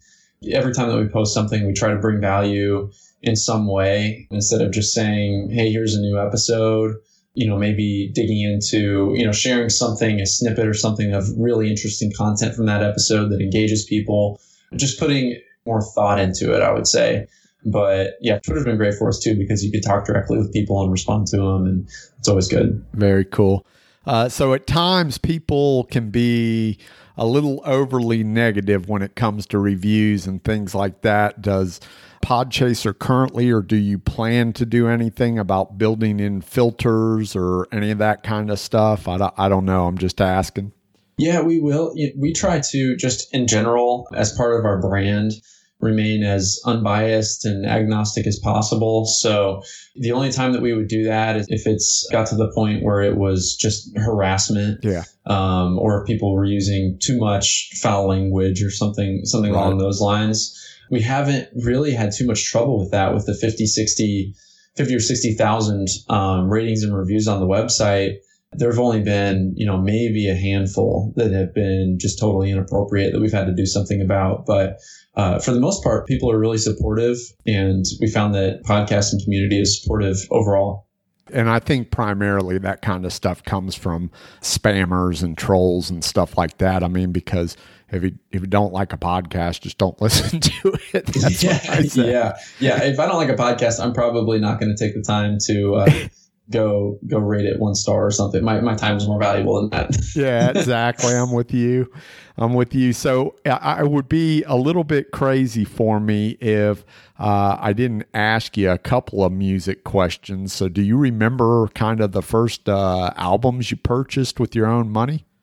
Every 0.51 0.73
time 0.73 0.89
that 0.89 0.97
we 0.97 1.07
post 1.07 1.33
something, 1.33 1.65
we 1.65 1.73
try 1.73 1.89
to 1.89 1.97
bring 1.97 2.21
value 2.21 2.91
in 3.23 3.35
some 3.35 3.67
way 3.67 4.27
instead 4.29 4.61
of 4.61 4.71
just 4.71 4.93
saying, 4.93 5.49
"Hey, 5.51 5.71
here's 5.71 5.95
a 5.95 6.01
new 6.01 6.19
episode." 6.19 6.95
You 7.33 7.47
know, 7.47 7.57
maybe 7.57 8.11
digging 8.13 8.41
into 8.41 9.13
you 9.15 9.25
know 9.25 9.31
sharing 9.31 9.69
something, 9.69 10.19
a 10.19 10.25
snippet 10.25 10.67
or 10.67 10.73
something 10.73 11.13
of 11.13 11.27
really 11.37 11.69
interesting 11.69 12.11
content 12.15 12.55
from 12.55 12.67
that 12.67 12.83
episode 12.83 13.29
that 13.29 13.41
engages 13.41 13.85
people. 13.85 14.39
Just 14.75 14.99
putting 14.99 15.39
more 15.65 15.81
thought 15.81 16.19
into 16.19 16.53
it, 16.53 16.61
I 16.61 16.71
would 16.71 16.87
say. 16.87 17.27
But 17.65 18.11
yeah, 18.21 18.39
Twitter's 18.39 18.65
been 18.65 18.77
great 18.77 18.93
for 18.93 19.09
us 19.09 19.19
too 19.19 19.35
because 19.35 19.63
you 19.63 19.71
can 19.71 19.81
talk 19.81 20.05
directly 20.05 20.37
with 20.37 20.53
people 20.53 20.81
and 20.81 20.91
respond 20.91 21.27
to 21.27 21.37
them, 21.37 21.65
and 21.65 21.89
it's 22.19 22.27
always 22.27 22.47
good. 22.47 22.85
Very 22.93 23.25
cool. 23.25 23.65
Uh, 24.05 24.29
so 24.29 24.53
at 24.53 24.67
times 24.67 25.17
people 25.17 25.85
can 25.85 26.11
be 26.11 26.77
a 27.17 27.25
little 27.25 27.61
overly 27.65 28.23
negative 28.23 28.87
when 28.87 29.01
it 29.01 29.15
comes 29.15 29.47
to 29.47 29.57
reviews 29.57 30.27
and 30.27 30.43
things 30.43 30.75
like 30.75 31.01
that. 31.01 31.41
Does 31.41 31.79
Podchaser 32.23 32.97
currently, 32.97 33.51
or 33.51 33.61
do 33.61 33.75
you 33.75 33.97
plan 33.97 34.53
to 34.53 34.65
do 34.65 34.87
anything 34.87 35.39
about 35.39 35.77
building 35.77 36.19
in 36.19 36.41
filters 36.41 37.35
or 37.35 37.67
any 37.71 37.91
of 37.91 37.97
that 37.99 38.23
kind 38.23 38.49
of 38.51 38.59
stuff? 38.59 39.07
I 39.07 39.17
don't, 39.17 39.33
I 39.37 39.49
don't 39.49 39.65
know. 39.65 39.87
I'm 39.87 39.97
just 39.97 40.21
asking. 40.21 40.71
Yeah, 41.17 41.41
we 41.41 41.59
will. 41.59 41.95
We 42.17 42.33
try 42.33 42.59
to 42.59 42.95
just 42.97 43.33
in 43.33 43.47
general, 43.47 44.07
as 44.13 44.35
part 44.35 44.59
of 44.59 44.65
our 44.65 44.81
brand, 44.81 45.31
remain 45.79 46.23
as 46.23 46.59
unbiased 46.65 47.45
and 47.45 47.65
agnostic 47.65 48.25
as 48.25 48.39
possible. 48.39 49.05
So 49.05 49.61
the 49.95 50.11
only 50.11 50.31
time 50.31 50.53
that 50.53 50.61
we 50.61 50.73
would 50.73 50.87
do 50.87 51.03
that 51.03 51.35
is 51.35 51.47
if 51.49 51.67
it's 51.67 52.07
got 52.11 52.27
to 52.27 52.35
the 52.35 52.51
point 52.53 52.83
where 52.83 53.01
it 53.01 53.17
was 53.17 53.55
just 53.55 53.95
harassment. 53.97 54.83
Yeah. 54.83 55.03
Um, 55.25 55.77
or 55.79 56.01
if 56.01 56.07
people 56.07 56.33
were 56.33 56.45
using 56.45 56.97
too 57.01 57.19
much 57.19 57.71
foul 57.81 58.07
language 58.07 58.63
or 58.63 58.71
something, 58.71 59.21
something 59.25 59.51
right. 59.51 59.59
along 59.59 59.77
those 59.77 59.99
lines. 59.99 60.61
We 60.91 61.01
haven't 61.01 61.49
really 61.63 61.93
had 61.93 62.11
too 62.11 62.27
much 62.27 62.45
trouble 62.45 62.79
with 62.79 62.91
that 62.91 63.13
with 63.13 63.25
the 63.25 63.33
50, 63.33 63.65
60, 63.65 64.35
50 64.75 64.95
or 64.95 64.99
60,000 64.99 65.87
um, 66.09 66.49
ratings 66.49 66.83
and 66.83 66.95
reviews 66.95 67.27
on 67.27 67.39
the 67.39 67.47
website 67.47 68.17
there 68.57 68.69
have 68.69 68.79
only 68.79 69.01
been, 69.01 69.53
you 69.55 69.65
know, 69.65 69.77
maybe 69.77 70.29
a 70.29 70.35
handful 70.35 71.13
that 71.15 71.31
have 71.31 71.53
been 71.53 71.97
just 71.99 72.19
totally 72.19 72.51
inappropriate 72.51 73.13
that 73.13 73.19
we've 73.19 73.31
had 73.31 73.45
to 73.45 73.53
do 73.53 73.65
something 73.65 74.01
about. 74.01 74.45
But 74.45 74.79
uh, 75.15 75.39
for 75.39 75.51
the 75.51 75.59
most 75.59 75.83
part, 75.83 76.07
people 76.07 76.31
are 76.31 76.39
really 76.39 76.57
supportive, 76.57 77.17
and 77.45 77.85
we 78.01 78.07
found 78.07 78.35
that 78.35 78.63
podcasting 78.63 79.23
community 79.23 79.59
is 79.59 79.81
supportive 79.81 80.17
overall. 80.31 80.87
And 81.33 81.49
I 81.49 81.59
think 81.59 81.89
primarily 81.89 82.59
that 82.59 82.81
kind 82.81 83.03
of 83.05 83.11
stuff 83.11 83.43
comes 83.43 83.75
from 83.75 84.11
spammers 84.41 85.23
and 85.23 85.37
trolls 85.37 85.89
and 85.89 86.03
stuff 86.03 86.37
like 86.37 86.59
that. 86.59 86.83
I 86.83 86.87
mean, 86.87 87.11
because 87.11 87.57
if 87.89 88.03
you 88.03 88.11
if 88.31 88.41
you 88.41 88.47
don't 88.47 88.73
like 88.73 88.93
a 88.93 88.97
podcast, 88.97 89.61
just 89.61 89.77
don't 89.77 89.99
listen 90.01 90.39
to 90.39 90.77
it. 90.93 91.09
Yeah, 91.95 92.05
yeah, 92.05 92.37
yeah. 92.59 92.83
If 92.83 92.99
I 92.99 93.07
don't 93.07 93.17
like 93.17 93.29
a 93.29 93.35
podcast, 93.35 93.79
I'm 93.79 93.93
probably 93.93 94.39
not 94.39 94.59
going 94.59 94.73
to 94.75 94.83
take 94.83 94.95
the 94.95 95.01
time 95.01 95.37
to. 95.47 95.75
Uh, 95.75 96.07
go 96.51 96.99
go 97.07 97.17
rate 97.17 97.45
it 97.45 97.59
one 97.59 97.75
star 97.75 98.05
or 98.05 98.11
something. 98.11 98.43
My 98.43 98.59
my 98.61 98.75
time 98.75 98.97
is 98.97 99.07
more 99.07 99.19
valuable 99.19 99.61
than 99.61 99.69
that. 99.71 99.97
yeah, 100.15 100.49
exactly. 100.49 101.13
I'm 101.13 101.31
with 101.31 101.53
you. 101.53 101.91
I'm 102.37 102.53
with 102.53 102.75
you. 102.75 102.93
So 102.93 103.35
I 103.45 103.83
would 103.83 104.09
be 104.09 104.43
a 104.43 104.55
little 104.55 104.83
bit 104.83 105.11
crazy 105.11 105.63
for 105.63 105.99
me 105.99 106.31
if 106.41 106.83
uh, 107.17 107.57
I 107.59 107.71
didn't 107.73 108.05
ask 108.13 108.57
you 108.57 108.71
a 108.71 108.77
couple 108.77 109.23
of 109.23 109.31
music 109.31 109.83
questions. 109.85 110.51
So 110.51 110.67
do 110.67 110.81
you 110.81 110.97
remember 110.97 111.67
kind 111.69 112.01
of 112.01 112.11
the 112.11 112.21
first 112.21 112.67
uh, 112.67 113.11
albums 113.15 113.71
you 113.71 113.77
purchased 113.77 114.39
with 114.39 114.55
your 114.55 114.67
own 114.67 114.89
money? 114.89 115.25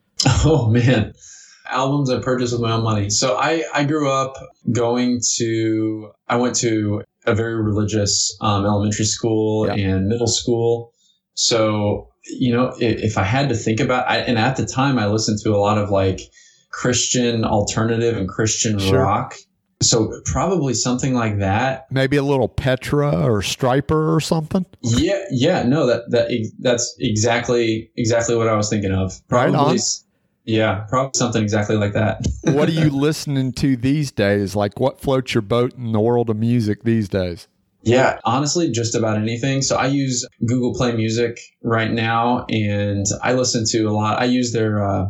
Oh 0.45 0.71
man. 0.71 1.15
Albums 1.71 2.11
I 2.11 2.21
purchased 2.21 2.53
with 2.53 2.63
my 2.63 2.73
own 2.73 2.83
money. 2.83 3.11
So 3.11 3.37
I, 3.37 3.65
I 3.75 3.85
grew 3.85 4.11
up 4.11 4.35
going 4.73 5.21
to, 5.37 6.11
I 6.29 6.37
went 6.37 6.57
to 6.57 7.03
a 7.27 7.35
very 7.35 7.63
religious 7.63 8.37
um, 8.41 8.65
elementary 8.65 9.05
school 9.05 9.67
yeah. 9.67 9.75
and 9.75 10.09
middle 10.09 10.27
school. 10.27 10.93
So, 11.35 12.09
you 12.25 12.53
know, 12.53 12.75
if, 12.79 13.03
if 13.03 13.19
I 13.19 13.25
had 13.25 13.49
to 13.49 13.55
think 13.55 13.81
about, 13.81 14.09
I, 14.09 14.19
and 14.19 14.39
at 14.39 14.57
the 14.57 14.67
time 14.67 14.99
I 14.99 15.07
listened 15.07 15.39
to 15.45 15.55
a 15.55 15.57
lot 15.57 15.79
of 15.79 15.91
like 15.91 16.21
Christian 16.71 17.45
alternative 17.45 18.17
and 18.17 18.29
Christian 18.29 18.79
sure. 18.79 19.01
rock. 19.01 19.35
So 19.83 20.21
probably 20.25 20.75
something 20.75 21.13
like 21.13 21.39
that. 21.41 21.87
Maybe 21.91 22.17
a 22.17 22.23
little 22.23 22.49
Petra 22.49 23.11
or 23.11 23.41
Stryper 23.41 24.15
or 24.15 24.21
something. 24.21 24.65
Yeah, 24.81 25.25
yeah, 25.33 25.65
no, 25.65 25.87
that 25.87 26.09
that 26.11 26.29
that's 26.61 26.95
exactly 27.01 27.91
exactly 27.97 28.37
what 28.37 28.47
I 28.47 28.55
was 28.55 28.71
thinking 28.71 28.93
of. 28.93 29.21
Probably, 29.29 29.53
right 29.59 29.81
yeah, 30.45 30.85
probably 30.89 31.13
something 31.15 31.43
exactly 31.43 31.77
like 31.77 31.93
that. 31.93 32.27
what 32.45 32.69
are 32.69 32.73
you 32.73 32.91
listening 32.91 33.53
to 33.55 33.77
these 33.77 34.11
days? 34.11 34.57
Like, 34.57 34.81
what 34.81 35.01
floats 35.01 35.35
your 35.35 35.43
boat 35.43 35.75
in 35.75 35.93
the 35.93 36.01
world 36.01 36.31
of 36.31 36.37
music 36.37 36.83
these 36.83 37.09
days? 37.09 37.49
Yeah, 37.85 38.19
honestly, 38.25 38.71
just 38.71 38.95
about 38.95 39.17
anything. 39.17 39.63
So 39.63 39.77
I 39.77 39.87
use 39.87 40.27
Google 40.47 40.73
Play 40.75 40.93
Music 40.93 41.39
right 41.63 41.91
now, 41.91 42.47
and 42.49 43.05
I 43.23 43.33
listen 43.33 43.65
to 43.71 43.85
a 43.85 43.91
lot. 43.91 44.21
I 44.21 44.25
use 44.25 44.53
their 44.53 44.85
uh, 44.85 45.07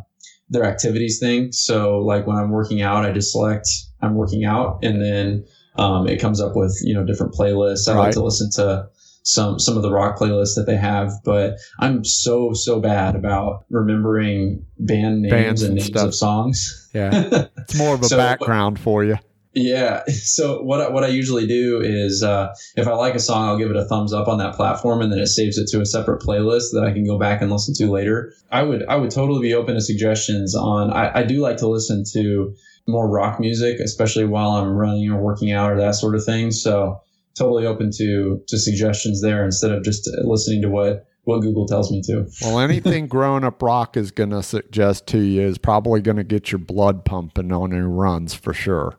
their 0.48 0.64
activities 0.64 1.18
thing. 1.18 1.52
So 1.52 1.98
like 1.98 2.26
when 2.26 2.36
I'm 2.36 2.50
working 2.50 2.80
out, 2.80 3.04
I 3.04 3.12
just 3.12 3.32
select 3.32 3.68
I'm 4.00 4.14
working 4.14 4.44
out, 4.44 4.78
and 4.82 5.02
then 5.02 5.44
um, 5.76 6.08
it 6.08 6.18
comes 6.18 6.40
up 6.40 6.56
with 6.56 6.78
you 6.82 6.94
know 6.94 7.04
different 7.04 7.34
playlists. 7.34 7.88
I 7.88 7.94
right. 7.94 8.04
like 8.04 8.14
to 8.14 8.24
listen 8.24 8.50
to 8.52 8.88
some 9.22 9.58
some 9.58 9.76
of 9.76 9.82
the 9.82 9.92
rock 9.92 10.18
playlists 10.18 10.54
that 10.56 10.64
they 10.66 10.76
have, 10.76 11.12
but 11.24 11.56
I'm 11.78 12.04
so 12.04 12.52
so 12.52 12.80
bad 12.80 13.14
about 13.14 13.64
remembering 13.70 14.64
band 14.78 15.22
names 15.22 15.32
Bands 15.32 15.62
and, 15.62 15.74
names 15.74 15.86
stuff. 15.86 16.08
of 16.08 16.14
songs. 16.14 16.90
Yeah, 16.94 17.10
it's 17.58 17.74
more 17.76 17.94
of 17.94 18.02
a 18.02 18.06
so, 18.06 18.16
background 18.16 18.78
for 18.78 19.04
you. 19.04 19.16
Yeah. 19.54 20.04
So 20.06 20.62
what 20.62 20.80
I, 20.80 20.88
what 20.88 21.04
I 21.04 21.08
usually 21.08 21.46
do 21.46 21.80
is 21.82 22.22
uh, 22.22 22.54
if 22.76 22.88
I 22.88 22.92
like 22.92 23.14
a 23.14 23.20
song, 23.20 23.48
I'll 23.48 23.58
give 23.58 23.70
it 23.70 23.76
a 23.76 23.84
thumbs 23.84 24.12
up 24.12 24.26
on 24.26 24.38
that 24.38 24.54
platform, 24.54 25.02
and 25.02 25.12
then 25.12 25.18
it 25.18 25.26
saves 25.26 25.58
it 25.58 25.68
to 25.68 25.80
a 25.80 25.86
separate 25.86 26.22
playlist 26.22 26.72
that 26.72 26.84
I 26.84 26.92
can 26.92 27.04
go 27.04 27.18
back 27.18 27.42
and 27.42 27.52
listen 27.52 27.74
to 27.74 27.90
later. 27.90 28.32
I 28.50 28.62
would 28.62 28.84
I 28.86 28.96
would 28.96 29.10
totally 29.10 29.42
be 29.42 29.54
open 29.54 29.74
to 29.74 29.80
suggestions 29.80 30.54
on. 30.54 30.90
I, 30.90 31.20
I 31.20 31.22
do 31.22 31.40
like 31.40 31.58
to 31.58 31.68
listen 31.68 32.04
to 32.12 32.54
more 32.88 33.08
rock 33.08 33.38
music, 33.38 33.78
especially 33.78 34.24
while 34.24 34.50
I'm 34.52 34.70
running 34.70 35.10
or 35.10 35.20
working 35.20 35.52
out 35.52 35.70
or 35.70 35.76
that 35.76 35.94
sort 35.94 36.14
of 36.14 36.24
thing. 36.24 36.50
So 36.50 37.00
totally 37.36 37.66
open 37.66 37.90
to 37.98 38.42
to 38.48 38.58
suggestions 38.58 39.22
there 39.22 39.44
instead 39.44 39.72
of 39.72 39.82
just 39.84 40.08
listening 40.24 40.62
to 40.62 40.68
what 40.68 41.06
what 41.24 41.40
Google 41.40 41.66
tells 41.66 41.90
me 41.90 42.02
to. 42.02 42.26
Well, 42.42 42.58
anything 42.58 43.06
growing 43.08 43.44
up 43.44 43.62
rock 43.62 43.96
is 43.96 44.10
going 44.10 44.30
to 44.30 44.42
suggest 44.42 45.06
to 45.08 45.18
you 45.18 45.42
is 45.42 45.58
probably 45.58 46.00
going 46.00 46.16
to 46.16 46.24
get 46.24 46.50
your 46.50 46.58
blood 46.58 47.04
pumping 47.04 47.52
on 47.52 47.70
your 47.70 47.88
runs 47.88 48.34
for 48.34 48.52
sure. 48.52 48.98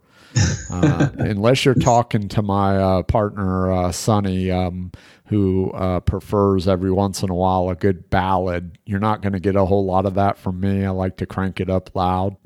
Uh, 0.71 1.09
unless 1.17 1.65
you're 1.65 1.75
talking 1.75 2.27
to 2.29 2.41
my 2.41 2.77
uh, 2.77 3.03
partner 3.03 3.71
uh, 3.71 3.91
Sonny, 3.91 4.49
um, 4.49 4.91
who 5.25 5.71
uh, 5.71 5.99
prefers 5.99 6.67
every 6.67 6.91
once 6.91 7.23
in 7.23 7.29
a 7.29 7.35
while 7.35 7.69
a 7.69 7.75
good 7.75 8.09
ballad, 8.09 8.77
you're 8.85 8.99
not 8.99 9.21
going 9.21 9.33
to 9.33 9.39
get 9.39 9.55
a 9.55 9.65
whole 9.65 9.85
lot 9.85 10.05
of 10.05 10.15
that 10.15 10.37
from 10.37 10.59
me. 10.59 10.85
I 10.85 10.89
like 10.89 11.17
to 11.17 11.25
crank 11.25 11.59
it 11.59 11.69
up 11.69 11.93
loud. 11.95 12.37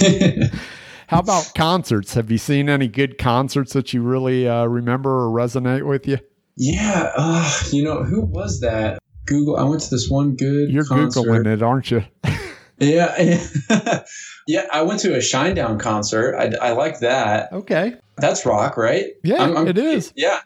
How 1.08 1.20
about 1.20 1.52
concerts? 1.56 2.14
Have 2.14 2.30
you 2.30 2.38
seen 2.38 2.68
any 2.68 2.86
good 2.86 3.18
concerts 3.18 3.72
that 3.72 3.92
you 3.92 4.02
really 4.02 4.46
uh, 4.46 4.66
remember 4.66 5.26
or 5.26 5.30
resonate 5.30 5.86
with 5.86 6.06
you? 6.06 6.18
Yeah, 6.56 7.12
uh, 7.16 7.60
you 7.72 7.82
know 7.82 8.02
who 8.02 8.24
was 8.24 8.60
that? 8.60 8.98
Google. 9.26 9.56
I 9.56 9.62
went 9.64 9.82
to 9.82 9.90
this 9.90 10.08
one 10.08 10.36
good. 10.36 10.70
You're 10.70 10.84
concert. 10.84 11.20
googling 11.20 11.46
it, 11.46 11.62
aren't 11.62 11.90
you? 11.90 12.04
Yeah. 12.80 13.40
yeah. 14.46 14.66
I 14.72 14.82
went 14.82 15.00
to 15.00 15.14
a 15.14 15.18
Shinedown 15.18 15.80
concert. 15.80 16.36
I, 16.36 16.68
I 16.68 16.70
like 16.74 17.00
that. 17.00 17.52
Okay. 17.52 17.94
That's 18.18 18.46
rock, 18.46 18.76
right? 18.76 19.06
Yeah, 19.24 19.42
I'm, 19.42 19.56
I'm, 19.56 19.66
it 19.66 19.78
is. 19.78 20.12
Yeah. 20.14 20.38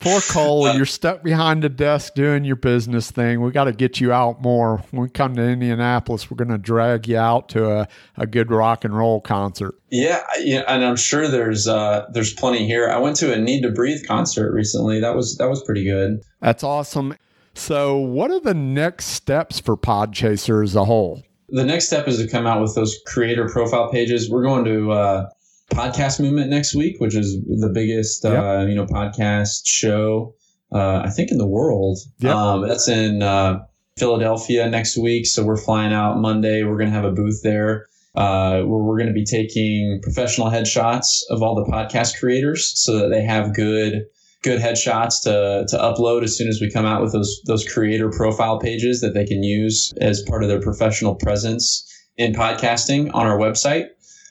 Poor 0.00 0.20
Cole, 0.20 0.66
uh, 0.66 0.74
you're 0.74 0.86
stuck 0.86 1.24
behind 1.24 1.62
the 1.62 1.68
desk 1.68 2.14
doing 2.14 2.44
your 2.44 2.56
business 2.56 3.10
thing. 3.10 3.40
We 3.40 3.50
got 3.50 3.64
to 3.64 3.72
get 3.72 4.00
you 4.00 4.12
out 4.12 4.40
more. 4.40 4.78
When 4.92 5.02
we 5.02 5.08
come 5.08 5.34
to 5.34 5.42
Indianapolis, 5.42 6.30
we're 6.30 6.36
going 6.36 6.50
to 6.50 6.58
drag 6.58 7.08
you 7.08 7.18
out 7.18 7.48
to 7.50 7.68
a, 7.68 7.88
a 8.16 8.26
good 8.26 8.50
rock 8.52 8.84
and 8.84 8.96
roll 8.96 9.20
concert. 9.20 9.74
Yeah, 9.90 10.22
yeah, 10.38 10.62
and 10.68 10.84
I'm 10.84 10.94
sure 10.94 11.26
there's 11.26 11.66
uh, 11.66 12.06
there's 12.12 12.32
plenty 12.32 12.64
here. 12.66 12.88
I 12.88 12.98
went 12.98 13.16
to 13.16 13.32
a 13.32 13.38
Need 13.38 13.62
to 13.62 13.70
Breathe 13.70 14.06
concert 14.06 14.52
recently. 14.52 15.00
That 15.00 15.16
was 15.16 15.36
that 15.38 15.48
was 15.48 15.64
pretty 15.64 15.84
good. 15.84 16.20
That's 16.40 16.62
awesome. 16.62 17.16
So, 17.54 17.96
what 17.96 18.30
are 18.30 18.40
the 18.40 18.54
next 18.54 19.06
steps 19.06 19.58
for 19.58 19.76
Podchaser 19.76 20.62
as 20.62 20.76
a 20.76 20.84
whole? 20.84 21.24
The 21.48 21.64
next 21.64 21.86
step 21.86 22.06
is 22.06 22.18
to 22.18 22.28
come 22.28 22.46
out 22.46 22.60
with 22.62 22.76
those 22.76 22.96
creator 23.06 23.48
profile 23.48 23.90
pages. 23.90 24.30
We're 24.30 24.44
going 24.44 24.64
to 24.66 24.92
uh, 24.92 25.28
podcast 25.70 26.20
movement 26.20 26.50
next 26.50 26.74
week, 26.74 26.96
which 26.98 27.14
is 27.14 27.38
the 27.42 27.70
biggest 27.72 28.24
yep. 28.24 28.42
uh, 28.42 28.66
you 28.66 28.74
know 28.74 28.86
podcast 28.86 29.62
show 29.66 30.34
uh, 30.72 31.02
I 31.04 31.10
think 31.10 31.30
in 31.30 31.38
the 31.38 31.46
world. 31.46 31.98
Yep. 32.18 32.34
Um, 32.34 32.68
that's 32.68 32.88
in 32.88 33.22
uh, 33.22 33.60
Philadelphia 33.98 34.68
next 34.68 34.96
week. 34.96 35.26
So 35.26 35.44
we're 35.44 35.56
flying 35.56 35.92
out 35.92 36.18
Monday. 36.18 36.62
We're 36.62 36.76
going 36.76 36.90
to 36.90 36.94
have 36.94 37.04
a 37.04 37.12
booth 37.12 37.40
there. 37.42 37.86
Uh, 38.14 38.62
where 38.62 38.82
we're 38.82 38.96
going 38.96 39.06
to 39.08 39.12
be 39.12 39.24
taking 39.24 40.00
professional 40.02 40.48
headshots 40.48 41.20
of 41.30 41.42
all 41.42 41.54
the 41.54 41.70
podcast 41.70 42.18
creators 42.18 42.72
so 42.74 42.98
that 42.98 43.10
they 43.10 43.22
have 43.22 43.54
good 43.54 44.06
good 44.42 44.60
headshots 44.60 45.22
to 45.22 45.64
to 45.68 45.76
upload 45.76 46.24
as 46.24 46.36
soon 46.36 46.48
as 46.48 46.58
we 46.60 46.70
come 46.70 46.86
out 46.86 47.00
with 47.00 47.12
those 47.12 47.40
those 47.46 47.68
creator 47.68 48.10
profile 48.10 48.58
pages 48.58 49.02
that 49.02 49.14
they 49.14 49.24
can 49.24 49.42
use 49.44 49.92
as 50.00 50.22
part 50.22 50.42
of 50.42 50.48
their 50.48 50.60
professional 50.60 51.14
presence 51.14 51.84
in 52.16 52.32
podcasting 52.32 53.10
on 53.14 53.26
our 53.26 53.38
website. 53.38 53.86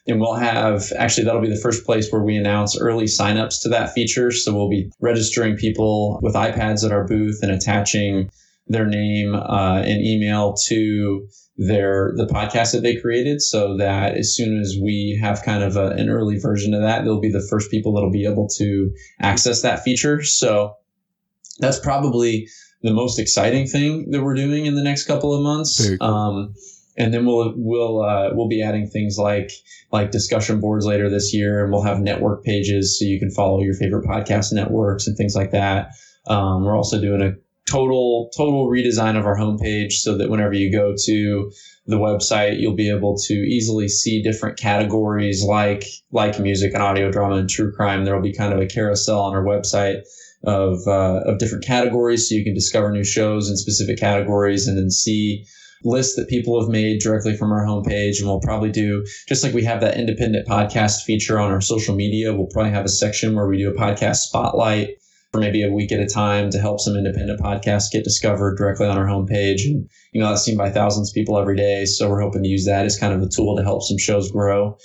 And 0.07 0.21
we'll 0.21 0.35
have 0.35 0.91
actually 0.97 1.25
that'll 1.25 1.41
be 1.41 1.49
the 1.49 1.59
first 1.59 1.85
place 1.85 2.09
where 2.11 2.23
we 2.23 2.37
announce 2.37 2.79
early 2.79 3.05
signups 3.05 3.61
to 3.63 3.69
that 3.69 3.93
feature. 3.93 4.31
So 4.31 4.55
we'll 4.55 4.69
be 4.69 4.89
registering 5.01 5.57
people 5.57 6.19
with 6.21 6.33
iPads 6.33 6.85
at 6.85 6.91
our 6.91 7.05
booth 7.05 7.39
and 7.41 7.51
attaching 7.51 8.29
their 8.67 8.85
name 8.85 9.35
uh, 9.35 9.81
and 9.85 10.01
email 10.01 10.55
to 10.67 11.27
their 11.57 12.13
the 12.15 12.27
podcast 12.27 12.71
that 12.71 12.83
they 12.83 12.95
created. 12.95 13.41
So 13.41 13.75
that 13.77 14.15
as 14.15 14.33
soon 14.35 14.59
as 14.59 14.77
we 14.81 15.19
have 15.21 15.41
kind 15.43 15.63
of 15.63 15.75
a, 15.75 15.87
an 15.89 16.09
early 16.09 16.39
version 16.39 16.73
of 16.73 16.81
that 16.81 17.03
they'll 17.03 17.19
be 17.19 17.31
the 17.31 17.45
first 17.49 17.69
people 17.69 17.93
that'll 17.93 18.11
be 18.11 18.25
able 18.25 18.47
to 18.57 18.91
access 19.19 19.61
that 19.63 19.83
feature. 19.83 20.23
So 20.23 20.75
that's 21.59 21.79
probably 21.79 22.47
the 22.83 22.93
most 22.93 23.19
exciting 23.19 23.67
thing 23.67 24.11
that 24.11 24.23
we're 24.23 24.35
doing 24.35 24.67
in 24.67 24.75
the 24.75 24.83
next 24.83 25.05
couple 25.05 25.33
of 25.33 25.41
months. 25.41 25.77
Um, 25.99 26.53
and 26.97 27.13
then 27.13 27.25
we'll 27.25 27.53
we'll 27.55 28.01
uh, 28.01 28.29
we'll 28.33 28.47
be 28.47 28.63
adding 28.63 28.87
things 28.87 29.17
like 29.17 29.51
like 29.91 30.11
discussion 30.11 30.59
boards 30.59 30.85
later 30.85 31.09
this 31.09 31.33
year 31.33 31.63
and 31.63 31.71
we'll 31.71 31.83
have 31.83 31.99
network 31.99 32.43
pages 32.43 32.97
so 32.97 33.05
you 33.05 33.19
can 33.19 33.31
follow 33.31 33.61
your 33.61 33.75
favorite 33.75 34.05
podcast 34.05 34.51
networks 34.51 35.07
and 35.07 35.15
things 35.15 35.35
like 35.35 35.51
that. 35.51 35.91
Um, 36.27 36.63
we're 36.63 36.75
also 36.75 36.99
doing 36.99 37.21
a 37.21 37.35
total 37.69 38.29
total 38.35 38.69
redesign 38.69 39.17
of 39.17 39.25
our 39.25 39.37
homepage 39.37 39.93
so 39.93 40.17
that 40.17 40.29
whenever 40.29 40.53
you 40.53 40.71
go 40.71 40.95
to 41.05 41.51
the 41.85 41.97
website 41.97 42.59
you'll 42.59 42.75
be 42.75 42.89
able 42.89 43.17
to 43.17 43.33
easily 43.33 43.87
see 43.87 44.23
different 44.23 44.57
categories 44.57 45.43
like 45.43 45.83
like 46.11 46.39
music 46.39 46.73
and 46.73 46.81
audio 46.81 47.11
drama 47.11 47.35
and 47.35 47.49
true 47.49 47.71
crime. 47.71 48.05
There'll 48.05 48.21
be 48.21 48.33
kind 48.33 48.53
of 48.53 48.59
a 48.59 48.65
carousel 48.65 49.19
on 49.19 49.35
our 49.35 49.43
website 49.43 50.01
of 50.43 50.79
uh, 50.87 51.21
of 51.25 51.39
different 51.39 51.65
categories 51.65 52.27
so 52.27 52.35
you 52.35 52.43
can 52.43 52.53
discover 52.53 52.91
new 52.91 53.03
shows 53.03 53.49
in 53.49 53.57
specific 53.57 53.99
categories 53.99 54.67
and 54.67 54.77
then 54.77 54.89
see 54.89 55.45
lists 55.83 56.15
that 56.15 56.27
people 56.27 56.59
have 56.59 56.69
made 56.69 56.99
directly 56.99 57.35
from 57.35 57.51
our 57.51 57.65
homepage 57.65 58.19
and 58.19 58.27
we'll 58.27 58.39
probably 58.39 58.71
do 58.71 59.05
just 59.27 59.43
like 59.43 59.53
we 59.53 59.63
have 59.63 59.81
that 59.81 59.97
independent 59.97 60.47
podcast 60.47 61.03
feature 61.03 61.39
on 61.39 61.51
our 61.51 61.61
social 61.61 61.95
media 61.95 62.33
we'll 62.33 62.47
probably 62.47 62.71
have 62.71 62.85
a 62.85 62.89
section 62.89 63.35
where 63.35 63.47
we 63.47 63.57
do 63.57 63.69
a 63.69 63.73
podcast 63.73 64.17
spotlight 64.17 64.89
for 65.31 65.41
maybe 65.41 65.63
a 65.63 65.71
week 65.71 65.91
at 65.91 65.99
a 65.99 66.07
time 66.07 66.49
to 66.49 66.59
help 66.59 66.79
some 66.79 66.95
independent 66.95 67.39
podcasts 67.39 67.91
get 67.91 68.03
discovered 68.03 68.57
directly 68.57 68.87
on 68.87 68.97
our 68.97 69.05
homepage. 69.05 69.61
And, 69.65 69.87
you 70.11 70.21
know, 70.21 70.29
that's 70.29 70.43
seen 70.43 70.57
by 70.57 70.71
thousands 70.71 71.11
of 71.11 71.13
people 71.13 71.37
every 71.37 71.55
day. 71.55 71.85
So 71.85 72.09
we're 72.09 72.21
hoping 72.21 72.43
to 72.43 72.49
use 72.49 72.65
that 72.65 72.85
as 72.85 72.97
kind 72.97 73.13
of 73.13 73.21
a 73.21 73.29
tool 73.29 73.55
to 73.57 73.63
help 73.63 73.83
some 73.83 73.97
shows 73.97 74.31
grow. 74.31 74.77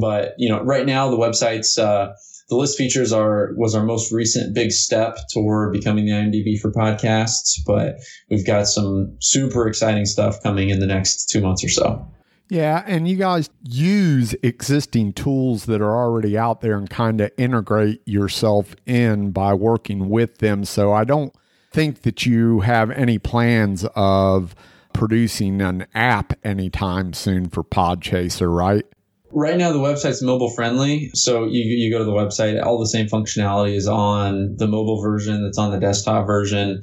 But, 0.00 0.34
you 0.38 0.48
know, 0.48 0.62
right 0.62 0.86
now 0.86 1.10
the 1.10 1.16
website's, 1.16 1.78
uh, 1.78 2.12
the 2.48 2.56
list 2.56 2.78
features 2.78 3.12
are 3.12 3.52
was 3.56 3.74
our 3.74 3.84
most 3.84 4.10
recent 4.12 4.54
big 4.54 4.72
step 4.72 5.18
toward 5.32 5.72
becoming 5.72 6.06
the 6.06 6.12
IMDb 6.12 6.58
for 6.58 6.72
podcasts, 6.72 7.58
but 7.66 7.96
we've 8.30 8.46
got 8.46 8.66
some 8.66 9.16
super 9.20 9.68
exciting 9.68 10.06
stuff 10.06 10.42
coming 10.42 10.70
in 10.70 10.80
the 10.80 10.86
next 10.86 11.26
two 11.26 11.40
months 11.40 11.62
or 11.62 11.68
so. 11.68 12.06
Yeah, 12.50 12.82
and 12.86 13.06
you 13.06 13.16
guys 13.16 13.50
use 13.62 14.34
existing 14.42 15.12
tools 15.12 15.66
that 15.66 15.82
are 15.82 15.94
already 15.94 16.38
out 16.38 16.62
there 16.62 16.78
and 16.78 16.88
kind 16.88 17.20
of 17.20 17.30
integrate 17.36 18.00
yourself 18.06 18.74
in 18.86 19.32
by 19.32 19.52
working 19.52 20.08
with 20.08 20.38
them. 20.38 20.64
So 20.64 20.92
I 20.92 21.04
don't 21.04 21.34
think 21.70 22.02
that 22.02 22.24
you 22.24 22.60
have 22.60 22.90
any 22.90 23.18
plans 23.18 23.84
of 23.94 24.54
producing 24.94 25.60
an 25.60 25.86
app 25.94 26.32
anytime 26.42 27.12
soon 27.12 27.50
for 27.50 27.62
Podchaser, 27.62 28.52
right? 28.52 28.86
Right 29.30 29.58
now, 29.58 29.72
the 29.72 29.78
website's 29.78 30.22
mobile 30.22 30.50
friendly. 30.50 31.10
So 31.14 31.44
you, 31.44 31.62
you 31.62 31.90
go 31.90 31.98
to 31.98 32.04
the 32.04 32.12
website, 32.12 32.62
all 32.64 32.78
the 32.78 32.88
same 32.88 33.06
functionality 33.08 33.74
is 33.74 33.86
on 33.86 34.56
the 34.56 34.66
mobile 34.66 35.02
version 35.02 35.42
that's 35.42 35.58
on 35.58 35.70
the 35.70 35.78
desktop 35.78 36.26
version 36.26 36.82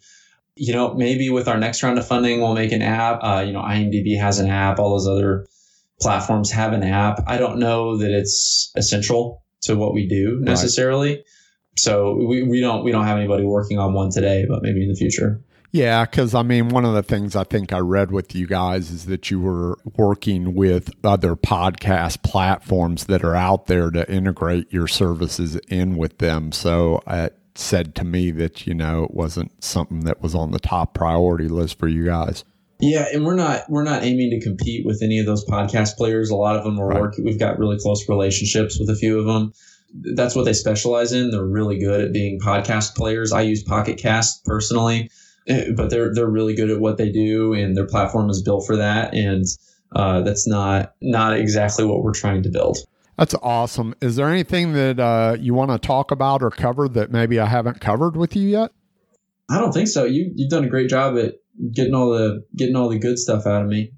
you 0.55 0.73
know, 0.73 0.93
maybe 0.93 1.29
with 1.29 1.47
our 1.47 1.57
next 1.57 1.83
round 1.83 1.97
of 1.97 2.07
funding, 2.07 2.39
we'll 2.39 2.53
make 2.53 2.71
an 2.71 2.81
app. 2.81 3.19
Uh, 3.21 3.43
you 3.45 3.51
know, 3.51 3.61
IMDb 3.61 4.17
has 4.19 4.39
an 4.39 4.49
app, 4.49 4.79
all 4.79 4.91
those 4.91 5.07
other 5.07 5.45
platforms 5.99 6.51
have 6.51 6.73
an 6.73 6.83
app. 6.83 7.23
I 7.27 7.37
don't 7.37 7.59
know 7.59 7.97
that 7.97 8.11
it's 8.11 8.71
essential 8.75 9.43
to 9.63 9.75
what 9.75 9.93
we 9.93 10.07
do 10.07 10.39
necessarily. 10.41 11.15
Right. 11.15 11.23
So 11.77 12.15
we, 12.15 12.43
we 12.43 12.61
don't 12.61 12.85
we 12.85 12.91
don't 12.91 13.05
have 13.05 13.17
anybody 13.17 13.43
working 13.43 13.79
on 13.79 13.93
one 13.93 14.09
today, 14.09 14.45
but 14.47 14.61
maybe 14.61 14.83
in 14.83 14.89
the 14.89 14.95
future. 14.95 15.41
Yeah, 15.75 16.05
because 16.05 16.33
I 16.33 16.41
mean, 16.41 16.69
one 16.69 16.85
of 16.85 16.93
the 16.93 17.03
things 17.03 17.35
I 17.35 17.43
think 17.43 17.73
I 17.73 17.79
read 17.79 18.09
with 18.09 18.33
you 18.33 18.47
guys 18.47 18.91
is 18.91 19.07
that 19.07 19.29
you 19.29 19.41
were 19.41 19.77
working 19.97 20.53
with 20.53 20.89
other 21.03 21.35
podcast 21.35 22.23
platforms 22.23 23.07
that 23.07 23.25
are 23.25 23.35
out 23.35 23.67
there 23.67 23.91
to 23.91 24.09
integrate 24.09 24.71
your 24.71 24.87
services 24.87 25.57
in 25.67 25.97
with 25.97 26.19
them. 26.19 26.53
So 26.53 27.01
it 27.05 27.37
said 27.55 27.93
to 27.95 28.05
me 28.05 28.31
that, 28.31 28.65
you 28.65 28.73
know, 28.73 29.03
it 29.03 29.11
wasn't 29.11 29.51
something 29.61 30.05
that 30.05 30.21
was 30.21 30.33
on 30.33 30.51
the 30.51 30.59
top 30.59 30.93
priority 30.93 31.49
list 31.49 31.77
for 31.77 31.89
you 31.89 32.05
guys. 32.05 32.45
Yeah, 32.79 33.07
and 33.13 33.25
we're 33.25 33.35
not 33.35 33.69
we're 33.69 33.83
not 33.83 34.05
aiming 34.05 34.29
to 34.29 34.39
compete 34.39 34.85
with 34.85 35.01
any 35.03 35.19
of 35.19 35.25
those 35.25 35.43
podcast 35.43 35.97
players. 35.97 36.29
A 36.29 36.37
lot 36.37 36.55
of 36.55 36.63
them 36.63 36.79
are 36.79 36.87
right. 36.87 37.01
working. 37.01 37.25
We've 37.25 37.37
got 37.37 37.59
really 37.59 37.79
close 37.79 38.07
relationships 38.07 38.79
with 38.79 38.89
a 38.89 38.95
few 38.95 39.19
of 39.19 39.25
them. 39.25 39.51
That's 39.93 40.35
what 40.35 40.45
they 40.45 40.53
specialize 40.53 41.11
in. 41.11 41.31
They're 41.31 41.43
really 41.43 41.79
good 41.79 41.99
at 41.99 42.13
being 42.13 42.39
podcast 42.39 42.95
players. 42.95 43.33
I 43.33 43.41
use 43.41 43.61
Pocket 43.61 43.97
Cast 43.97 44.45
personally, 44.45 45.09
but 45.47 45.89
they're 45.89 46.13
they're 46.13 46.29
really 46.29 46.55
good 46.55 46.69
at 46.69 46.79
what 46.79 46.97
they 46.97 47.11
do, 47.11 47.53
and 47.53 47.75
their 47.75 47.87
platform 47.87 48.29
is 48.29 48.41
built 48.41 48.65
for 48.65 48.75
that. 48.77 49.13
And 49.13 49.45
uh, 49.95 50.21
that's 50.21 50.47
not 50.47 50.93
not 51.01 51.37
exactly 51.37 51.85
what 51.85 52.03
we're 52.03 52.13
trying 52.13 52.43
to 52.43 52.49
build. 52.49 52.77
That's 53.17 53.35
awesome. 53.41 53.95
Is 54.01 54.17
there 54.17 54.27
anything 54.27 54.73
that 54.73 54.99
uh, 54.99 55.37
you 55.39 55.53
want 55.53 55.71
to 55.71 55.77
talk 55.77 56.11
about 56.11 56.43
or 56.43 56.49
cover 56.49 56.89
that 56.89 57.11
maybe 57.11 57.39
I 57.39 57.45
haven't 57.45 57.79
covered 57.79 58.17
with 58.17 58.35
you 58.35 58.49
yet? 58.49 58.71
I 59.49 59.59
don't 59.59 59.71
think 59.71 59.87
so. 59.87 60.05
You 60.05 60.31
you've 60.35 60.49
done 60.49 60.65
a 60.65 60.69
great 60.69 60.89
job 60.89 61.17
at 61.17 61.35
getting 61.71 61.93
all 61.93 62.09
the 62.09 62.43
getting 62.55 62.75
all 62.75 62.89
the 62.89 62.99
good 62.99 63.17
stuff 63.17 63.45
out 63.45 63.61
of 63.61 63.67
me. 63.67 63.91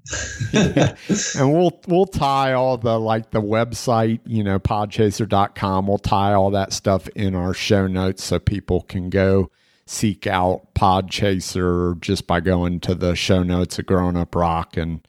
yeah. 0.52 0.94
And 1.36 1.52
we'll 1.52 1.80
we'll 1.88 2.06
tie 2.06 2.52
all 2.52 2.76
the 2.76 2.98
like 3.00 3.30
the 3.30 3.42
website, 3.42 4.20
you 4.26 4.44
know, 4.44 4.58
podchaser.com. 4.58 5.86
We'll 5.86 5.98
tie 5.98 6.34
all 6.34 6.50
that 6.50 6.72
stuff 6.72 7.08
in 7.08 7.34
our 7.34 7.54
show 7.54 7.86
notes 7.86 8.22
so 8.22 8.38
people 8.38 8.82
can 8.82 9.10
go 9.10 9.50
seek 9.88 10.26
out 10.26 10.74
Podchaser 10.74 11.98
just 12.00 12.26
by 12.26 12.40
going 12.40 12.78
to 12.80 12.94
the 12.94 13.14
show 13.14 13.42
notes 13.42 13.78
of 13.78 13.86
Growing 13.86 14.16
Up 14.16 14.34
Rock 14.34 14.76
and 14.76 15.00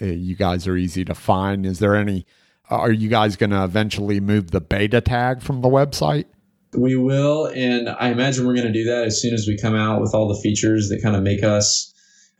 uh, 0.00 0.06
you 0.06 0.36
guys 0.36 0.68
are 0.68 0.76
easy 0.76 1.04
to 1.04 1.14
find. 1.14 1.66
Is 1.66 1.80
there 1.80 1.96
any 1.96 2.24
are 2.70 2.92
you 2.92 3.08
guys 3.08 3.36
going 3.36 3.50
to 3.50 3.64
eventually 3.64 4.20
move 4.20 4.50
the 4.50 4.60
beta 4.60 5.00
tag 5.00 5.42
from 5.42 5.62
the 5.62 5.68
website? 5.68 6.26
We 6.74 6.96
will, 6.96 7.46
and 7.46 7.88
I 7.88 8.10
imagine 8.10 8.46
we're 8.46 8.54
going 8.54 8.66
to 8.66 8.72
do 8.72 8.84
that 8.84 9.04
as 9.04 9.20
soon 9.20 9.32
as 9.32 9.46
we 9.48 9.56
come 9.56 9.74
out 9.74 10.02
with 10.02 10.14
all 10.14 10.28
the 10.28 10.38
features 10.42 10.90
that 10.90 11.02
kind 11.02 11.16
of 11.16 11.22
make 11.22 11.42
us 11.42 11.87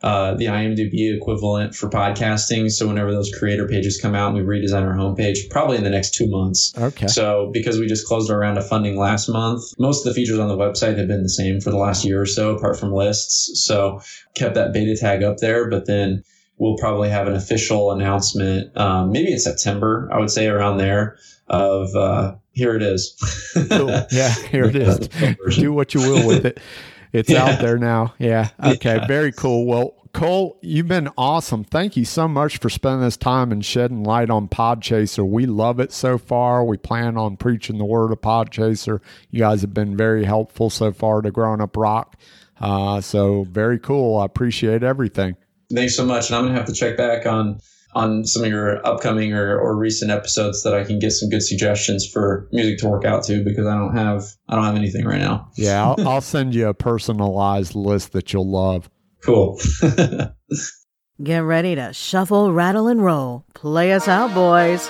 uh, 0.01 0.33
the 0.35 0.45
IMDb 0.45 1.13
equivalent 1.15 1.75
for 1.75 1.89
podcasting. 1.89 2.71
So 2.71 2.87
whenever 2.87 3.11
those 3.11 3.31
creator 3.37 3.67
pages 3.67 3.99
come 4.01 4.15
out 4.15 4.33
and 4.33 4.37
we 4.37 4.59
redesign 4.59 4.83
our 4.83 4.95
homepage, 4.95 5.49
probably 5.49 5.77
in 5.77 5.83
the 5.83 5.89
next 5.89 6.13
two 6.13 6.27
months. 6.29 6.73
Okay. 6.77 7.07
So 7.07 7.49
because 7.53 7.79
we 7.79 7.87
just 7.87 8.07
closed 8.07 8.31
our 8.31 8.39
round 8.39 8.57
of 8.57 8.67
funding 8.67 8.97
last 8.97 9.27
month, 9.27 9.61
most 9.77 10.05
of 10.05 10.13
the 10.13 10.13
features 10.13 10.39
on 10.39 10.47
the 10.47 10.55
website 10.55 10.97
have 10.97 11.07
been 11.07 11.23
the 11.23 11.29
same 11.29 11.59
for 11.59 11.69
the 11.69 11.77
last 11.77 12.05
year 12.05 12.21
or 12.21 12.25
so, 12.25 12.55
apart 12.55 12.79
from 12.79 12.93
lists. 12.93 13.65
So 13.65 14.01
kept 14.35 14.55
that 14.55 14.71
beta 14.71 14.95
tag 14.95 15.21
up 15.21 15.37
there, 15.37 15.69
but 15.69 15.85
then 15.85 16.23
we'll 16.57 16.77
probably 16.77 17.09
have 17.09 17.27
an 17.27 17.35
official 17.35 17.91
announcement, 17.91 18.75
um, 18.77 19.11
maybe 19.11 19.33
in 19.33 19.39
September, 19.39 20.09
I 20.13 20.19
would 20.19 20.29
say 20.29 20.47
around 20.47 20.77
there 20.77 21.17
of, 21.47 21.93
uh, 21.95 22.35
here 22.51 22.75
it 22.75 22.83
is. 22.83 23.15
cool. 23.69 23.89
Yeah, 24.11 24.33
here 24.51 24.65
it 24.65 24.75
is. 24.75 25.07
Do 25.57 25.73
what 25.73 25.93
you 25.93 26.01
will 26.01 26.27
with 26.27 26.45
it. 26.45 26.59
It's 27.11 27.29
yeah. 27.29 27.45
out 27.45 27.61
there 27.61 27.77
now. 27.77 28.13
Yeah. 28.19 28.49
Okay. 28.63 28.97
Yeah. 28.97 29.07
Very 29.07 29.31
cool. 29.31 29.65
Well, 29.65 29.95
Cole, 30.13 30.57
you've 30.61 30.87
been 30.87 31.09
awesome. 31.17 31.63
Thank 31.63 31.95
you 31.95 32.03
so 32.03 32.27
much 32.27 32.57
for 32.57 32.69
spending 32.69 33.01
this 33.01 33.17
time 33.17 33.51
and 33.51 33.63
shedding 33.63 34.03
light 34.03 34.29
on 34.29 34.47
Podchaser. 34.47 35.27
We 35.27 35.45
love 35.45 35.79
it 35.79 35.91
so 35.91 36.17
far. 36.17 36.65
We 36.65 36.77
plan 36.77 37.15
on 37.15 37.37
preaching 37.37 37.77
the 37.77 37.85
word 37.85 38.11
of 38.11 38.19
Podchaser. 38.21 39.01
You 39.29 39.39
guys 39.39 39.61
have 39.61 39.73
been 39.73 39.95
very 39.95 40.23
helpful 40.25 40.69
so 40.69 40.91
far 40.91 41.21
to 41.21 41.31
Growing 41.31 41.61
Up 41.61 41.77
Rock. 41.77 42.15
Uh, 42.59 43.01
so 43.01 43.43
very 43.45 43.79
cool. 43.79 44.17
I 44.17 44.25
appreciate 44.25 44.83
everything. 44.83 45.35
Thanks 45.73 45.95
so 45.95 46.05
much. 46.05 46.29
And 46.29 46.35
I'm 46.37 46.43
going 46.43 46.53
to 46.53 46.59
have 46.59 46.67
to 46.67 46.73
check 46.73 46.97
back 46.97 47.25
on 47.25 47.59
on 47.93 48.25
some 48.25 48.43
of 48.43 48.49
your 48.49 48.85
upcoming 48.85 49.33
or, 49.33 49.57
or 49.59 49.75
recent 49.75 50.11
episodes 50.11 50.63
that 50.63 50.73
I 50.73 50.83
can 50.83 50.99
get 50.99 51.11
some 51.11 51.29
good 51.29 51.41
suggestions 51.41 52.07
for 52.07 52.47
music 52.51 52.77
to 52.79 52.87
work 52.87 53.05
out 53.05 53.23
to 53.25 53.43
because 53.43 53.65
I 53.65 53.75
don't 53.77 53.95
have 53.95 54.23
I 54.47 54.55
don't 54.55 54.65
have 54.65 54.75
anything 54.75 55.05
right 55.05 55.19
now. 55.19 55.49
yeah, 55.55 55.83
I'll, 55.83 55.95
I'll 56.07 56.21
send 56.21 56.53
you 56.53 56.67
a 56.67 56.73
personalized 56.73 57.75
list 57.75 58.11
that 58.11 58.31
you'll 58.33 58.49
love. 58.49 58.89
Cool. 59.23 59.59
Get 61.23 61.39
ready 61.39 61.75
to 61.75 61.91
shuffle, 61.91 62.53
rattle, 62.53 62.87
and 62.87 63.03
roll. 63.03 63.43
Play 63.53 63.91
us 63.91 64.07
out, 64.07 64.33
boys. 64.33 64.89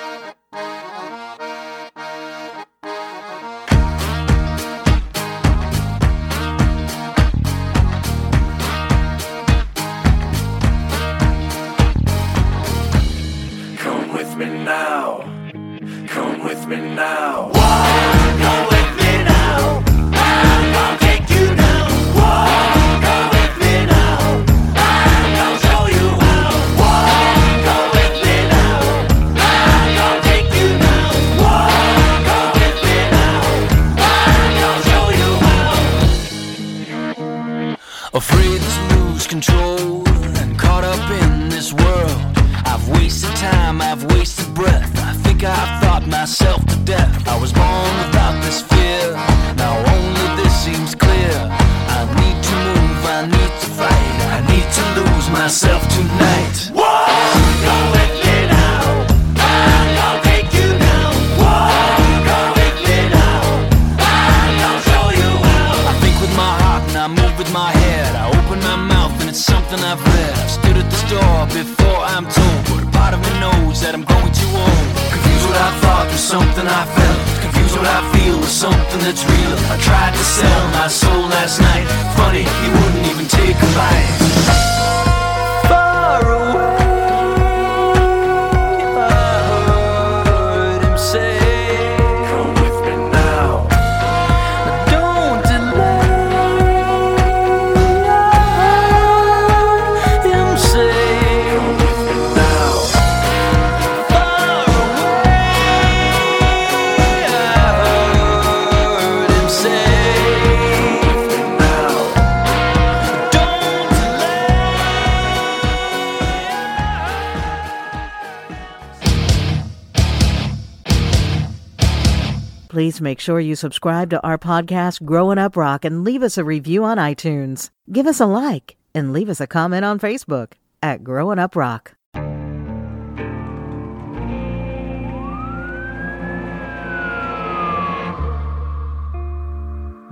Please 122.80 123.02
make 123.02 123.20
sure 123.20 123.42
you 123.42 123.58
subscribe 123.58 124.10
to 124.12 124.26
our 124.26 124.38
podcast, 124.38 125.04
Growing 125.04 125.38
Up 125.38 125.58
Rock, 125.58 125.84
and 125.84 126.06
leave 126.06 126.24
us 126.24 126.38
a 126.38 126.46
review 126.46 126.86
on 126.86 126.96
iTunes. 126.96 127.72
Give 127.92 128.08
us 128.08 128.22
a 128.22 128.26
like 128.26 128.78
and 128.96 129.12
leave 129.12 129.28
us 129.28 129.42
a 129.42 129.48
comment 129.48 129.84
on 129.84 130.00
Facebook 130.00 130.54
at 130.82 131.04
Growing 131.04 131.40
Up 131.40 131.58
Rock. 131.58 131.96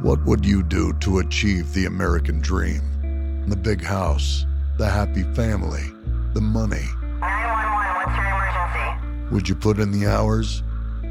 What 0.01 0.26
would 0.26 0.45
you 0.45 0.61
do 0.61 0.91
to 0.99 1.20
achieve 1.20 1.74
the 1.74 1.86
American 1.86 2.41
dream? 2.41 2.82
The 3.47 3.55
big 3.55 3.82
house, 3.82 4.45
the 4.78 4.89
happy 4.89 5.24
family, 5.36 5.86
the 6.34 6.41
money. 6.41 6.84
911, 7.22 7.95
what's 7.95 8.18
your 8.18 8.28
emergency? 8.28 9.34
Would 9.34 9.47
you 9.47 9.55
put 9.55 9.80
in 9.80 9.91
the 9.91 10.07
hours? 10.07 10.63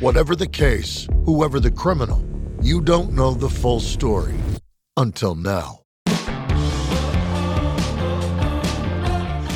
Whatever 0.00 0.34
the 0.34 0.48
case, 0.48 1.06
whoever 1.24 1.60
the 1.60 1.70
criminal, 1.70 2.20
you 2.60 2.80
don't 2.80 3.12
know 3.12 3.32
the 3.32 3.48
full 3.48 3.78
story 3.78 4.34
until 4.96 5.36
now. 5.36 5.82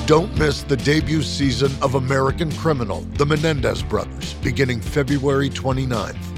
Don't 0.07 0.33
miss 0.39 0.63
the 0.63 0.77
debut 0.77 1.23
season 1.23 1.73
of 1.83 1.97
American 1.97 2.53
Criminal, 2.53 3.01
The 3.17 3.27
Menendez 3.27 3.83
Brothers, 3.83 4.35
beginning 4.35 4.81
February 4.81 5.51
29th. 5.51 6.38